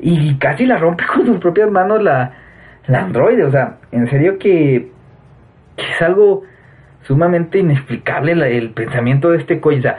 Y 0.00 0.34
casi 0.36 0.66
la 0.66 0.76
rompe 0.76 1.04
con 1.14 1.24
sus 1.24 1.38
propias 1.38 1.70
manos 1.70 2.02
la, 2.02 2.32
la 2.88 3.00
androide. 3.02 3.44
O 3.44 3.50
sea, 3.50 3.76
en 3.92 4.10
serio 4.10 4.38
que, 4.38 4.90
es 5.76 6.02
algo 6.02 6.42
sumamente 7.02 7.58
inexplicable 7.58 8.32
el 8.56 8.70
pensamiento 8.70 9.30
de 9.30 9.38
este 9.38 9.60
Koji. 9.60 9.78
O 9.78 9.82
sea, 9.82 9.98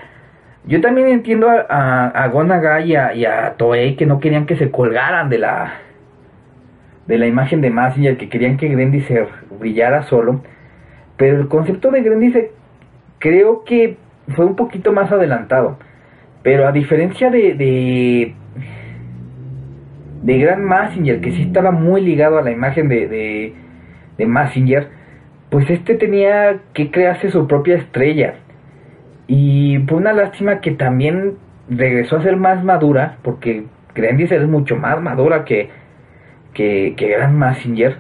yo 0.65 0.81
también 0.81 1.07
entiendo 1.07 1.49
a, 1.49 2.07
a, 2.07 2.27
Gonaga 2.27 2.81
y 2.81 2.95
a, 2.95 3.13
y 3.13 3.23
a, 3.25 3.53
Toei 3.53 3.95
que 3.95 4.05
no 4.05 4.19
querían 4.19 4.45
que 4.45 4.57
se 4.57 4.69
colgaran 4.69 5.29
de 5.29 5.37
la 5.37 5.75
de 7.05 7.17
la 7.17 7.25
imagen 7.25 7.61
de 7.61 7.69
Messenger, 7.69 8.17
que 8.17 8.27
querían 8.27 8.57
que 8.57 8.67
Grendizer 8.67 9.29
brillara 9.59 10.03
solo. 10.03 10.41
Pero 11.15 11.39
el 11.39 11.47
concepto 11.47 11.89
de 11.89 12.01
Grendizer 12.01 12.51
creo 13.19 13.63
que 13.63 13.97
fue 14.35 14.45
un 14.45 14.55
poquito 14.55 14.91
más 14.91 15.11
adelantado. 15.11 15.77
Pero 16.43 16.67
a 16.67 16.71
diferencia 16.71 17.29
de, 17.29 17.53
de, 17.55 18.35
de 20.23 20.37
Grand 20.37 20.63
Massinger, 20.63 21.19
que 21.19 21.31
sí 21.31 21.41
estaba 21.43 21.71
muy 21.71 22.01
ligado 22.01 22.37
a 22.37 22.41
la 22.41 22.51
imagen 22.51 22.87
de, 22.87 23.07
de, 23.07 23.53
de 24.17 24.25
Massinger, 24.25 24.89
pues 25.49 25.69
este 25.69 25.95
tenía 25.95 26.59
que 26.73 26.91
crearse 26.91 27.31
su 27.31 27.47
propia 27.47 27.75
estrella. 27.75 28.35
Y 29.27 29.79
fue 29.87 29.97
una 29.97 30.13
lástima 30.13 30.61
que 30.61 30.71
también 30.71 31.35
regresó 31.69 32.17
a 32.17 32.23
ser 32.23 32.37
más 32.37 32.63
madura, 32.63 33.17
porque 33.23 33.65
Grandizer 33.93 34.41
es 34.41 34.47
mucho 34.47 34.77
más 34.77 35.01
madura 35.01 35.43
que, 35.43 35.69
que, 36.53 36.93
que 36.95 37.07
Grand 37.09 37.37
Massinger, 37.37 37.97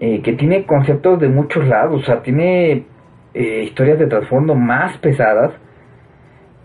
eh, 0.00 0.20
que 0.22 0.32
tiene 0.32 0.64
conceptos 0.64 1.20
de 1.20 1.28
muchos 1.28 1.66
lados, 1.68 2.02
o 2.02 2.04
sea, 2.04 2.22
tiene 2.22 2.86
eh, 3.34 3.64
historias 3.64 3.98
de 3.98 4.06
trasfondo 4.06 4.54
más 4.54 4.98
pesadas 4.98 5.52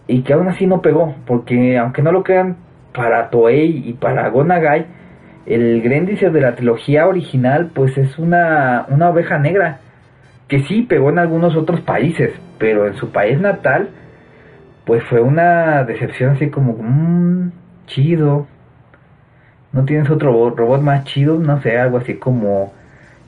y 0.08 0.22
que 0.22 0.34
aún 0.34 0.48
así 0.48 0.68
no 0.68 0.82
pegó, 0.82 1.16
porque 1.26 1.78
aunque 1.78 2.02
no 2.02 2.12
lo 2.12 2.24
crean, 2.24 2.58
para 2.94 3.30
Toei 3.30 3.84
y 3.90 3.94
para 3.94 4.30
Gonagai, 4.30 4.86
el 5.46 5.82
Grendizer 5.82 6.32
de 6.32 6.42
la 6.42 6.56
trilogía 6.56 7.08
original 7.08 7.72
pues 7.74 7.98
es 7.98 8.18
una, 8.18 8.86
una 8.90 9.10
oveja 9.10 9.38
negra, 9.38 9.80
que 10.48 10.64
sí 10.64 10.82
pegó 10.82 11.10
en 11.10 11.20
algunos 11.20 11.56
otros 11.56 11.82
países, 11.82 12.32
pero 12.58 12.88
en 12.88 12.96
su 12.96 13.12
país 13.12 13.40
natal 13.40 13.90
pues 14.86 15.04
fue 15.04 15.22
una 15.22 15.84
decepción 15.84 16.32
así 16.32 16.50
como, 16.50 16.74
mmm, 16.80 17.52
chido, 17.86 18.48
no 19.74 19.84
tienes 19.86 20.10
otro 20.10 20.50
robot, 20.50 20.82
más 20.82 21.04
chido, 21.04 21.38
no 21.38 21.62
sé, 21.62 21.78
algo 21.78 21.98
así 21.98 22.16
como 22.16 22.74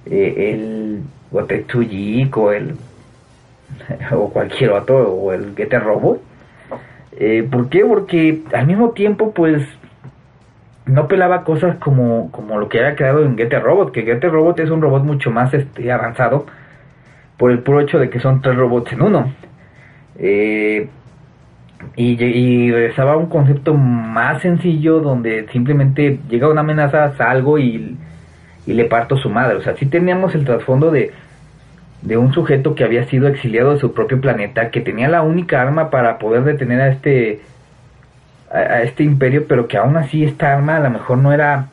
eh, 0.06 0.54
el 0.54 1.02
Gotetsuji 1.32 2.32
o 2.34 2.52
el 2.52 2.76
o 4.12 4.30
cualquier 4.30 4.72
otro, 4.72 5.12
o 5.12 5.34
el 5.34 5.56
que 5.56 5.66
te 5.66 5.80
robó. 5.80 6.22
Eh, 7.14 7.48
¿Por 7.50 7.70
qué? 7.70 7.84
Porque 7.86 8.42
al 8.54 8.68
mismo 8.68 8.92
tiempo, 8.92 9.34
pues, 9.34 9.62
no 10.86 11.08
pelaba 11.08 11.44
cosas 11.44 11.78
como, 11.78 12.32
como 12.32 12.58
lo 12.58 12.70
que 12.70 12.80
había 12.80 12.96
creado 12.96 13.24
en 13.24 13.38
Get 13.38 13.54
Robot, 13.54 13.92
que 13.92 14.04
Get 14.04 14.24
Robot 14.24 14.60
es 14.60 14.70
un 14.70 14.82
robot 14.82 15.04
mucho 15.04 15.30
más 15.32 15.54
este, 15.54 15.92
avanzado 15.92 16.46
por 17.38 17.52
el 17.52 17.60
puro 17.60 17.80
hecho 17.82 18.00
de 18.00 18.10
que 18.10 18.20
son 18.20 18.42
tres 18.42 18.56
robots 18.56 18.92
en 18.94 19.02
uno. 19.02 19.34
Eh, 20.18 20.90
y, 21.96 22.22
y 22.24 22.72
regresaba 22.72 23.18
un 23.18 23.28
concepto 23.28 23.74
más 23.74 24.42
sencillo 24.42 25.00
donde 25.00 25.48
simplemente 25.52 26.20
llega 26.30 26.50
una 26.50 26.62
amenaza, 26.62 27.16
salgo 27.16 27.58
y, 27.58 27.98
y 28.66 28.74
le 28.74 28.86
parto 28.86 29.16
su 29.18 29.30
madre. 29.30 29.58
O 29.58 29.62
sea, 29.62 29.76
sí 29.76 29.86
teníamos 29.86 30.36
el 30.36 30.46
trasfondo 30.46 30.92
de 30.92 31.12
de 32.02 32.18
un 32.18 32.34
sujeto 32.34 32.76
que 32.76 32.84
había 32.84 33.06
sido 33.06 33.28
exiliado 33.28 33.74
de 33.74 33.80
su 33.80 33.94
propio 33.94 34.22
planeta, 34.22 34.72
que 34.72 34.82
tenía 34.82 35.10
la 35.10 35.22
única 35.22 35.62
arma 35.62 35.90
para 35.90 36.18
poder 36.18 36.44
detener 36.44 36.82
a 36.82 36.90
este 36.90 37.42
a, 38.52 38.82
este 38.82 39.04
imperio, 39.04 39.46
pero 39.48 39.68
que 39.68 39.78
aún 39.78 39.98
así 39.98 40.24
esta 40.24 40.54
arma 40.54 40.78
a 40.78 40.80
lo 40.80 40.90
mejor 40.90 41.18
no 41.18 41.34
era 41.34 41.68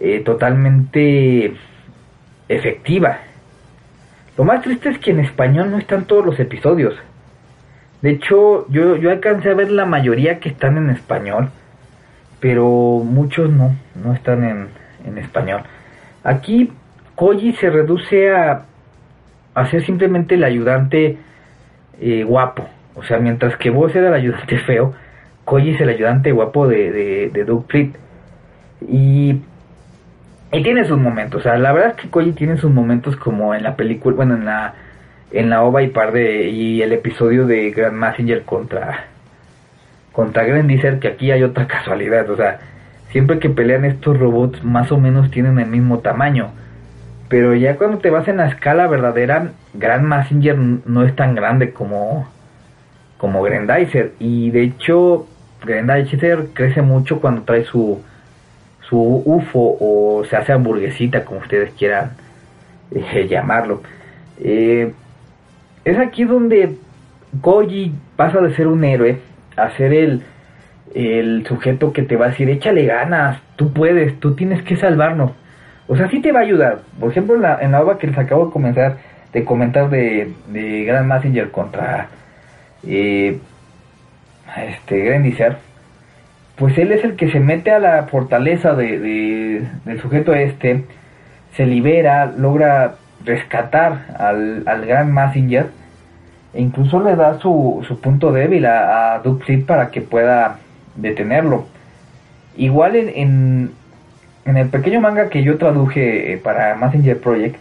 eh, 0.00 0.20
totalmente 0.20 1.54
efectiva. 2.48 3.18
Lo 4.36 4.44
más 4.44 4.62
triste 4.62 4.88
es 4.88 4.98
que 4.98 5.10
en 5.10 5.20
español 5.20 5.70
no 5.70 5.78
están 5.78 6.04
todos 6.04 6.24
los 6.24 6.40
episodios. 6.40 6.94
De 8.00 8.10
hecho, 8.10 8.66
yo, 8.68 8.96
yo 8.96 9.10
alcancé 9.10 9.50
a 9.50 9.54
ver 9.54 9.70
la 9.70 9.84
mayoría 9.84 10.40
que 10.40 10.48
están 10.48 10.76
en 10.76 10.90
español, 10.90 11.50
pero 12.40 12.66
muchos 13.04 13.50
no, 13.50 13.76
no 14.02 14.12
están 14.12 14.42
en, 14.44 14.68
en 15.06 15.18
español. 15.18 15.62
Aquí 16.24 16.72
Koji 17.14 17.52
se 17.52 17.70
reduce 17.70 18.34
a 18.34 18.62
a 19.54 19.66
simplemente 19.66 20.34
el 20.34 20.44
ayudante 20.44 21.18
eh, 22.00 22.24
guapo. 22.24 22.68
O 22.94 23.02
sea, 23.02 23.18
mientras 23.18 23.56
que 23.56 23.70
vos 23.70 23.94
era 23.94 24.08
el 24.08 24.14
ayudante 24.14 24.58
feo, 24.66 24.94
Koji 25.44 25.70
es 25.70 25.80
el 25.80 25.88
ayudante 25.88 26.32
guapo 26.32 26.68
de, 26.68 26.92
de, 26.92 27.30
de 27.30 27.44
Doug 27.44 27.66
Fleet. 27.68 27.92
Y, 28.88 29.40
y 30.52 30.62
tiene 30.62 30.84
sus 30.84 30.98
momentos. 30.98 31.40
O 31.40 31.42
sea, 31.42 31.58
la 31.58 31.72
verdad 31.72 31.90
es 31.90 32.02
que 32.02 32.10
Koji 32.10 32.32
tiene 32.32 32.56
sus 32.56 32.70
momentos 32.70 33.16
como 33.16 33.54
en 33.54 33.62
la 33.62 33.76
película, 33.76 34.16
bueno, 34.16 34.34
en 34.34 34.44
la 34.44 34.74
en 35.32 35.48
la 35.48 35.62
OVA 35.62 35.82
y 35.82 35.88
par 35.88 36.12
de 36.12 36.50
y 36.50 36.82
el 36.82 36.92
episodio 36.92 37.46
de 37.46 37.70
Grand 37.70 37.96
Messenger 37.96 38.42
contra 38.42 39.06
contra 40.12 40.44
Grandizer 40.44 40.98
que 40.98 41.08
aquí 41.08 41.30
hay 41.30 41.42
otra 41.42 41.66
casualidad, 41.68 42.28
o 42.30 42.36
sea, 42.36 42.60
siempre 43.10 43.38
que 43.38 43.48
pelean 43.48 43.84
estos 43.84 44.18
robots 44.18 44.62
más 44.62 44.92
o 44.92 44.98
menos 44.98 45.30
tienen 45.30 45.58
el 45.58 45.68
mismo 45.68 46.00
tamaño 46.00 46.50
pero 47.32 47.54
ya 47.54 47.76
cuando 47.76 47.96
te 47.96 48.10
vas 48.10 48.28
en 48.28 48.36
la 48.36 48.48
escala 48.48 48.86
verdadera, 48.88 49.52
Grand 49.72 50.04
Messenger 50.04 50.54
no 50.84 51.02
es 51.02 51.16
tan 51.16 51.34
grande 51.34 51.72
como, 51.72 52.28
como 53.16 53.42
Grandizer. 53.42 54.12
Y 54.18 54.50
de 54.50 54.64
hecho, 54.64 55.26
Grandizer 55.64 56.48
crece 56.52 56.82
mucho 56.82 57.22
cuando 57.22 57.44
trae 57.44 57.64
su, 57.64 58.02
su 58.82 58.98
UFO 59.24 59.78
o 59.80 60.24
se 60.28 60.36
hace 60.36 60.52
hamburguesita, 60.52 61.24
como 61.24 61.40
ustedes 61.40 61.72
quieran 61.72 62.10
eh, 62.90 63.26
llamarlo. 63.30 63.80
Eh, 64.38 64.92
es 65.86 65.98
aquí 65.98 66.24
donde 66.24 66.76
Koji 67.40 67.94
pasa 68.14 68.42
de 68.42 68.54
ser 68.54 68.66
un 68.66 68.84
héroe 68.84 69.20
a 69.56 69.70
ser 69.78 69.94
el, 69.94 70.22
el 70.94 71.46
sujeto 71.46 71.94
que 71.94 72.02
te 72.02 72.16
va 72.16 72.26
a 72.26 72.28
decir, 72.28 72.50
échale 72.50 72.84
ganas, 72.84 73.40
tú 73.56 73.72
puedes, 73.72 74.20
tú 74.20 74.34
tienes 74.34 74.62
que 74.64 74.76
salvarnos. 74.76 75.32
O 75.88 75.96
sea, 75.96 76.08
sí 76.08 76.20
te 76.20 76.32
va 76.32 76.40
a 76.40 76.42
ayudar. 76.42 76.80
Por 76.98 77.10
ejemplo, 77.10 77.34
en 77.34 77.42
la, 77.42 77.58
en 77.60 77.72
la 77.72 77.82
obra 77.82 77.98
que 77.98 78.06
les 78.06 78.18
acabo 78.18 78.46
de 78.46 78.52
comenzar 78.52 78.96
de 79.32 79.44
comentar 79.44 79.88
de, 79.88 80.32
de 80.48 80.84
Grand 80.84 81.06
Messenger 81.06 81.50
contra 81.50 82.08
eh, 82.86 83.38
este 84.56 84.98
Grandizer, 85.04 85.56
pues 86.56 86.76
él 86.78 86.92
es 86.92 87.02
el 87.02 87.16
que 87.16 87.30
se 87.30 87.40
mete 87.40 87.70
a 87.70 87.78
la 87.78 88.04
fortaleza 88.04 88.74
de, 88.74 89.66
del 89.84 90.00
sujeto 90.00 90.34
este, 90.34 90.84
se 91.56 91.66
libera, 91.66 92.26
logra 92.26 92.96
rescatar 93.24 94.06
al, 94.18 94.64
al 94.66 94.86
Grand 94.86 95.10
Messenger 95.10 95.66
e 96.52 96.60
incluso 96.60 97.02
le 97.02 97.16
da 97.16 97.38
su, 97.38 97.82
su 97.88 97.98
punto 98.00 98.32
débil 98.32 98.66
a, 98.66 99.14
a 99.14 99.22
para 99.66 99.90
que 99.90 100.02
pueda 100.02 100.58
detenerlo. 100.96 101.66
Igual 102.56 102.96
en, 102.96 103.08
en 103.14 103.70
el 104.44 104.68
pequeño 104.68 105.00
manga 105.00 105.28
que 105.28 105.42
yo 105.42 105.56
traduje 105.56 106.32
eh, 106.32 106.38
para 106.38 106.74
Messenger 106.74 107.20
Project, 107.20 107.56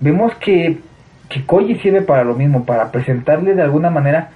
vemos 0.00 0.34
que, 0.36 0.78
que 1.28 1.44
Koji 1.44 1.76
sirve 1.76 2.02
para 2.02 2.24
lo 2.24 2.34
mismo, 2.34 2.64
para 2.64 2.90
presentarle 2.92 3.54
de 3.54 3.62
alguna 3.62 3.90
manera 3.90 4.30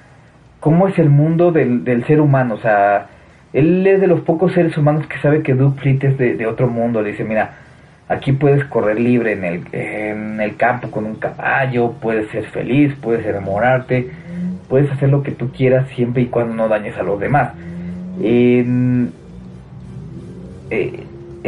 cómo 0.61 0.89
es 0.89 0.99
el 0.99 1.09
mundo 1.09 1.53
del, 1.53 1.85
del 1.85 2.05
ser 2.07 2.21
humano. 2.21 2.55
O 2.55 2.59
sea, 2.59 3.07
él 3.53 3.87
es 3.87 4.01
de 4.01 4.07
los 4.07 4.21
pocos 4.21 4.53
seres 4.53 4.77
humanos 4.77 5.07
que 5.07 5.19
sabe 5.19 5.43
que 5.43 5.55
Duke 5.55 5.99
es 6.03 6.19
de, 6.19 6.35
de, 6.35 6.47
otro 6.47 6.69
mundo. 6.69 7.01
Le 7.01 7.13
dice, 7.13 7.25
mira, 7.25 7.53
aquí 8.09 8.33
puedes 8.33 8.65
correr 8.65 9.01
libre 9.01 9.33
en 9.33 9.45
el, 9.45 9.63
en 9.73 10.41
el 10.41 10.57
campo 10.57 10.91
con 10.91 11.07
un 11.07 11.17
caballo, 11.17 11.93
puedes 11.93 12.31
ser 12.31 12.45
feliz, 12.47 12.95
puedes 13.01 13.25
enamorarte, 13.25 14.11
puedes 14.69 14.91
hacer 14.91 15.11
lo 15.11 15.23
que 15.23 15.33
tú 15.33 15.53
quieras 15.53 15.89
siempre 15.95 16.23
y 16.23 16.27
cuando 16.27 16.55
no 16.55 16.69
dañes 16.69 16.97
a 16.97 17.03
los 17.03 17.21
demás. 17.21 17.53
Eh, 18.21 18.65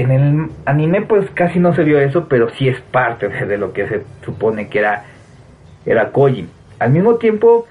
en 0.01 0.11
el 0.11 0.51
anime 0.64 1.03
pues 1.03 1.30
casi 1.30 1.59
no 1.59 1.74
se 1.74 1.84
vio 1.84 2.01
eso, 2.01 2.28
pero 2.28 2.51
sí 2.51 2.68
es 2.68 2.80
parte 2.80 3.28
de 3.28 3.59
lo 3.59 3.72
que 3.72 3.86
se 3.86 4.03
supone 4.24 4.68
que 4.68 4.78
era, 4.78 5.05
era 5.86 6.11
Koji. 6.11 6.46
Al 6.78 6.90
mismo 6.90 7.16
tiempo, 7.16 7.66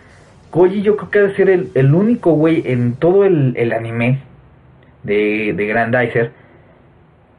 Koji 0.51 0.81
yo 0.81 0.97
creo 0.97 1.09
que 1.09 1.19
debe 1.19 1.35
ser 1.35 1.49
el, 1.49 1.93
único 1.93 2.33
güey 2.33 2.63
en 2.65 2.93
todo 2.93 3.25
el, 3.25 3.73
anime 3.73 4.19
de, 5.03 5.53
de 5.55 5.65
Grandizer 5.67 6.31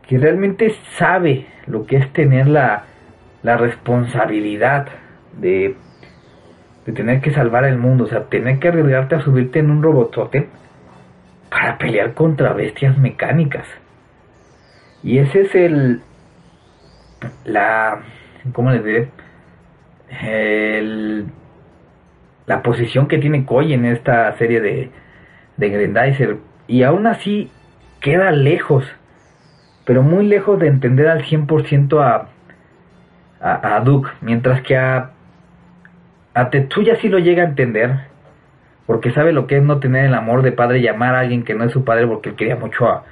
que 0.09 0.18
realmente 0.18 0.74
sabe 0.99 1.47
lo 1.66 1.86
que 1.86 1.97
es 1.97 2.12
tener 2.12 2.49
la, 2.49 2.84
la 3.43 3.57
responsabilidad 3.57 4.88
de, 5.38 5.76
de 6.84 6.93
tener 6.93 7.20
que 7.20 7.32
salvar 7.32 7.64
el 7.64 7.78
mundo, 7.78 8.05
o 8.05 8.07
sea, 8.09 8.24
tener 8.24 8.59
que 8.59 8.68
arriesgarte 8.68 9.14
a 9.14 9.20
subirte 9.20 9.61
en 9.61 9.70
un 9.70 9.82
robotote 9.82 10.49
para 11.49 11.78
pelear 11.78 12.14
contra 12.14 12.53
bestias 12.53 12.99
mecánicas. 12.99 13.66
Y 15.03 15.19
ese 15.19 15.43
es 15.43 15.55
el. 15.55 16.03
La. 17.45 18.01
¿Cómo 18.53 18.71
les 18.71 18.85
diré? 18.85 19.09
El, 20.23 21.27
la 22.47 22.63
posición 22.63 23.07
que 23.07 23.19
tiene 23.19 23.45
Koi 23.45 23.73
en 23.73 23.85
esta 23.85 24.37
serie 24.37 24.61
de, 24.61 24.91
de 25.57 25.69
Grendizer. 25.69 26.39
Y 26.67 26.83
aún 26.83 27.07
así 27.07 27.51
queda 28.01 28.31
lejos, 28.31 28.85
pero 29.85 30.03
muy 30.03 30.27
lejos 30.27 30.59
de 30.59 30.69
entender 30.69 31.09
al 31.09 31.25
100% 31.25 32.01
a, 32.03 32.29
a, 33.41 33.77
a 33.77 33.81
Duke. 33.81 34.11
Mientras 34.21 34.63
que 34.63 34.77
a, 34.77 35.11
a 36.35 36.51
Tetsuya 36.51 36.97
sí 36.97 37.09
lo 37.09 37.19
llega 37.19 37.43
a 37.43 37.47
entender. 37.47 38.11
Porque 38.87 39.13
sabe 39.13 39.33
lo 39.33 39.47
que 39.47 39.59
es 39.59 39.63
no 39.63 39.79
tener 39.79 40.07
el 40.07 40.15
amor 40.15 40.43
de 40.43 40.51
padre 40.51 40.81
y 40.81 40.83
llamar 40.83 41.15
a 41.15 41.21
alguien 41.21 41.45
que 41.45 41.55
no 41.55 41.65
es 41.65 41.73
su 41.73 41.85
padre 41.85 42.09
porque 42.09 42.31
él 42.31 42.35
quería 42.35 42.57
mucho 42.57 42.89
a, 42.89 43.05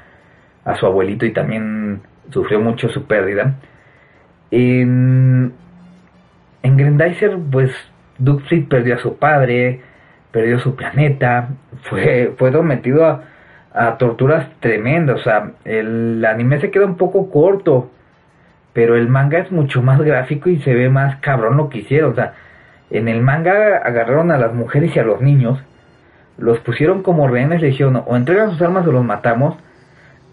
a 0.69 0.77
su 0.77 0.85
abuelito 0.85 1.25
y 1.25 1.33
también 1.33 2.03
sufrió 2.31 2.61
mucho 2.61 2.91
su 2.91 3.07
pérdida. 3.07 3.55
En, 4.51 5.53
en 6.63 6.77
Grendizer, 6.77 7.39
pues 7.51 7.73
Duke 8.19 8.67
perdió 8.69 8.97
a 8.97 8.99
su 8.99 9.17
padre, 9.17 9.81
perdió 10.31 10.59
su 10.59 10.77
planeta, 10.77 11.49
fue, 11.85 12.35
fue 12.37 12.53
sometido 12.53 13.07
a, 13.07 13.25
a 13.73 13.97
torturas 13.97 14.47
tremendas. 14.61 15.21
O 15.21 15.23
sea, 15.23 15.53
el 15.65 16.23
anime 16.27 16.61
se 16.61 16.71
queda 16.71 16.85
un 16.85 16.99
poco 16.99 17.31
corto, 17.31 17.91
pero 18.75 18.95
el 18.95 19.09
manga 19.09 19.39
es 19.39 19.51
mucho 19.51 19.83
más 19.83 19.99
gráfico 20.01 20.51
y 20.51 20.61
se 20.61 20.75
ve 20.75 20.91
más 20.91 21.17
cabrón 21.21 21.57
lo 21.57 21.71
que 21.71 21.79
hicieron. 21.79 22.13
O 22.13 22.15
sea, 22.15 22.35
en 22.91 23.09
el 23.09 23.23
manga 23.23 23.79
agarraron 23.79 24.31
a 24.33 24.39
las 24.39 24.53
mujeres 24.53 24.95
y 24.95 24.99
a 24.99 25.05
los 25.05 25.23
niños, 25.23 25.59
los 26.37 26.59
pusieron 26.59 27.03
como 27.03 27.27
rehenes, 27.27 27.63
le 27.63 27.69
dijeron 27.69 28.03
o 28.07 28.17
entregan 28.17 28.51
sus 28.51 28.61
armas 28.61 28.87
o 28.87 28.93
los 28.93 29.05
matamos 29.05 29.57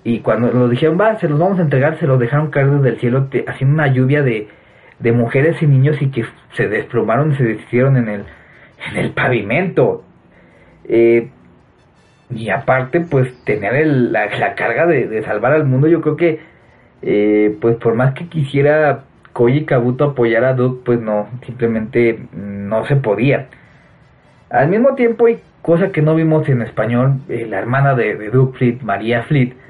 y 0.05 0.19
cuando 0.19 0.51
lo 0.51 0.69
dijeron, 0.69 1.01
va, 1.01 1.19
se 1.19 1.27
los 1.27 1.39
vamos 1.39 1.57
a 1.57 1.63
entregar, 1.63 1.99
se 1.99 2.05
los 2.05 2.19
dejaron 2.19 2.51
caer 2.51 2.69
desde 2.69 2.89
el 2.89 2.99
cielo 2.99 3.27
haciendo 3.47 3.73
una 3.73 3.87
lluvia 3.87 4.21
de, 4.21 4.47
de 4.99 5.11
mujeres 5.11 5.59
y 5.63 5.65
niños 5.65 5.99
y 5.99 6.11
que 6.11 6.25
se 6.53 6.67
desplomaron 6.67 7.31
y 7.31 7.35
se 7.37 7.43
deshicieron 7.43 7.97
en 7.97 8.09
el, 8.09 8.23
en 8.91 8.97
el 8.97 9.11
pavimento. 9.13 10.03
Eh, 10.87 11.29
y 12.29 12.49
aparte, 12.49 12.99
pues 12.99 13.33
tener 13.45 13.73
el, 13.73 14.13
la, 14.13 14.27
la, 14.37 14.53
carga 14.53 14.85
de, 14.85 15.07
de, 15.07 15.23
salvar 15.23 15.53
al 15.53 15.65
mundo, 15.65 15.87
yo 15.87 16.01
creo 16.01 16.15
que, 16.17 16.39
eh, 17.01 17.57
pues 17.59 17.77
por 17.77 17.95
más 17.95 18.13
que 18.13 18.27
quisiera 18.27 19.05
Koji 19.33 19.65
Kabuto 19.65 20.03
apoyar 20.03 20.43
a 20.43 20.53
Duke, 20.53 20.83
pues 20.85 21.01
no, 21.01 21.29
simplemente 21.47 22.19
no 22.31 22.85
se 22.85 22.95
podía. 22.95 23.47
Al 24.51 24.69
mismo 24.69 24.93
tiempo, 24.93 25.25
hay 25.25 25.39
cosa 25.63 25.91
que 25.91 26.03
no 26.03 26.13
vimos 26.13 26.47
en 26.47 26.61
español, 26.61 27.21
eh, 27.27 27.47
la 27.49 27.57
hermana 27.57 27.95
de, 27.95 28.15
de 28.17 28.29
Duke 28.29 28.59
Fleet, 28.59 28.81
María 28.83 29.23
Fleet, 29.23 29.64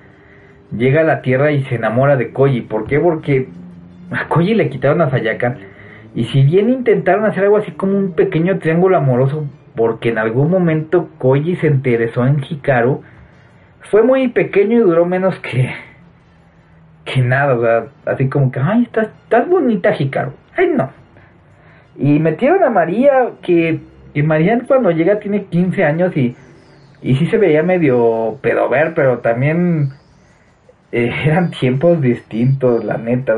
llega 0.77 1.01
a 1.01 1.03
la 1.03 1.21
Tierra 1.21 1.51
y 1.51 1.63
se 1.65 1.75
enamora 1.75 2.17
de 2.17 2.31
Koji. 2.31 2.61
¿Por 2.61 2.85
qué? 2.85 2.99
Porque 2.99 3.49
a 4.11 4.27
Koji 4.27 4.53
le 4.53 4.69
quitaron 4.69 5.01
a 5.01 5.09
Sayaka. 5.09 5.57
Y 6.13 6.25
si 6.25 6.43
bien 6.43 6.69
intentaron 6.69 7.25
hacer 7.25 7.43
algo 7.43 7.57
así 7.57 7.71
como 7.71 7.97
un 7.97 8.13
pequeño 8.13 8.59
triángulo 8.59 8.97
amoroso, 8.97 9.45
porque 9.75 10.09
en 10.09 10.17
algún 10.17 10.49
momento 10.49 11.09
Koji 11.17 11.57
se 11.57 11.67
interesó 11.67 12.25
en 12.25 12.41
Hikaru, 12.43 13.01
fue 13.81 14.03
muy 14.03 14.29
pequeño 14.29 14.77
y 14.77 14.81
duró 14.81 15.05
menos 15.05 15.37
que, 15.39 15.73
que 17.03 17.21
nada. 17.21 17.55
O 17.55 17.61
sea, 17.61 17.85
así 18.05 18.29
como 18.29 18.51
que, 18.51 18.59
ay, 18.59 18.83
estás, 18.83 19.09
estás 19.23 19.47
bonita 19.47 19.93
Hikaru. 19.97 20.31
Ay, 20.55 20.71
no. 20.75 20.89
Y 21.97 22.19
metieron 22.19 22.63
a 22.63 22.69
María, 22.69 23.31
que, 23.41 23.79
que 24.13 24.23
María 24.23 24.59
cuando 24.67 24.91
llega 24.91 25.19
tiene 25.19 25.45
15 25.45 25.83
años 25.83 26.15
y, 26.15 26.35
y 27.01 27.15
sí 27.15 27.25
se 27.27 27.37
veía 27.37 27.63
medio 27.63 28.37
pedover, 28.41 28.93
pero 28.93 29.19
también 29.19 29.91
eh, 30.95 31.11
eran 31.25 31.51
tiempos 31.51 31.99
distintos, 31.99 32.83
la 32.85 32.97
neta. 32.97 33.35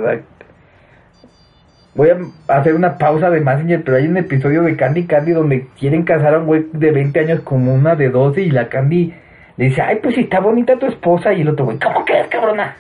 Voy 1.95 2.09
a 2.09 2.17
hacer 2.55 2.75
una 2.75 2.99
pausa 2.99 3.31
de 3.31 3.41
Messenger, 3.41 3.83
pero 3.83 3.97
hay 3.97 4.07
un 4.07 4.17
episodio 4.17 4.61
de 4.61 4.75
Candy 4.75 5.07
Candy 5.07 5.31
donde 5.31 5.67
quieren 5.79 6.03
casar 6.03 6.35
a 6.35 6.39
un 6.39 6.45
güey 6.45 6.67
de 6.71 6.91
20 6.91 7.19
años 7.19 7.39
con 7.39 7.67
una 7.67 7.95
de 7.95 8.09
12 8.09 8.41
y 8.41 8.51
la 8.51 8.69
Candy 8.69 9.11
le 9.57 9.65
dice, 9.65 9.81
ay, 9.81 9.97
pues 10.03 10.13
si 10.13 10.21
está 10.21 10.39
bonita 10.39 10.77
tu 10.77 10.85
esposa 10.85 11.33
y 11.33 11.41
el 11.41 11.49
otro 11.49 11.65
güey, 11.65 11.79
¿cómo 11.79 12.05
que 12.05 12.19
es, 12.19 12.27
cabrona? 12.27 12.75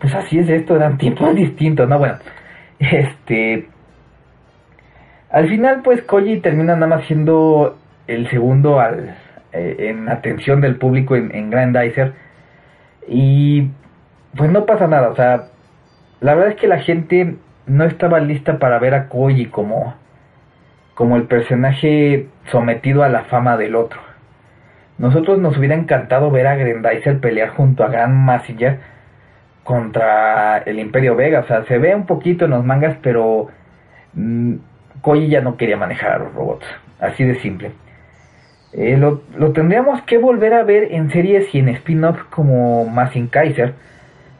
Pues 0.00 0.14
así 0.14 0.38
es 0.38 0.48
esto, 0.48 0.76
eran 0.76 0.96
tiempos 0.96 1.34
distintos, 1.34 1.88
¿no? 1.88 1.98
Bueno, 1.98 2.18
este... 2.78 3.66
Al 5.30 5.48
final, 5.48 5.82
pues 5.82 6.02
Koji 6.02 6.40
termina 6.40 6.74
nada 6.74 6.86
más 6.86 7.04
siendo 7.06 7.76
el 8.06 8.30
segundo 8.30 8.78
al, 8.78 9.16
eh, 9.52 9.76
en 9.90 10.08
atención 10.08 10.60
del 10.60 10.76
público 10.76 11.16
en, 11.16 11.34
en 11.34 11.50
Grandizer. 11.50 12.14
Y 13.06 13.68
pues 14.36 14.50
no 14.50 14.66
pasa 14.66 14.86
nada, 14.86 15.08
o 15.10 15.16
sea, 15.16 15.48
la 16.20 16.34
verdad 16.34 16.52
es 16.52 16.56
que 16.56 16.68
la 16.68 16.80
gente 16.80 17.36
no 17.66 17.84
estaba 17.84 18.20
lista 18.20 18.58
para 18.58 18.78
ver 18.78 18.94
a 18.94 19.08
Koji 19.08 19.46
como, 19.46 19.94
como 20.94 21.16
el 21.16 21.24
personaje 21.24 22.26
sometido 22.50 23.02
a 23.04 23.08
la 23.08 23.24
fama 23.24 23.56
del 23.56 23.76
otro. 23.76 24.00
Nosotros 24.98 25.38
nos 25.38 25.56
hubiera 25.56 25.76
encantado 25.76 26.30
ver 26.30 26.48
a 26.48 26.56
Grendizer 26.56 27.20
pelear 27.20 27.50
junto 27.50 27.84
a 27.84 27.88
Grand 27.88 28.14
Massinger 28.14 28.80
contra 29.62 30.58
el 30.58 30.80
Imperio 30.80 31.14
Vega. 31.14 31.40
O 31.40 31.46
sea, 31.46 31.64
se 31.66 31.78
ve 31.78 31.94
un 31.94 32.06
poquito 32.06 32.46
en 32.46 32.50
los 32.50 32.64
mangas, 32.64 32.96
pero 33.00 33.46
mmm, 34.14 34.56
Koji 35.02 35.28
ya 35.28 35.40
no 35.40 35.56
quería 35.56 35.76
manejar 35.76 36.12
a 36.12 36.18
los 36.18 36.34
robots. 36.34 36.66
Así 36.98 37.22
de 37.22 37.36
simple. 37.36 37.70
Eh, 38.72 38.96
lo, 38.96 39.22
lo, 39.36 39.52
tendríamos 39.52 40.02
que 40.02 40.18
volver 40.18 40.52
a 40.52 40.64
ver 40.64 40.88
en 40.90 41.10
series 41.10 41.54
y 41.54 41.60
en 41.60 41.68
spin-off 41.68 42.20
como 42.30 42.86
Massing 42.86 43.28
Kaiser 43.28 43.74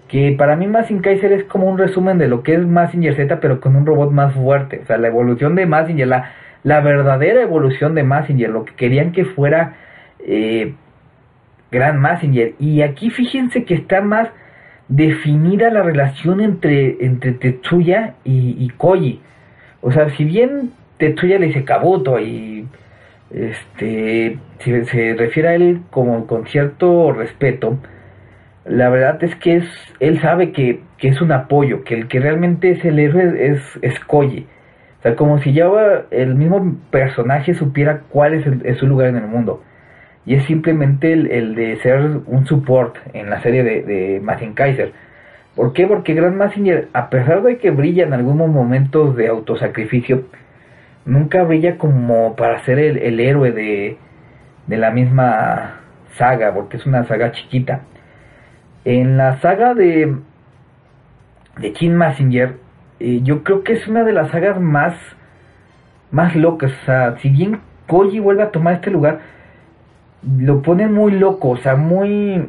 que 0.08 0.32
para 0.32 0.56
mí 0.56 0.66
Massinger 0.66 1.02
Kaiser 1.02 1.32
es 1.32 1.44
como 1.44 1.68
un 1.68 1.78
resumen 1.78 2.18
de 2.18 2.28
lo 2.28 2.42
que 2.42 2.54
es 2.54 2.66
Massinger 2.66 3.14
Z, 3.14 3.40
pero 3.40 3.60
con 3.60 3.76
un 3.76 3.86
robot 3.86 4.10
más 4.10 4.34
fuerte. 4.34 4.80
O 4.82 4.86
sea, 4.86 4.98
la 4.98 5.08
evolución 5.08 5.54
de 5.54 5.66
Massinger, 5.66 6.08
la, 6.08 6.32
la 6.64 6.80
verdadera 6.80 7.42
evolución 7.42 7.94
de 7.94 8.02
Massinger, 8.02 8.50
lo 8.50 8.64
que 8.64 8.74
querían 8.74 9.12
que 9.12 9.26
fuera 9.26 9.76
eh, 10.20 10.74
Gran 11.70 12.00
Massinger. 12.00 12.54
Y 12.58 12.80
aquí 12.82 13.10
fíjense 13.10 13.64
que 13.64 13.74
está 13.74 14.00
más 14.00 14.28
definida 14.88 15.70
la 15.70 15.82
relación 15.82 16.40
entre, 16.40 17.04
entre 17.04 17.32
Tetsuya 17.32 18.14
y, 18.24 18.56
y 18.58 18.70
Koji. 18.70 19.20
O 19.82 19.92
sea, 19.92 20.08
si 20.16 20.24
bien 20.24 20.72
Tetsuya 20.96 21.38
le 21.38 21.46
dice 21.46 21.64
Kabuto 21.64 22.18
y 22.18 22.66
este 23.30 24.38
se, 24.60 24.84
se 24.86 25.14
refiere 25.14 25.48
a 25.48 25.54
él 25.54 25.82
como 25.90 26.26
con 26.26 26.46
cierto 26.46 27.12
respeto, 27.12 27.78
la 28.68 28.88
verdad 28.90 29.22
es 29.24 29.34
que 29.36 29.56
es, 29.56 29.64
él 29.98 30.20
sabe 30.20 30.52
que, 30.52 30.80
que, 30.98 31.08
es 31.08 31.20
un 31.20 31.32
apoyo, 31.32 31.84
que 31.84 31.94
el 31.94 32.08
que 32.08 32.20
realmente 32.20 32.70
es 32.70 32.84
el 32.84 32.98
héroe 32.98 33.52
es, 33.52 33.78
es. 33.82 33.98
O 34.08 35.02
sea, 35.02 35.16
como 35.16 35.38
si 35.38 35.52
ya 35.52 35.68
el 36.10 36.34
mismo 36.34 36.76
personaje 36.90 37.54
supiera 37.54 38.02
cuál 38.10 38.34
es, 38.34 38.46
el, 38.46 38.66
es, 38.66 38.78
su 38.78 38.86
lugar 38.86 39.08
en 39.08 39.16
el 39.16 39.26
mundo. 39.26 39.62
Y 40.26 40.34
es 40.34 40.44
simplemente 40.44 41.12
el, 41.12 41.30
el 41.30 41.54
de 41.54 41.76
ser 41.76 42.00
un 42.26 42.46
support 42.46 42.96
en 43.14 43.30
la 43.30 43.40
serie 43.40 43.62
de, 43.62 43.82
de 43.82 44.20
Mazinger 44.20 44.54
Kaiser. 44.54 44.92
¿Por 45.54 45.72
qué? 45.72 45.86
Porque 45.86 46.14
Grand 46.14 46.36
Mazinger, 46.36 46.88
a 46.92 47.10
pesar 47.10 47.42
de 47.42 47.58
que 47.58 47.70
brilla 47.70 48.04
en 48.04 48.12
algunos 48.12 48.48
momentos 48.48 49.16
de 49.16 49.28
autosacrificio, 49.28 50.24
nunca 51.04 51.42
brilla 51.44 51.78
como 51.78 52.36
para 52.36 52.62
ser 52.64 52.78
el, 52.78 52.98
el 52.98 53.20
héroe 53.20 53.52
de, 53.52 53.96
de 54.66 54.76
la 54.76 54.90
misma 54.90 55.80
saga, 56.16 56.52
porque 56.52 56.76
es 56.76 56.86
una 56.86 57.04
saga 57.04 57.32
chiquita. 57.32 57.82
En 58.90 59.18
la 59.18 59.38
saga 59.40 59.74
de, 59.74 60.16
de 61.58 61.72
King 61.74 61.90
Massinger, 61.90 62.56
eh, 62.98 63.20
yo 63.22 63.44
creo 63.44 63.62
que 63.62 63.74
es 63.74 63.86
una 63.86 64.02
de 64.02 64.14
las 64.14 64.30
sagas 64.30 64.58
más, 64.58 64.94
más 66.10 66.34
locas. 66.34 66.72
O 66.72 66.84
sea, 66.86 67.18
si 67.18 67.28
bien 67.28 67.60
Koji 67.86 68.18
vuelve 68.18 68.44
a 68.44 68.50
tomar 68.50 68.76
este 68.76 68.90
lugar, 68.90 69.20
lo 70.38 70.62
pone 70.62 70.88
muy 70.88 71.12
loco, 71.12 71.50
o 71.50 71.56
sea, 71.58 71.76
muy... 71.76 72.48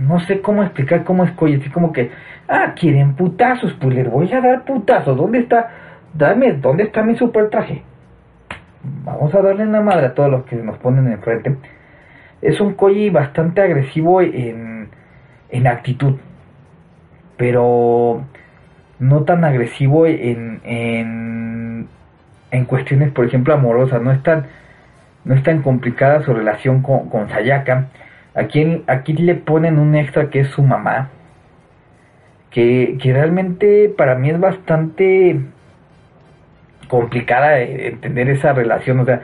No 0.00 0.20
sé 0.20 0.40
cómo 0.40 0.62
explicar 0.62 1.04
cómo 1.04 1.24
es 1.24 1.32
Koji, 1.32 1.56
así 1.56 1.68
como 1.68 1.92
que, 1.92 2.10
ah, 2.48 2.72
quieren 2.74 3.14
putazos, 3.14 3.74
pues 3.74 3.94
les 3.94 4.10
voy 4.10 4.32
a 4.32 4.40
dar 4.40 4.64
putazos. 4.64 5.18
¿Dónde 5.18 5.40
está? 5.40 5.68
Dame, 6.14 6.54
¿dónde 6.54 6.84
está 6.84 7.02
mi 7.02 7.14
super 7.14 7.50
traje? 7.50 7.82
Vamos 9.04 9.34
a 9.34 9.42
darle 9.42 9.64
una 9.64 9.82
madre 9.82 10.06
a 10.06 10.14
todos 10.14 10.30
los 10.30 10.44
que 10.46 10.56
nos 10.56 10.78
ponen 10.78 11.12
enfrente. 11.12 11.58
Es 12.40 12.58
un 12.58 12.72
Koji 12.72 13.10
bastante 13.10 13.60
agresivo 13.60 14.22
en, 14.22 14.73
en 15.54 15.68
actitud, 15.68 16.16
pero 17.36 18.24
no 18.98 19.22
tan 19.22 19.44
agresivo 19.44 20.04
en, 20.06 20.60
en, 20.64 21.86
en 22.50 22.64
cuestiones, 22.64 23.12
por 23.12 23.24
ejemplo, 23.24 23.54
amorosas. 23.54 24.02
No 24.02 24.10
es 24.10 24.20
tan, 24.24 24.46
no 25.24 25.34
es 25.34 25.44
tan 25.44 25.62
complicada 25.62 26.22
su 26.22 26.34
relación 26.34 26.82
con, 26.82 27.08
con 27.08 27.28
Sayaka. 27.28 27.86
Aquí, 28.34 28.82
aquí 28.88 29.12
le 29.12 29.36
ponen 29.36 29.78
un 29.78 29.94
extra 29.94 30.28
que 30.28 30.40
es 30.40 30.48
su 30.48 30.62
mamá. 30.62 31.10
Que, 32.50 32.98
que 33.00 33.12
realmente 33.12 33.88
para 33.96 34.16
mí 34.16 34.30
es 34.30 34.40
bastante 34.40 35.40
complicada 36.88 37.60
entender 37.60 38.28
esa 38.28 38.52
relación. 38.52 38.98
O 38.98 39.04
sea, 39.04 39.22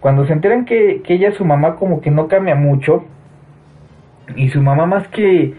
cuando 0.00 0.26
se 0.26 0.32
enteran 0.32 0.64
que, 0.64 1.02
que 1.02 1.14
ella, 1.14 1.32
su 1.32 1.44
mamá, 1.44 1.76
como 1.76 2.00
que 2.00 2.10
no 2.10 2.28
cambia 2.28 2.54
mucho, 2.54 3.04
y 4.36 4.48
su 4.50 4.60
mamá 4.60 4.86
más 4.86 5.08
que 5.08 5.54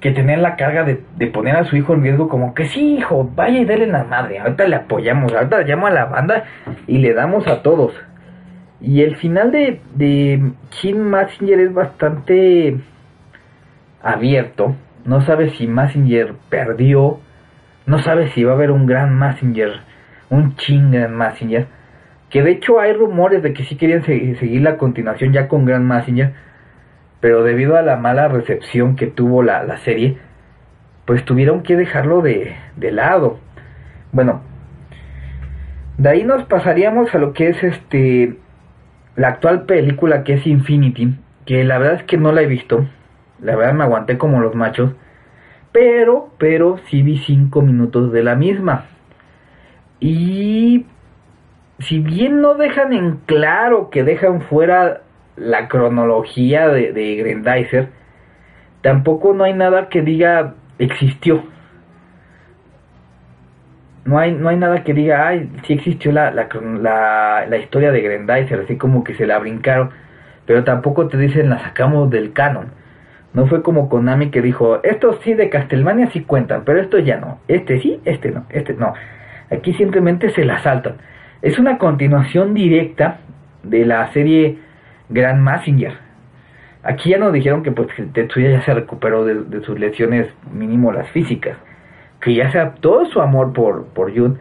que 0.00 0.12
tenían 0.12 0.40
la 0.40 0.56
carga 0.56 0.82
de, 0.82 1.02
de, 1.16 1.26
poner 1.26 1.56
a 1.56 1.64
su 1.64 1.76
hijo 1.76 1.92
en 1.92 2.02
riesgo, 2.02 2.26
como 2.26 2.54
que 2.54 2.64
sí, 2.64 2.96
hijo, 2.96 3.30
vaya 3.34 3.60
y 3.60 3.66
dale 3.66 3.86
la 3.86 4.02
madre, 4.04 4.38
ahorita 4.38 4.66
le 4.66 4.76
apoyamos, 4.76 5.30
ahorita 5.30 5.60
llamo 5.64 5.88
a 5.88 5.90
la 5.90 6.06
banda 6.06 6.44
y 6.86 6.96
le 6.98 7.12
damos 7.12 7.46
a 7.46 7.60
todos. 7.60 7.92
Y 8.80 9.02
el 9.02 9.16
final 9.16 9.52
de, 9.52 9.80
de 9.94 10.52
Kim 10.70 10.98
Massinger 10.98 11.60
es 11.60 11.74
bastante 11.74 12.78
abierto. 14.02 14.74
No 15.04 15.20
sabe 15.20 15.50
si 15.50 15.66
Massinger 15.66 16.34
perdió. 16.48 17.20
No 17.86 17.98
sabe 17.98 18.28
si 18.28 18.42
va 18.44 18.52
a 18.52 18.54
haber 18.54 18.70
un 18.70 18.86
gran 18.86 19.14
Massinger. 19.14 19.80
Un 20.30 20.56
ching 20.56 20.92
gran 20.92 21.14
Massinger. 21.14 21.66
Que 22.30 22.42
de 22.42 22.52
hecho 22.52 22.80
hay 22.80 22.94
rumores 22.94 23.42
de 23.42 23.52
que 23.52 23.64
sí 23.64 23.76
querían 23.76 24.04
seguir 24.04 24.62
la 24.62 24.78
continuación 24.78 25.32
ya 25.32 25.48
con 25.48 25.64
Grand 25.64 25.84
Massinger. 25.84 26.32
Pero 27.20 27.42
debido 27.42 27.76
a 27.76 27.82
la 27.82 27.96
mala 27.96 28.28
recepción 28.28 28.96
que 28.96 29.06
tuvo 29.06 29.42
la, 29.42 29.62
la 29.64 29.78
serie, 29.78 30.18
pues 31.04 31.24
tuvieron 31.24 31.62
que 31.62 31.76
dejarlo 31.76 32.22
de, 32.22 32.56
de 32.76 32.92
lado. 32.92 33.38
Bueno, 34.12 34.42
de 35.98 36.08
ahí 36.08 36.24
nos 36.24 36.44
pasaríamos 36.44 37.14
a 37.14 37.18
lo 37.18 37.32
que 37.32 37.48
es 37.48 37.62
este 37.62 38.38
la 39.16 39.28
actual 39.28 39.66
película 39.66 40.24
que 40.24 40.34
es 40.34 40.46
Infinity, 40.46 41.14
que 41.44 41.64
la 41.64 41.78
verdad 41.78 41.96
es 41.96 42.04
que 42.04 42.16
no 42.16 42.32
la 42.32 42.42
he 42.42 42.46
visto, 42.46 42.86
la 43.42 43.56
verdad 43.56 43.74
me 43.74 43.84
aguanté 43.84 44.16
como 44.16 44.40
los 44.40 44.54
machos, 44.54 44.92
pero, 45.72 46.30
pero 46.38 46.78
sí 46.88 47.02
vi 47.02 47.18
cinco 47.18 47.60
minutos 47.60 48.12
de 48.12 48.22
la 48.22 48.34
misma. 48.34 48.86
Y 49.98 50.86
si 51.80 51.98
bien 51.98 52.40
no 52.40 52.54
dejan 52.54 52.92
en 52.92 53.16
claro 53.26 53.90
que 53.90 54.04
dejan 54.04 54.40
fuera 54.40 55.02
la 55.36 55.68
cronología 55.68 56.68
de, 56.68 56.92
de 56.92 57.16
Grandizer, 57.16 57.88
tampoco 58.82 59.32
no 59.32 59.44
hay 59.44 59.54
nada 59.54 59.88
que 59.88 60.02
diga 60.02 60.54
existió 60.78 61.44
no 64.04 64.18
hay, 64.18 64.32
no 64.32 64.48
hay 64.48 64.56
nada 64.56 64.82
que 64.82 64.94
diga, 64.94 65.28
ay, 65.28 65.50
sí 65.64 65.74
existió 65.74 66.12
la, 66.12 66.30
la, 66.30 67.46
la, 67.48 67.56
historia 67.58 67.92
de 67.92 68.00
Grandizer, 68.00 68.60
así 68.60 68.76
como 68.76 69.04
que 69.04 69.14
se 69.14 69.26
la 69.26 69.38
brincaron, 69.38 69.90
pero 70.46 70.64
tampoco 70.64 71.08
te 71.08 71.16
dicen 71.16 71.50
la 71.50 71.58
sacamos 71.60 72.10
del 72.10 72.32
canon. 72.32 72.72
No 73.32 73.46
fue 73.46 73.62
como 73.62 73.88
Konami 73.88 74.30
que 74.30 74.42
dijo, 74.42 74.80
estos 74.82 75.20
sí 75.22 75.34
de 75.34 75.50
Castlevania 75.50 76.10
sí 76.10 76.22
cuentan, 76.22 76.64
pero 76.64 76.80
esto 76.80 76.98
ya 76.98 77.18
no. 77.18 77.38
Este 77.46 77.80
sí, 77.80 78.00
este 78.04 78.32
no, 78.32 78.46
este 78.50 78.74
no. 78.74 78.94
Aquí 79.50 79.74
simplemente 79.74 80.30
se 80.30 80.44
la 80.44 80.58
saltan. 80.58 80.96
Es 81.40 81.58
una 81.58 81.78
continuación 81.78 82.54
directa 82.54 83.18
de 83.62 83.86
la 83.86 84.12
serie 84.12 84.58
Grand 85.10 85.42
Messenger. 85.42 85.94
Aquí 86.82 87.10
ya 87.10 87.18
nos 87.18 87.32
dijeron 87.32 87.62
que 87.62 87.72
pues 87.72 87.88
Tetsuya 88.14 88.50
ya 88.50 88.62
se 88.62 88.72
recuperó 88.72 89.24
de, 89.24 89.34
de 89.34 89.62
sus 89.62 89.78
lesiones 89.78 90.28
mínimo 90.50 90.92
las 90.92 91.08
físicas 91.10 91.58
que 92.20 92.34
ya 92.34 92.50
sea 92.52 92.74
todo 92.74 93.06
su 93.06 93.20
amor 93.20 93.52
por, 93.52 93.86
por 93.86 94.14
Jun 94.14 94.38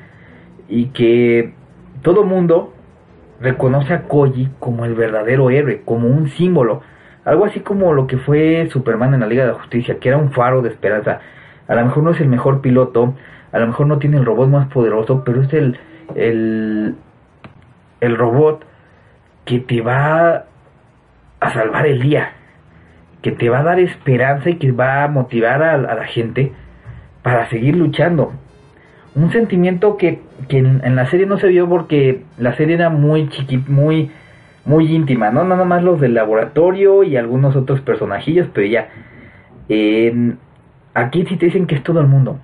y 0.68 0.88
que 0.88 1.54
todo 2.02 2.24
mundo 2.24 2.74
reconoce 3.40 3.94
a 3.94 4.04
Koji 4.04 4.50
como 4.60 4.86
el 4.86 4.96
verdadero 4.96 5.50
héroe, 5.50 5.82
como 5.86 6.08
un 6.08 6.30
símbolo, 6.30 6.82
algo 7.26 7.46
así 7.46 7.62
como 7.62 7.94
lo 7.94 8.06
que 8.06 8.18
fue 8.18 8.68
Superman 8.72 9.14
en 9.14 9.22
la 9.22 9.28
Liga 9.28 9.46
de 9.46 9.54
la 9.54 9.60
Justicia, 9.60 9.98
que 10.00 10.10
era 10.10 10.18
un 10.18 10.32
faro 10.32 10.62
de 10.62 10.70
esperanza. 10.70 11.22
A 11.68 11.76
lo 11.76 11.86
mejor 11.86 12.04
no 12.04 12.12
es 12.12 12.20
el 12.20 12.28
mejor 12.28 12.62
piloto, 12.62 13.16
a 13.52 13.60
lo 13.60 13.68
mejor 13.68 13.88
no 13.88 13.98
tiene 13.98 14.18
el 14.18 14.26
robot 14.26 14.50
más 14.50 14.68
poderoso, 14.68 15.24
pero 15.24 15.42
es 15.42 15.54
el, 15.54 15.80
el, 16.16 16.96
el 18.02 18.18
robot 18.18 18.66
que 19.46 19.60
te 19.60 19.82
va 19.82 20.46
a 21.40 21.54
salvar 21.54 21.88
el 21.88 22.02
día, 22.02 22.34
que 23.22 23.32
te 23.32 23.50
va 23.50 23.60
a 23.60 23.64
dar 23.64 23.80
esperanza 23.80 24.50
y 24.50 24.56
que 24.56 24.72
va 24.72 25.04
a 25.04 25.08
motivar 25.08 25.62
a 25.64 25.78
la 25.78 26.06
gente 26.06 26.52
para 27.22 27.50
seguir 27.50 27.76
luchando. 27.76 28.34
Un 29.16 29.32
sentimiento 29.32 29.98
que, 29.98 30.20
que 30.48 30.60
en, 30.60 30.96
la 30.96 31.06
serie 31.08 31.26
no 31.26 31.38
se 31.40 31.48
vio 31.48 31.68
porque 31.68 32.24
la 32.38 32.56
serie 32.56 32.76
era 32.76 32.90
muy 32.90 33.28
chiquita, 33.30 33.70
muy, 33.70 34.12
muy 34.66 34.94
íntima, 34.94 35.32
¿no? 35.32 35.44
Nada 35.44 35.66
más 35.66 35.84
los 35.84 36.00
del 36.00 36.14
laboratorio 36.14 37.04
y 37.04 37.18
algunos 37.18 37.56
otros 37.56 37.82
personajillos, 37.82 38.48
pero 38.54 38.68
ya. 38.68 38.90
aquí 40.94 41.26
sí 41.26 41.38
te 41.38 41.48
dicen 41.48 41.66
que 41.66 41.76
es 41.76 41.84
todo 41.84 42.00
el 42.02 42.08
mundo. 42.08 42.40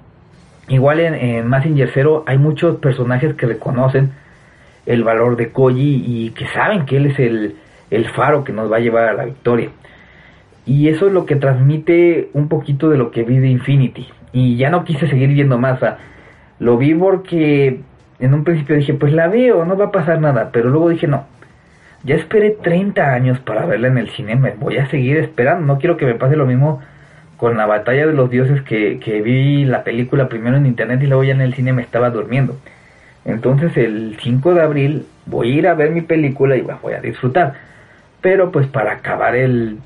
Igual 0.68 1.00
en, 1.00 1.14
en 1.14 1.48
Massinger 1.48 1.92
Zero 1.94 2.24
hay 2.26 2.40
muchos 2.40 2.78
personajes 2.78 3.36
que 3.36 3.46
reconocen 3.46 4.12
el 4.88 5.04
valor 5.04 5.36
de 5.36 5.52
Koji 5.52 6.04
y 6.06 6.30
que 6.32 6.48
saben 6.48 6.86
que 6.86 6.98
él 6.98 7.08
es 7.08 7.20
el, 7.20 7.56
el 7.96 8.06
faro 8.10 8.44
que 8.44 8.54
nos 8.54 8.72
va 8.72 8.78
a 8.78 8.82
llevar 8.82 9.08
a 9.08 9.14
la 9.14 9.26
victoria. 9.26 9.70
Y 10.66 10.90
eso 10.90 11.08
es 11.08 11.14
lo 11.14 11.26
que 11.26 11.36
transmite 11.36 12.30
un 12.34 12.48
poquito 12.48 12.90
de 12.90 12.98
lo 12.98 13.12
que 13.12 13.24
vi 13.24 13.38
de 13.38 13.50
Infinity 13.50 14.08
y 14.34 14.58
ya 14.58 14.70
no 14.70 14.84
quise 14.84 15.08
seguir 15.08 15.30
viendo 15.30 15.58
más. 15.58 15.80
lo 16.60 16.78
vi 16.78 16.94
porque 16.94 17.80
en 18.20 18.34
un 18.34 18.44
principio 18.44 18.76
dije, 18.76 18.94
pues 18.94 19.14
la 19.14 19.28
veo, 19.28 19.66
no 19.66 19.78
va 19.78 19.86
a 19.86 19.92
pasar 19.92 20.20
nada, 20.20 20.50
pero 20.52 20.70
luego 20.70 20.90
dije, 20.90 21.08
no, 21.08 21.26
ya 22.04 22.16
esperé 22.16 22.52
30 22.52 23.14
años 23.14 23.40
para 23.40 23.66
verla 23.66 23.88
en 23.88 23.98
el 23.98 24.10
cine, 24.10 24.36
voy 24.60 24.78
a 24.78 24.88
seguir 24.88 25.18
esperando, 25.18 25.66
no 25.66 25.80
quiero 25.80 25.98
que 25.98 26.06
me 26.06 26.16
pase 26.16 26.36
lo 26.36 26.46
mismo 26.46 26.82
con 27.38 27.58
la 27.58 27.66
batalla 27.66 28.08
de 28.08 28.14
los 28.14 28.30
dioses 28.30 28.62
que, 28.62 29.00
que 29.00 29.22
vi 29.22 29.66
la 29.66 29.84
película 29.84 30.30
primero 30.30 30.58
en 30.58 30.66
internet 30.66 31.02
y 31.04 31.08
luego 31.08 31.24
ya 31.24 31.34
en 31.34 31.42
el 31.42 31.54
cine 31.54 31.74
me 31.74 31.82
estaba 31.82 32.10
durmiendo. 32.10 32.58
Entonces 33.26 33.76
el 33.76 34.18
5 34.22 34.54
de 34.54 34.62
abril 34.62 35.06
voy 35.26 35.52
a 35.52 35.56
ir 35.56 35.68
a 35.68 35.74
ver 35.74 35.92
mi 35.92 36.02
película 36.02 36.56
y 36.56 36.62
voy 36.62 36.94
a 36.94 37.02
disfrutar. 37.02 37.54
Pero 38.26 38.52
pues 38.52 38.66
para 38.66 38.94
acabar 38.94 39.36
el, 39.36 39.78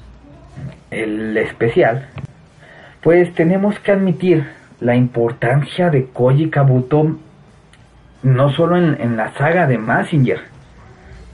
el 0.91 1.35
especial, 1.35 2.07
pues 3.01 3.33
tenemos 3.33 3.77
que 3.79 3.91
admitir 3.91 4.47
la 4.79 4.95
importancia 4.95 5.89
de 5.89 6.05
Koji 6.05 6.49
Kabuto 6.49 7.17
no 8.23 8.49
solo 8.51 8.77
en, 8.77 9.17
la 9.17 9.33
saga 9.33 9.67
de 9.67 9.77
Massinger, 9.77 10.39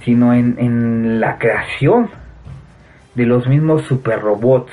sino 0.04 0.34
en, 0.34 1.20
la 1.20 1.38
creación 1.38 2.10
de 3.14 3.28
los 3.28 3.48
mismos 3.48 3.84
super 3.84 4.20
robots, 4.20 4.72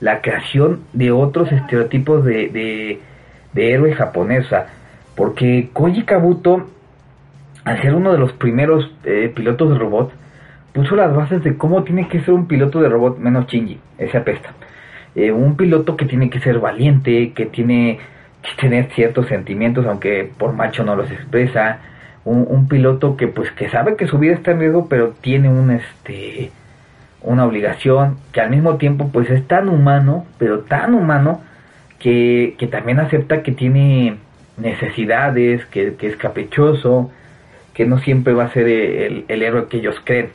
la 0.00 0.22
creación 0.22 0.80
de 0.94 1.12
otros 1.12 1.52
estereotipos 1.52 2.24
de, 2.24 2.48
de, 2.48 3.00
de 3.52 3.72
héroe 3.74 3.92
japonesa, 3.92 4.68
porque 5.14 5.68
Koji 5.74 6.04
Kabuto, 6.04 6.70
al 7.64 7.82
ser 7.82 7.94
uno 7.94 8.12
de 8.12 8.18
los 8.18 8.32
primeros 8.32 8.90
eh, 9.04 9.30
pilotos 9.36 9.68
de 9.68 9.78
robots, 9.78 10.14
puso 10.72 10.96
las 10.96 11.14
bases 11.14 11.42
de 11.42 11.56
cómo 11.56 11.84
tiene 11.84 12.08
que 12.08 12.20
ser 12.20 12.34
un 12.34 12.46
piloto 12.46 12.80
de 12.80 12.88
robot 12.88 13.18
menos 13.18 13.46
Shinji, 13.46 13.78
ese 13.98 14.18
apesta. 14.18 14.50
Eh, 15.14 15.32
un 15.32 15.56
piloto 15.56 15.96
que 15.96 16.04
tiene 16.04 16.30
que 16.30 16.40
ser 16.40 16.58
valiente, 16.60 17.32
que 17.32 17.46
tiene 17.46 17.98
que 18.42 18.60
tener 18.60 18.90
ciertos 18.94 19.26
sentimientos, 19.26 19.86
aunque 19.86 20.30
por 20.38 20.52
macho 20.52 20.84
no 20.84 20.96
los 20.96 21.10
expresa, 21.10 21.80
un, 22.24 22.68
piloto 22.68 23.16
que 23.16 23.26
pues 23.28 23.50
que 23.52 23.68
sabe 23.70 23.96
que 23.96 24.06
su 24.06 24.18
vida 24.18 24.34
está 24.34 24.52
en 24.52 24.60
riesgo, 24.60 24.88
pero 24.88 25.14
tiene 25.20 25.48
un 25.48 25.70
este 25.70 26.50
una 27.22 27.44
obligación, 27.44 28.18
que 28.32 28.40
al 28.40 28.50
mismo 28.50 28.76
tiempo 28.76 29.10
pues 29.12 29.28
es 29.30 29.46
tan 29.46 29.68
humano, 29.68 30.26
pero 30.38 30.60
tan 30.60 30.94
humano, 30.94 31.42
que, 31.98 32.54
que 32.58 32.66
también 32.66 32.98
acepta 32.98 33.42
que 33.42 33.52
tiene 33.52 34.16
necesidades, 34.56 35.64
que, 35.66 35.94
que, 35.96 36.06
es 36.06 36.16
caprichoso, 36.16 37.10
que 37.74 37.84
no 37.84 37.98
siempre 37.98 38.32
va 38.32 38.44
a 38.44 38.52
ser 38.52 38.68
el, 38.68 39.24
el 39.28 39.42
héroe 39.42 39.68
que 39.68 39.78
ellos 39.78 40.00
creen. 40.04 40.30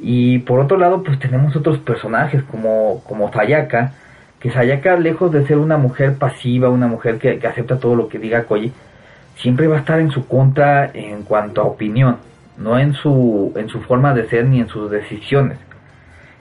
Y 0.00 0.40
por 0.40 0.60
otro 0.60 0.76
lado, 0.76 1.02
pues 1.02 1.18
tenemos 1.18 1.54
otros 1.56 1.78
personajes 1.78 2.42
como, 2.44 3.02
como 3.04 3.32
Sayaka, 3.32 3.92
que 4.40 4.50
Sayaka, 4.50 4.96
lejos 4.96 5.32
de 5.32 5.46
ser 5.46 5.58
una 5.58 5.76
mujer 5.76 6.16
pasiva, 6.16 6.68
una 6.68 6.86
mujer 6.86 7.18
que, 7.18 7.40
acepta 7.46 7.80
todo 7.80 7.96
lo 7.96 8.08
que 8.08 8.18
diga 8.18 8.44
Koji, 8.44 8.72
siempre 9.36 9.66
va 9.66 9.76
a 9.76 9.80
estar 9.80 10.00
en 10.00 10.10
su 10.10 10.26
contra 10.26 10.90
en 10.92 11.22
cuanto 11.22 11.60
a 11.60 11.64
opinión, 11.64 12.18
no 12.56 12.78
en 12.78 12.94
su, 12.94 13.52
en 13.56 13.68
su 13.68 13.80
forma 13.82 14.14
de 14.14 14.28
ser 14.28 14.46
ni 14.46 14.60
en 14.60 14.68
sus 14.68 14.90
decisiones. 14.90 15.58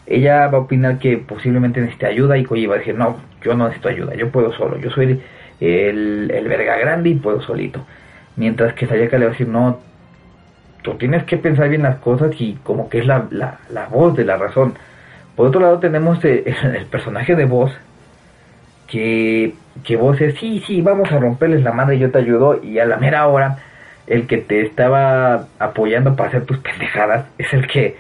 Ella 0.05 0.47
va 0.47 0.60
a 0.60 0.62
opinar 0.62 0.99
que 0.99 1.18
posiblemente 1.18 1.82
necesita 1.82 2.08
ayuda 2.08 2.38
y 2.38 2.45
Koji 2.45 2.66
va 2.68 2.76
a 2.76 2.80
decir, 2.80 2.95
no, 2.95 3.18
yo 3.43 3.55
no 3.55 3.66
necesito 3.66 3.89
ayuda, 3.89 4.16
yo 4.16 4.30
puedo 4.30 4.53
solo, 4.53 4.78
yo 4.78 4.89
soy 4.91 5.20
el, 5.60 6.32
el 6.32 6.47
verga 6.47 6.78
grande 6.78 7.10
y 7.10 7.16
puedo 7.16 7.41
solito. 7.41 7.86
Mientras 8.36 8.74
que 8.76 8.86
Sayaka 8.86 9.18
le 9.18 9.26
va 9.26 9.32
a 9.32 9.34
decir, 9.34 9.47
no, 9.47 9.80
tienes 10.94 11.24
que 11.24 11.38
pensar 11.38 11.70
bien 11.70 11.84
las 11.84 11.98
cosas 11.98 12.32
y 12.40 12.54
como 12.64 12.90
que 12.90 13.00
es 13.00 13.06
la, 13.06 13.26
la, 13.30 13.88
voz 13.90 14.16
de 14.16 14.26
la 14.26 14.38
razón. 14.38 14.76
Por 15.36 15.48
otro 15.48 15.62
lado 15.62 15.80
tenemos 15.80 16.24
eh, 16.26 16.44
el, 16.64 16.86
personaje 16.86 17.36
de 17.36 17.46
voz, 17.46 17.72
que, 18.88 19.54
que 19.84 19.98
vos 19.98 20.20
es, 20.22 20.36
sí, 20.40 20.64
sí, 20.66 20.82
vamos 20.82 21.12
a 21.12 21.20
romperles 21.20 21.64
la 21.64 21.74
madre, 21.74 22.00
yo 22.00 22.12
te 22.12 22.20
ayudo, 22.20 22.64
y 22.64 22.80
a 22.80 22.86
la 22.86 22.98
mera 22.98 23.28
hora, 23.28 23.58
el 24.08 24.28
que 24.28 24.38
te 24.38 24.62
estaba 24.62 25.48
apoyando 25.60 26.16
para 26.16 26.30
hacer 26.30 26.46
tus 26.46 26.60
pendejadas, 26.60 27.26
es 27.38 27.54
el 27.54 27.68
que, 27.68 27.98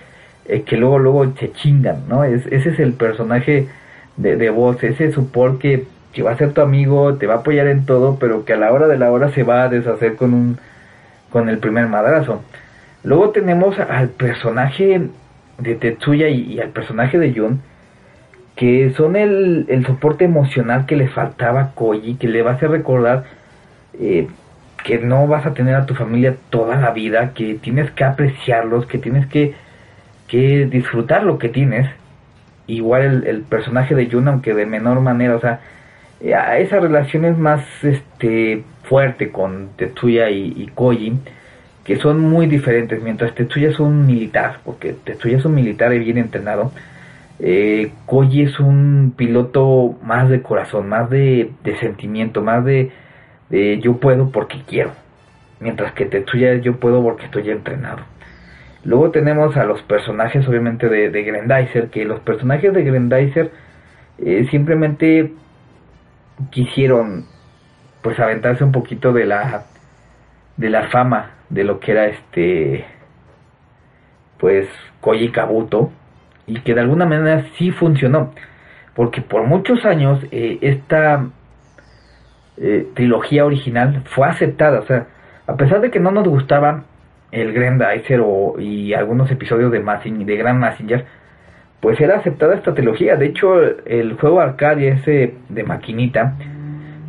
que 0.65 0.77
luego, 0.77 0.99
luego 0.99 1.33
se 1.37 1.51
chingan, 1.51 2.07
¿no? 2.07 2.23
Es, 2.23 2.45
ese 2.47 2.69
es 2.69 2.79
el 2.79 2.93
personaje 2.93 3.67
de, 4.15 4.37
de 4.37 4.49
voz, 4.49 4.81
ese 4.83 5.11
support 5.11 5.59
que, 5.59 5.85
que 6.13 6.23
va 6.23 6.31
a 6.31 6.37
ser 6.37 6.53
tu 6.53 6.61
amigo, 6.61 7.15
te 7.15 7.27
va 7.27 7.35
a 7.35 7.37
apoyar 7.37 7.67
en 7.67 7.85
todo, 7.85 8.17
pero 8.19 8.45
que 8.45 8.53
a 8.53 8.57
la 8.57 8.71
hora 8.71 8.87
de 8.87 8.97
la 8.97 9.11
hora 9.11 9.31
se 9.33 9.43
va 9.43 9.63
a 9.63 9.69
deshacer 9.69 10.15
con 10.15 10.33
un, 10.33 10.57
con 11.29 11.49
el 11.49 11.59
primer 11.59 11.87
madrazo. 11.87 12.41
Luego 13.03 13.29
tenemos 13.29 13.79
al 13.79 14.09
personaje 14.09 15.09
de 15.57 15.75
Tetsuya 15.75 16.29
y, 16.29 16.59
al 16.59 16.69
personaje 16.69 17.17
de 17.17 17.33
Jun, 17.33 17.61
que 18.55 18.91
son 18.95 19.15
el, 19.15 19.65
el 19.69 19.85
soporte 19.85 20.25
emocional 20.25 20.85
que 20.85 20.95
le 20.95 21.07
faltaba 21.07 21.61
a 21.61 21.71
Koji, 21.73 22.15
que 22.15 22.27
le 22.27 22.41
va 22.41 22.51
a 22.51 22.53
hacer 22.55 22.71
recordar 22.71 23.25
eh, 23.99 24.27
que 24.83 24.99
no 24.99 25.27
vas 25.27 25.45
a 25.45 25.53
tener 25.53 25.75
a 25.75 25.85
tu 25.85 25.95
familia 25.95 26.35
toda 26.49 26.75
la 26.77 26.91
vida, 26.91 27.33
que 27.33 27.55
tienes 27.55 27.91
que 27.91 28.03
apreciarlos, 28.03 28.85
que 28.85 28.97
tienes 28.97 29.27
que, 29.27 29.53
que 30.27 30.65
disfrutar 30.65 31.23
lo 31.23 31.37
que 31.37 31.49
tienes. 31.49 31.89
Igual 32.67 33.23
el, 33.25 33.41
personaje 33.41 33.95
de 33.95 34.07
Yuna, 34.07 34.31
aunque 34.31 34.53
de 34.53 34.65
menor 34.65 34.99
manera, 35.01 35.35
o 35.35 35.39
sea, 35.39 35.59
eh, 36.21 36.33
esa 36.59 36.79
relación 36.79 37.25
es 37.25 37.37
más 37.37 37.63
este, 37.83 38.63
fuerte 38.83 39.31
con 39.31 39.69
Tetsuya 39.77 40.29
y, 40.29 40.53
y 40.55 40.67
Koji, 40.73 41.19
que 41.87 41.95
son 41.95 42.19
muy 42.19 42.47
diferentes. 42.47 43.01
Mientras 43.01 43.33
Tetsuya 43.33 43.69
es 43.69 43.79
un 43.79 44.05
militar, 44.05 44.59
porque 44.65 44.91
Tetsuya 44.91 45.37
es 45.37 45.45
un 45.45 45.55
militar 45.55 45.93
y 45.93 45.99
bien 45.99 46.17
entrenado, 46.17 46.73
eh, 47.39 47.93
Koji 48.05 48.43
es 48.43 48.59
un 48.59 49.13
piloto 49.15 49.97
más 50.03 50.27
de 50.29 50.41
corazón, 50.41 50.89
más 50.89 51.09
de, 51.09 51.49
sentimiento, 51.79 52.41
más 52.41 52.65
de, 52.65 52.91
yo 53.81 53.97
puedo 53.97 54.31
porque 54.31 54.61
quiero. 54.67 54.91
Mientras 55.61 55.93
que 55.93 56.05
Tetsuya 56.05 56.55
yo 56.55 56.75
puedo 56.75 57.01
porque 57.01 57.25
estoy 57.25 57.49
entrenado. 57.49 57.99
Luego 58.83 59.11
tenemos 59.11 59.55
a 59.55 59.63
los 59.63 59.81
personajes 59.83 60.45
obviamente 60.47 60.89
de, 60.89 61.09
de 61.09 61.23
Grendizer, 61.23 61.89
que 61.89 62.03
los 62.03 62.19
personajes 62.19 62.73
de 62.73 62.83
Grendizer 62.83 63.51
eh, 64.17 64.45
simplemente 64.51 65.31
quisieron 66.51 67.25
pues 68.01 68.19
aventarse 68.19 68.63
un 68.65 68.73
poquito 68.73 69.13
de 69.13 69.25
la 69.25 69.63
de 70.57 70.69
la 70.69 70.87
fama 70.89 71.36
de 71.49 71.63
lo 71.63 71.79
que 71.79 71.91
era 71.91 72.07
este 72.07 72.85
pues 74.37 74.67
Koji 75.01 75.29
Kabuto 75.29 75.91
y 76.45 76.59
que 76.61 76.73
de 76.73 76.81
alguna 76.81 77.05
manera 77.05 77.45
sí 77.57 77.71
funcionó. 77.71 78.33
Porque 78.95 79.21
por 79.21 79.45
muchos 79.45 79.85
años 79.85 80.23
eh, 80.31 80.57
esta 80.61 81.27
eh, 82.57 82.87
trilogía 82.93 83.45
original 83.45 84.03
fue 84.05 84.27
aceptada. 84.27 84.79
O 84.79 84.85
sea 84.85 85.07
a 85.47 85.55
pesar 85.55 85.79
de 85.81 85.89
que 85.89 85.99
no 85.99 86.11
nos 86.11 86.27
gustaba 86.27 86.83
el 87.31 87.53
Grandizer 87.53 88.21
o, 88.23 88.59
y 88.59 88.93
algunos 88.93 89.31
episodios 89.31 89.71
de, 89.71 89.79
Massinger, 89.79 90.25
de 90.25 90.37
Grand 90.37 90.59
Messenger 90.59 91.05
pues 91.79 91.99
era 92.01 92.17
aceptada 92.17 92.55
esta 92.55 92.73
trilogía. 92.73 93.15
De 93.15 93.27
hecho 93.27 93.61
el 93.85 94.13
juego 94.15 94.41
arcade 94.41 94.89
ese 94.89 95.35
de 95.47 95.63
maquinita 95.63 96.35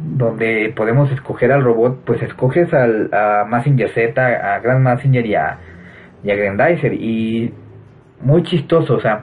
donde 0.01 0.73
podemos 0.77 1.11
escoger 1.11 1.53
al 1.53 1.65
robot, 1.65 2.03
pues 2.05 2.23
escoges 2.23 2.73
al, 2.73 3.11
a 3.13 3.45
Massinger 3.45 3.91
Z, 3.91 4.25
a 4.25 4.59
Grand 4.61 4.83
Massinger 4.83 5.27
y 5.27 5.35
a, 5.35 5.59
y 6.23 6.29
Grandizer. 6.29 6.95
Y 6.95 7.53
muy 8.21 8.43
chistoso, 8.43 8.95
o 8.95 9.01
sea, 9.01 9.23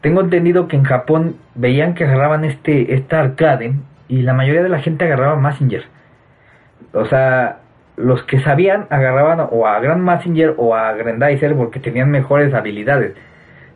tengo 0.00 0.20
entendido 0.20 0.68
que 0.68 0.76
en 0.76 0.84
Japón 0.84 1.36
veían 1.54 1.94
que 1.94 2.04
agarraban 2.04 2.44
este, 2.44 2.94
esta 2.94 3.20
arcade 3.20 3.74
y 4.08 4.22
la 4.22 4.34
mayoría 4.34 4.62
de 4.62 4.68
la 4.68 4.80
gente 4.80 5.04
agarraba 5.04 5.36
Massinger. 5.36 5.84
O 6.92 7.04
sea, 7.04 7.58
los 7.96 8.22
que 8.24 8.40
sabían 8.40 8.86
agarraban 8.90 9.46
o 9.50 9.66
a 9.66 9.78
Grand 9.80 10.02
Massinger 10.02 10.54
o 10.56 10.74
a 10.74 10.92
Grandizer 10.92 11.54
porque 11.54 11.80
tenían 11.80 12.10
mejores 12.10 12.52
habilidades. 12.54 13.14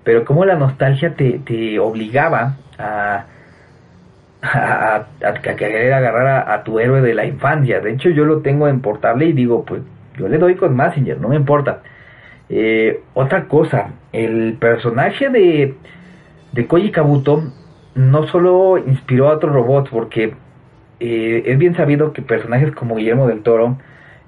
Pero 0.02 0.24
como 0.24 0.44
la 0.44 0.56
nostalgia 0.56 1.14
te, 1.14 1.40
te 1.40 1.78
obligaba 1.78 2.56
a 2.78 3.26
a, 4.44 5.06
querer 5.56 5.92
agarrar 5.92 6.50
a, 6.50 6.62
tu 6.64 6.78
héroe 6.78 7.00
de 7.00 7.14
la 7.14 7.24
infancia. 7.24 7.80
De 7.80 7.92
hecho, 7.92 8.10
yo 8.10 8.24
lo 8.24 8.40
tengo 8.40 8.68
en 8.68 8.80
portable 8.80 9.26
y 9.26 9.32
digo, 9.32 9.64
pues 9.64 9.82
yo 10.16 10.28
le 10.28 10.38
doy 10.38 10.54
con 10.56 10.76
Messenger, 10.76 11.20
no 11.20 11.28
me 11.28 11.36
importa. 11.36 11.82
Eh, 12.48 13.00
otra 13.14 13.46
cosa, 13.46 13.92
el 14.12 14.56
personaje 14.60 15.30
de, 15.30 15.74
de 16.52 16.66
Koji 16.66 16.90
Kabuto 16.90 17.42
no 17.94 18.26
solo 18.26 18.78
inspiró 18.78 19.30
a 19.30 19.34
otros 19.34 19.52
robots, 19.52 19.90
porque 19.90 20.34
eh, 21.00 21.42
es 21.46 21.58
bien 21.58 21.74
sabido 21.74 22.12
que 22.12 22.22
personajes 22.22 22.72
como 22.72 22.96
Guillermo 22.96 23.26
del 23.26 23.42
Toro, 23.42 23.78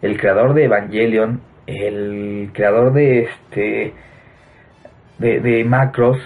el 0.03 0.19
creador 0.19 0.55
de 0.55 0.65
Evangelion, 0.65 1.41
el 1.67 2.51
creador 2.53 2.93
de 2.93 3.25
este 3.25 3.93
de, 5.19 5.41
de 5.41 5.65
Macros 5.65 6.19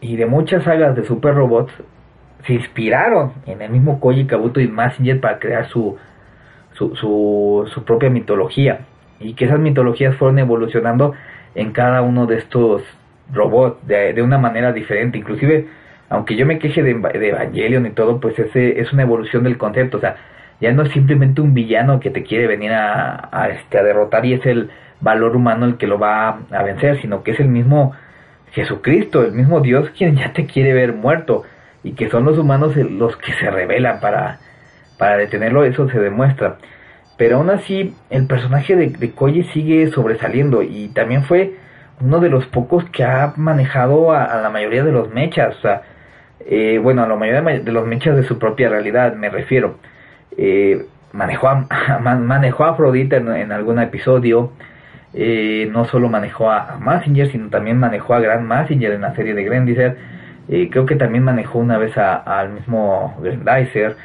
y 0.00 0.16
de 0.16 0.26
muchas 0.26 0.64
sagas 0.64 0.96
de 0.96 1.04
super 1.04 1.34
robots 1.34 1.72
se 2.46 2.54
inspiraron 2.54 3.32
en 3.46 3.62
el 3.62 3.70
mismo 3.70 4.00
Koji 4.00 4.26
Kabuto 4.26 4.60
y 4.60 4.68
Massinger 4.68 5.20
para 5.20 5.38
crear 5.38 5.68
su, 5.68 5.96
su, 6.72 6.94
su, 6.94 7.84
propia 7.84 8.10
mitología. 8.10 8.80
Y 9.20 9.34
que 9.34 9.44
esas 9.44 9.60
mitologías 9.60 10.16
fueron 10.16 10.38
evolucionando 10.38 11.14
en 11.54 11.72
cada 11.72 12.02
uno 12.02 12.26
de 12.26 12.38
estos 12.38 12.82
robots 13.32 13.86
de, 13.86 14.12
de 14.12 14.22
una 14.22 14.38
manera 14.38 14.72
diferente. 14.72 15.18
Inclusive 15.18 15.68
aunque 16.08 16.36
yo 16.36 16.44
me 16.44 16.58
queje 16.58 16.82
de, 16.82 16.94
de, 16.94 17.28
Evangelion 17.28 17.86
y 17.86 17.90
todo 17.90 18.20
pues 18.20 18.38
ese 18.38 18.80
es 18.80 18.92
una 18.92 19.02
evolución 19.02 19.44
del 19.44 19.58
concepto. 19.58 19.98
O 19.98 20.00
sea 20.00 20.16
ya 20.60 20.70
no 20.72 20.84
es 20.84 20.92
simplemente 20.92 21.40
un 21.40 21.54
villano 21.54 21.98
que 21.98 22.10
te 22.10 22.22
quiere 22.22 22.46
venir 22.46 22.72
a, 22.72 23.28
a, 23.32 23.48
este, 23.48 23.78
a 23.78 23.82
derrotar 23.82 24.24
y 24.24 24.34
es 24.34 24.46
el 24.46 24.70
valor 25.00 25.34
humano 25.34 25.66
el 25.66 25.76
que 25.76 25.88
lo 25.88 25.98
va 25.98 26.38
a 26.50 26.62
vencer 26.62 27.00
sino 27.00 27.24
que 27.24 27.32
es 27.32 27.40
el 27.40 27.48
mismo 27.48 27.92
Jesucristo 28.52 29.24
el 29.24 29.32
mismo 29.32 29.60
Dios 29.60 29.90
quien 29.90 30.14
ya 30.14 30.32
te 30.32 30.46
quiere 30.46 30.72
ver 30.72 30.92
muerto 30.92 31.42
y 31.84 31.92
que 31.92 32.08
son 32.10 32.24
los 32.24 32.38
humanos 32.38 32.76
los 32.76 33.16
que 33.16 33.32
se 33.34 33.50
rebelan 33.50 34.00
para, 34.00 34.38
para 34.98 35.16
detenerlo, 35.16 35.64
eso 35.64 35.88
se 35.88 35.98
demuestra. 35.98 36.58
Pero 37.16 37.36
aún 37.36 37.50
así, 37.50 37.94
el 38.10 38.26
personaje 38.26 38.76
de, 38.76 38.88
de 38.88 39.12
Koji 39.12 39.44
sigue 39.52 39.90
sobresaliendo 39.90 40.62
y 40.62 40.88
también 40.88 41.24
fue 41.24 41.54
uno 42.00 42.20
de 42.20 42.28
los 42.28 42.46
pocos 42.46 42.84
que 42.90 43.04
ha 43.04 43.34
manejado 43.36 44.12
a, 44.12 44.40
la 44.40 44.50
mayoría 44.50 44.82
de 44.82 44.92
los 44.92 45.12
mechas, 45.12 45.56
o 45.56 45.60
sea, 45.60 45.82
eh, 46.40 46.78
bueno, 46.82 47.02
a 47.04 47.06
la 47.06 47.16
mayoría 47.16 47.42
de 47.60 47.72
los 47.72 47.86
mechas 47.86 48.16
de 48.16 48.24
su 48.24 48.38
propia 48.38 48.68
realidad, 48.68 49.14
me 49.14 49.28
refiero. 49.28 49.78
Eh, 50.36 50.86
manejó, 51.12 51.48
a, 51.48 51.66
manejó 52.00 52.64
a 52.64 52.70
Afrodita 52.70 53.16
en, 53.16 53.52
algún 53.52 53.78
episodio, 53.78 54.52
eh, 55.14 55.68
no 55.70 55.84
solo 55.84 56.08
manejó 56.08 56.50
a, 56.50 56.74
a 56.74 56.78
Massinger, 56.78 57.30
sino 57.30 57.50
también 57.50 57.78
manejó 57.78 58.14
a 58.14 58.20
Grand 58.20 58.46
Massinger 58.46 58.92
en 58.92 59.02
la 59.02 59.14
serie 59.14 59.34
de 59.34 59.44
Grandizer 59.44 59.96
eh, 60.54 60.68
creo 60.70 60.84
que 60.84 60.96
también 60.96 61.24
manejó 61.24 61.58
una 61.60 61.78
vez 61.78 61.96
al 61.96 62.50
mismo 62.50 63.16
Grandizer. 63.22 63.96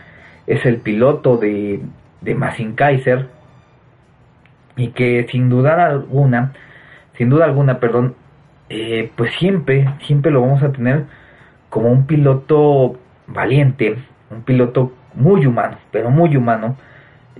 Es 0.47 0.65
el 0.65 0.77
piloto 0.77 1.35
de, 1.35 1.81
de 2.21 2.35
Massin 2.35 2.73
Kaiser. 2.73 3.27
Y 4.77 4.89
que 4.89 5.27
sin 5.29 5.49
duda 5.49 5.85
alguna, 5.85 6.53
sin 7.17 7.29
duda 7.29 7.43
alguna, 7.43 7.81
perdón, 7.81 8.15
eh, 8.69 9.11
pues 9.17 9.33
siempre, 9.35 9.89
siempre 10.05 10.31
lo 10.31 10.39
vamos 10.39 10.63
a 10.63 10.71
tener 10.71 11.03
como 11.69 11.91
un 11.91 12.07
piloto 12.07 12.97
valiente, 13.27 13.97
un 14.31 14.43
piloto 14.43 14.93
muy 15.15 15.45
humano, 15.45 15.77
pero 15.91 16.11
muy 16.11 16.37
humano, 16.37 16.77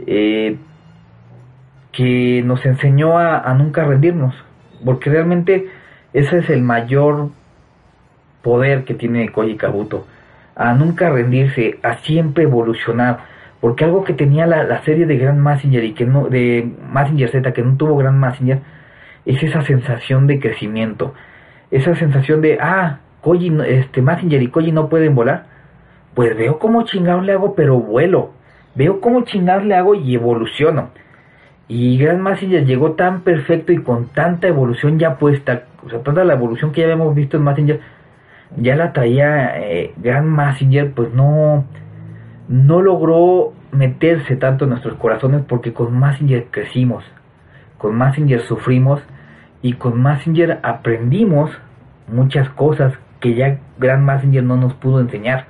eh, 0.05 0.57
que 1.93 2.41
nos 2.43 2.65
enseñó 2.65 3.17
a, 3.17 3.53
nunca 3.53 3.85
rendirnos, 3.85 4.35
porque 4.83 5.09
realmente 5.09 5.69
ese 6.11 6.39
es 6.39 6.49
el 6.49 6.61
mayor 6.61 7.29
poder 8.47 8.85
que 8.85 8.93
tiene 8.93 9.27
Koji 9.27 9.57
Kabuto, 9.57 10.07
a 10.55 10.73
nunca 10.73 11.09
rendirse, 11.09 11.79
a 11.83 11.97
siempre 11.97 12.45
evolucionar, 12.45 13.19
porque 13.59 13.83
algo 13.83 14.05
que 14.05 14.13
tenía 14.13 14.47
la, 14.47 14.81
serie 14.83 15.05
de 15.05 15.17
Grand 15.17 15.37
Massinger 15.37 15.83
y 15.83 15.91
que 15.91 16.05
no, 16.05 16.29
de 16.29 16.65
Massinger 16.89 17.29
Z, 17.29 17.51
que 17.51 17.61
no 17.61 17.75
tuvo 17.75 17.97
Grand 17.97 18.17
Massinger, 18.17 18.59
es 19.25 19.43
esa 19.43 19.63
sensación 19.63 20.27
de 20.27 20.39
crecimiento, 20.39 21.13
esa 21.71 21.93
sensación 21.95 22.39
de, 22.39 22.57
ah, 22.61 22.99
Koji, 23.19 23.51
este, 23.67 24.01
Massinger 24.01 24.41
y 24.41 24.47
Koji 24.47 24.71
no 24.71 24.87
pueden 24.87 25.13
volar, 25.13 25.47
pues 26.13 26.33
veo 26.37 26.57
cómo 26.57 26.83
chingados 26.83 27.25
le 27.25 27.33
hago, 27.33 27.53
pero 27.53 27.77
vuelo, 27.81 28.31
veo 28.75 29.01
cómo 29.01 29.25
chingados 29.25 29.65
le 29.65 29.75
hago 29.75 29.93
y 29.93 30.15
evoluciono. 30.15 30.91
Y 31.67 31.97
Grand 31.97 32.21
Massinger 32.21 32.65
llegó 32.65 32.93
tan 32.93 33.23
perfecto 33.23 33.73
y 33.73 33.83
con 33.83 34.07
tanta 34.07 34.47
evolución 34.47 34.99
ya 34.99 35.17
puesta, 35.17 35.63
o 35.85 35.89
sea, 35.89 35.99
toda 35.99 36.23
la 36.23 36.35
evolución 36.35 36.71
que 36.71 36.79
ya 36.79 36.85
habíamos 36.85 37.13
visto 37.13 37.35
en 37.35 37.43
Massinger, 37.43 37.96
ya 38.55 38.75
la 38.75 38.93
traía 38.93 39.59
eh, 39.59 39.93
Grand 39.97 40.27
Massinger, 40.27 40.93
pues 40.93 41.13
no, 41.13 41.65
no 42.47 42.81
logró 42.81 43.53
meterse 43.71 44.35
tanto 44.37 44.63
en 44.63 44.71
nuestros 44.71 44.97
corazones 44.97 45.41
porque 45.47 45.73
con 45.73 45.97
Massinger 45.97 46.45
crecimos, 46.49 47.03
con 47.77 47.95
Massinger 47.95 48.41
sufrimos 48.41 49.01
y 49.61 49.73
con 49.73 50.01
Massinger 50.01 50.59
aprendimos 50.63 51.51
muchas 52.07 52.49
cosas 52.49 52.93
que 53.19 53.35
ya 53.35 53.59
Grand 53.77 54.03
Massinger 54.03 54.43
no 54.43 54.55
nos 54.55 54.73
pudo 54.75 54.99
enseñar. 54.99 55.45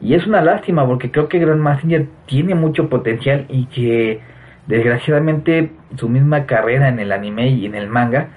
Y 0.00 0.14
es 0.14 0.26
una 0.26 0.40
lástima 0.40 0.86
porque 0.86 1.10
creo 1.10 1.28
que 1.28 1.38
Grand 1.38 1.60
Massinger 1.60 2.06
tiene 2.26 2.54
mucho 2.54 2.88
potencial 2.88 3.46
y 3.48 3.66
que 3.66 4.20
desgraciadamente 4.66 5.72
su 5.96 6.08
misma 6.08 6.46
carrera 6.46 6.88
en 6.88 7.00
el 7.00 7.10
anime 7.10 7.48
y 7.48 7.66
en 7.66 7.74
el 7.74 7.88
manga 7.88 8.28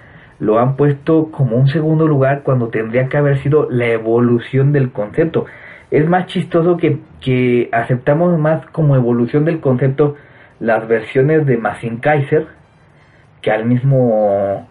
lo 0.42 0.60
han 0.60 0.76
puesto 0.76 1.32
como 1.32 1.56
un 1.56 1.68
segundo 1.70 2.08
lugar 2.08 2.42
cuando 2.44 2.68
tendría 2.68 3.08
que 3.08 3.16
haber 3.16 3.38
sido 3.38 3.70
la 3.70 3.86
evolución 3.86 4.74
del 4.74 4.92
concepto. 4.92 5.46
Es 5.92 6.10
más 6.10 6.26
chistoso 6.26 6.78
que, 6.78 6.98
que 7.22 7.70
aceptamos 7.72 8.38
más 8.40 8.66
como 8.72 8.96
evolución 8.96 9.46
del 9.46 9.60
concepto 9.60 10.16
las 10.60 10.88
versiones 10.88 11.46
de 11.46 11.58
Massin 11.58 11.98
Kaiser 11.98 12.48
que 13.42 13.52
al 13.52 13.66
mismo 13.66 14.68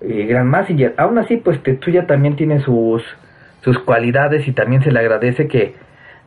eh, 0.00 0.26
Grand 0.26 0.50
Messenger. 0.50 0.94
Aún 0.96 1.18
así, 1.18 1.36
pues 1.36 1.62
Tetsuya 1.62 2.06
también 2.06 2.34
tiene 2.36 2.60
sus, 2.60 3.02
sus 3.60 3.78
cualidades 3.78 4.46
y 4.48 4.52
también 4.52 4.82
se 4.82 4.90
le 4.90 4.98
agradece 4.98 5.46
que, 5.48 5.74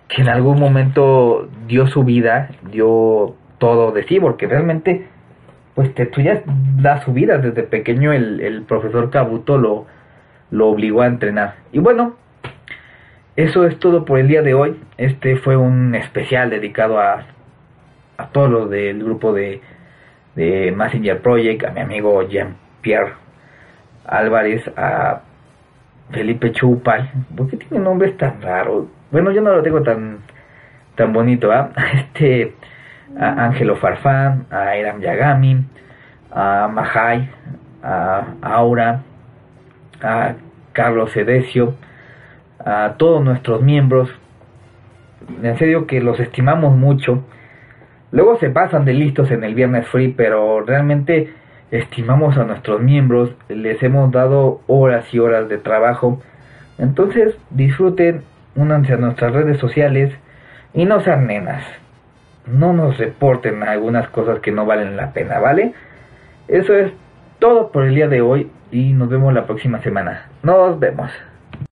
que 0.08 0.22
en 0.22 0.30
algún 0.30 0.60
momento 0.60 1.50
dio 1.68 1.88
su 1.88 2.04
vida, 2.04 2.50
dio 2.72 3.36
todo 3.58 3.92
de 3.92 4.04
sí, 4.04 4.22
porque 4.22 4.48
realmente, 4.48 5.08
pues 5.80 5.96
te, 5.96 6.08
tú 6.08 6.20
ya 6.20 6.44
da 6.46 7.00
su 7.06 7.14
vida 7.14 7.38
desde 7.38 7.64
pequeño, 7.64 8.12
el, 8.12 8.42
el 8.42 8.64
profesor 8.64 9.10
Kabuto 9.10 9.58
lo, 9.58 9.86
lo 10.52 10.68
obligó 10.68 11.04
a 11.04 11.08
entrenar. 11.08 11.56
Y 11.72 11.80
bueno, 11.80 12.18
eso 13.38 13.66
es 13.66 13.80
todo 13.80 14.04
por 14.04 14.20
el 14.20 14.28
día 14.28 14.42
de 14.42 14.54
hoy. 14.54 14.78
Este 14.98 15.38
fue 15.38 15.56
un 15.56 15.96
especial 15.96 16.50
dedicado 16.50 17.00
a, 17.00 17.28
a 18.18 18.28
todos 18.28 18.50
los 18.50 18.70
del 18.70 19.02
grupo 19.02 19.32
de, 19.32 19.62
de 20.36 20.74
Messenger 20.74 21.22
Project, 21.22 21.64
a 21.64 21.72
mi 21.72 21.80
amigo 21.80 22.28
Jean-Pierre 22.28 23.14
Álvarez, 24.06 24.70
a 24.76 25.22
Felipe 26.12 26.52
Chupal. 26.52 27.10
¿Por 27.38 27.50
qué 27.50 27.56
tiene 27.56 27.82
nombres 27.82 28.18
tan 28.18 28.42
raros? 28.42 28.88
Bueno, 29.12 29.32
yo 29.32 29.40
no 29.40 29.54
lo 29.54 29.64
tengo 29.64 29.82
tan, 29.82 30.18
tan 30.96 31.14
bonito, 31.14 31.54
¿ah? 31.54 31.72
Este, 31.94 32.54
a 33.18 33.46
Ángelo 33.46 33.76
Farfán, 33.76 34.46
a 34.52 34.78
Iram 34.78 35.00
Yagami, 35.00 35.66
a 36.32 36.68
Mahai, 36.68 37.30
a 37.84 38.26
Aura, 38.42 39.02
a 40.02 40.34
Carlos 40.74 41.16
Edesio, 41.16 41.76
a 42.64 42.96
todos 42.98 43.24
nuestros 43.24 43.62
miembros. 43.62 44.10
En 45.42 45.58
serio 45.58 45.88
que 45.88 46.02
los 46.02 46.20
estimamos 46.20 46.76
mucho. 46.76 47.24
Luego 48.12 48.38
se 48.38 48.50
pasan 48.50 48.86
de 48.86 48.94
listos 48.94 49.30
en 49.32 49.44
el 49.44 49.54
Viernes 49.54 49.88
Free, 49.88 50.14
pero 50.16 50.62
realmente 50.62 51.34
estimamos 51.72 52.38
a 52.38 52.44
nuestros 52.44 52.82
miembros, 52.82 53.36
les 53.48 53.82
hemos 53.84 54.12
dado 54.12 54.62
horas 54.68 55.14
y 55.14 55.20
horas 55.20 55.48
de 55.50 55.58
trabajo. 55.58 56.22
Entonces 56.78 57.38
disfruten, 57.52 58.24
únanse 58.56 58.94
a 58.94 58.98
nuestras 58.98 59.34
redes 59.34 59.58
sociales 59.60 60.14
y 60.74 60.86
no 60.86 61.02
sean 61.02 61.28
nenas. 61.28 61.64
No 62.52 62.74
nos 62.74 62.98
reporten 62.98 63.64
algunas 63.64 64.10
cosas 64.10 64.40
que 64.40 64.52
no 64.52 64.66
valen 64.66 64.98
la 64.98 65.14
pena, 65.14 65.40
¿vale? 65.40 65.74
Eso 66.48 66.74
es 66.74 66.92
todo 67.40 67.72
por 67.72 67.86
el 67.86 67.96
día 67.96 68.08
de 68.08 68.22
hoy 68.22 68.52
y 68.72 68.94
nos 68.94 69.10
vemos 69.10 69.34
la 69.34 69.46
próxima 69.46 69.82
semana. 69.82 70.28
Nos 70.44 70.80
vemos. 70.80 71.12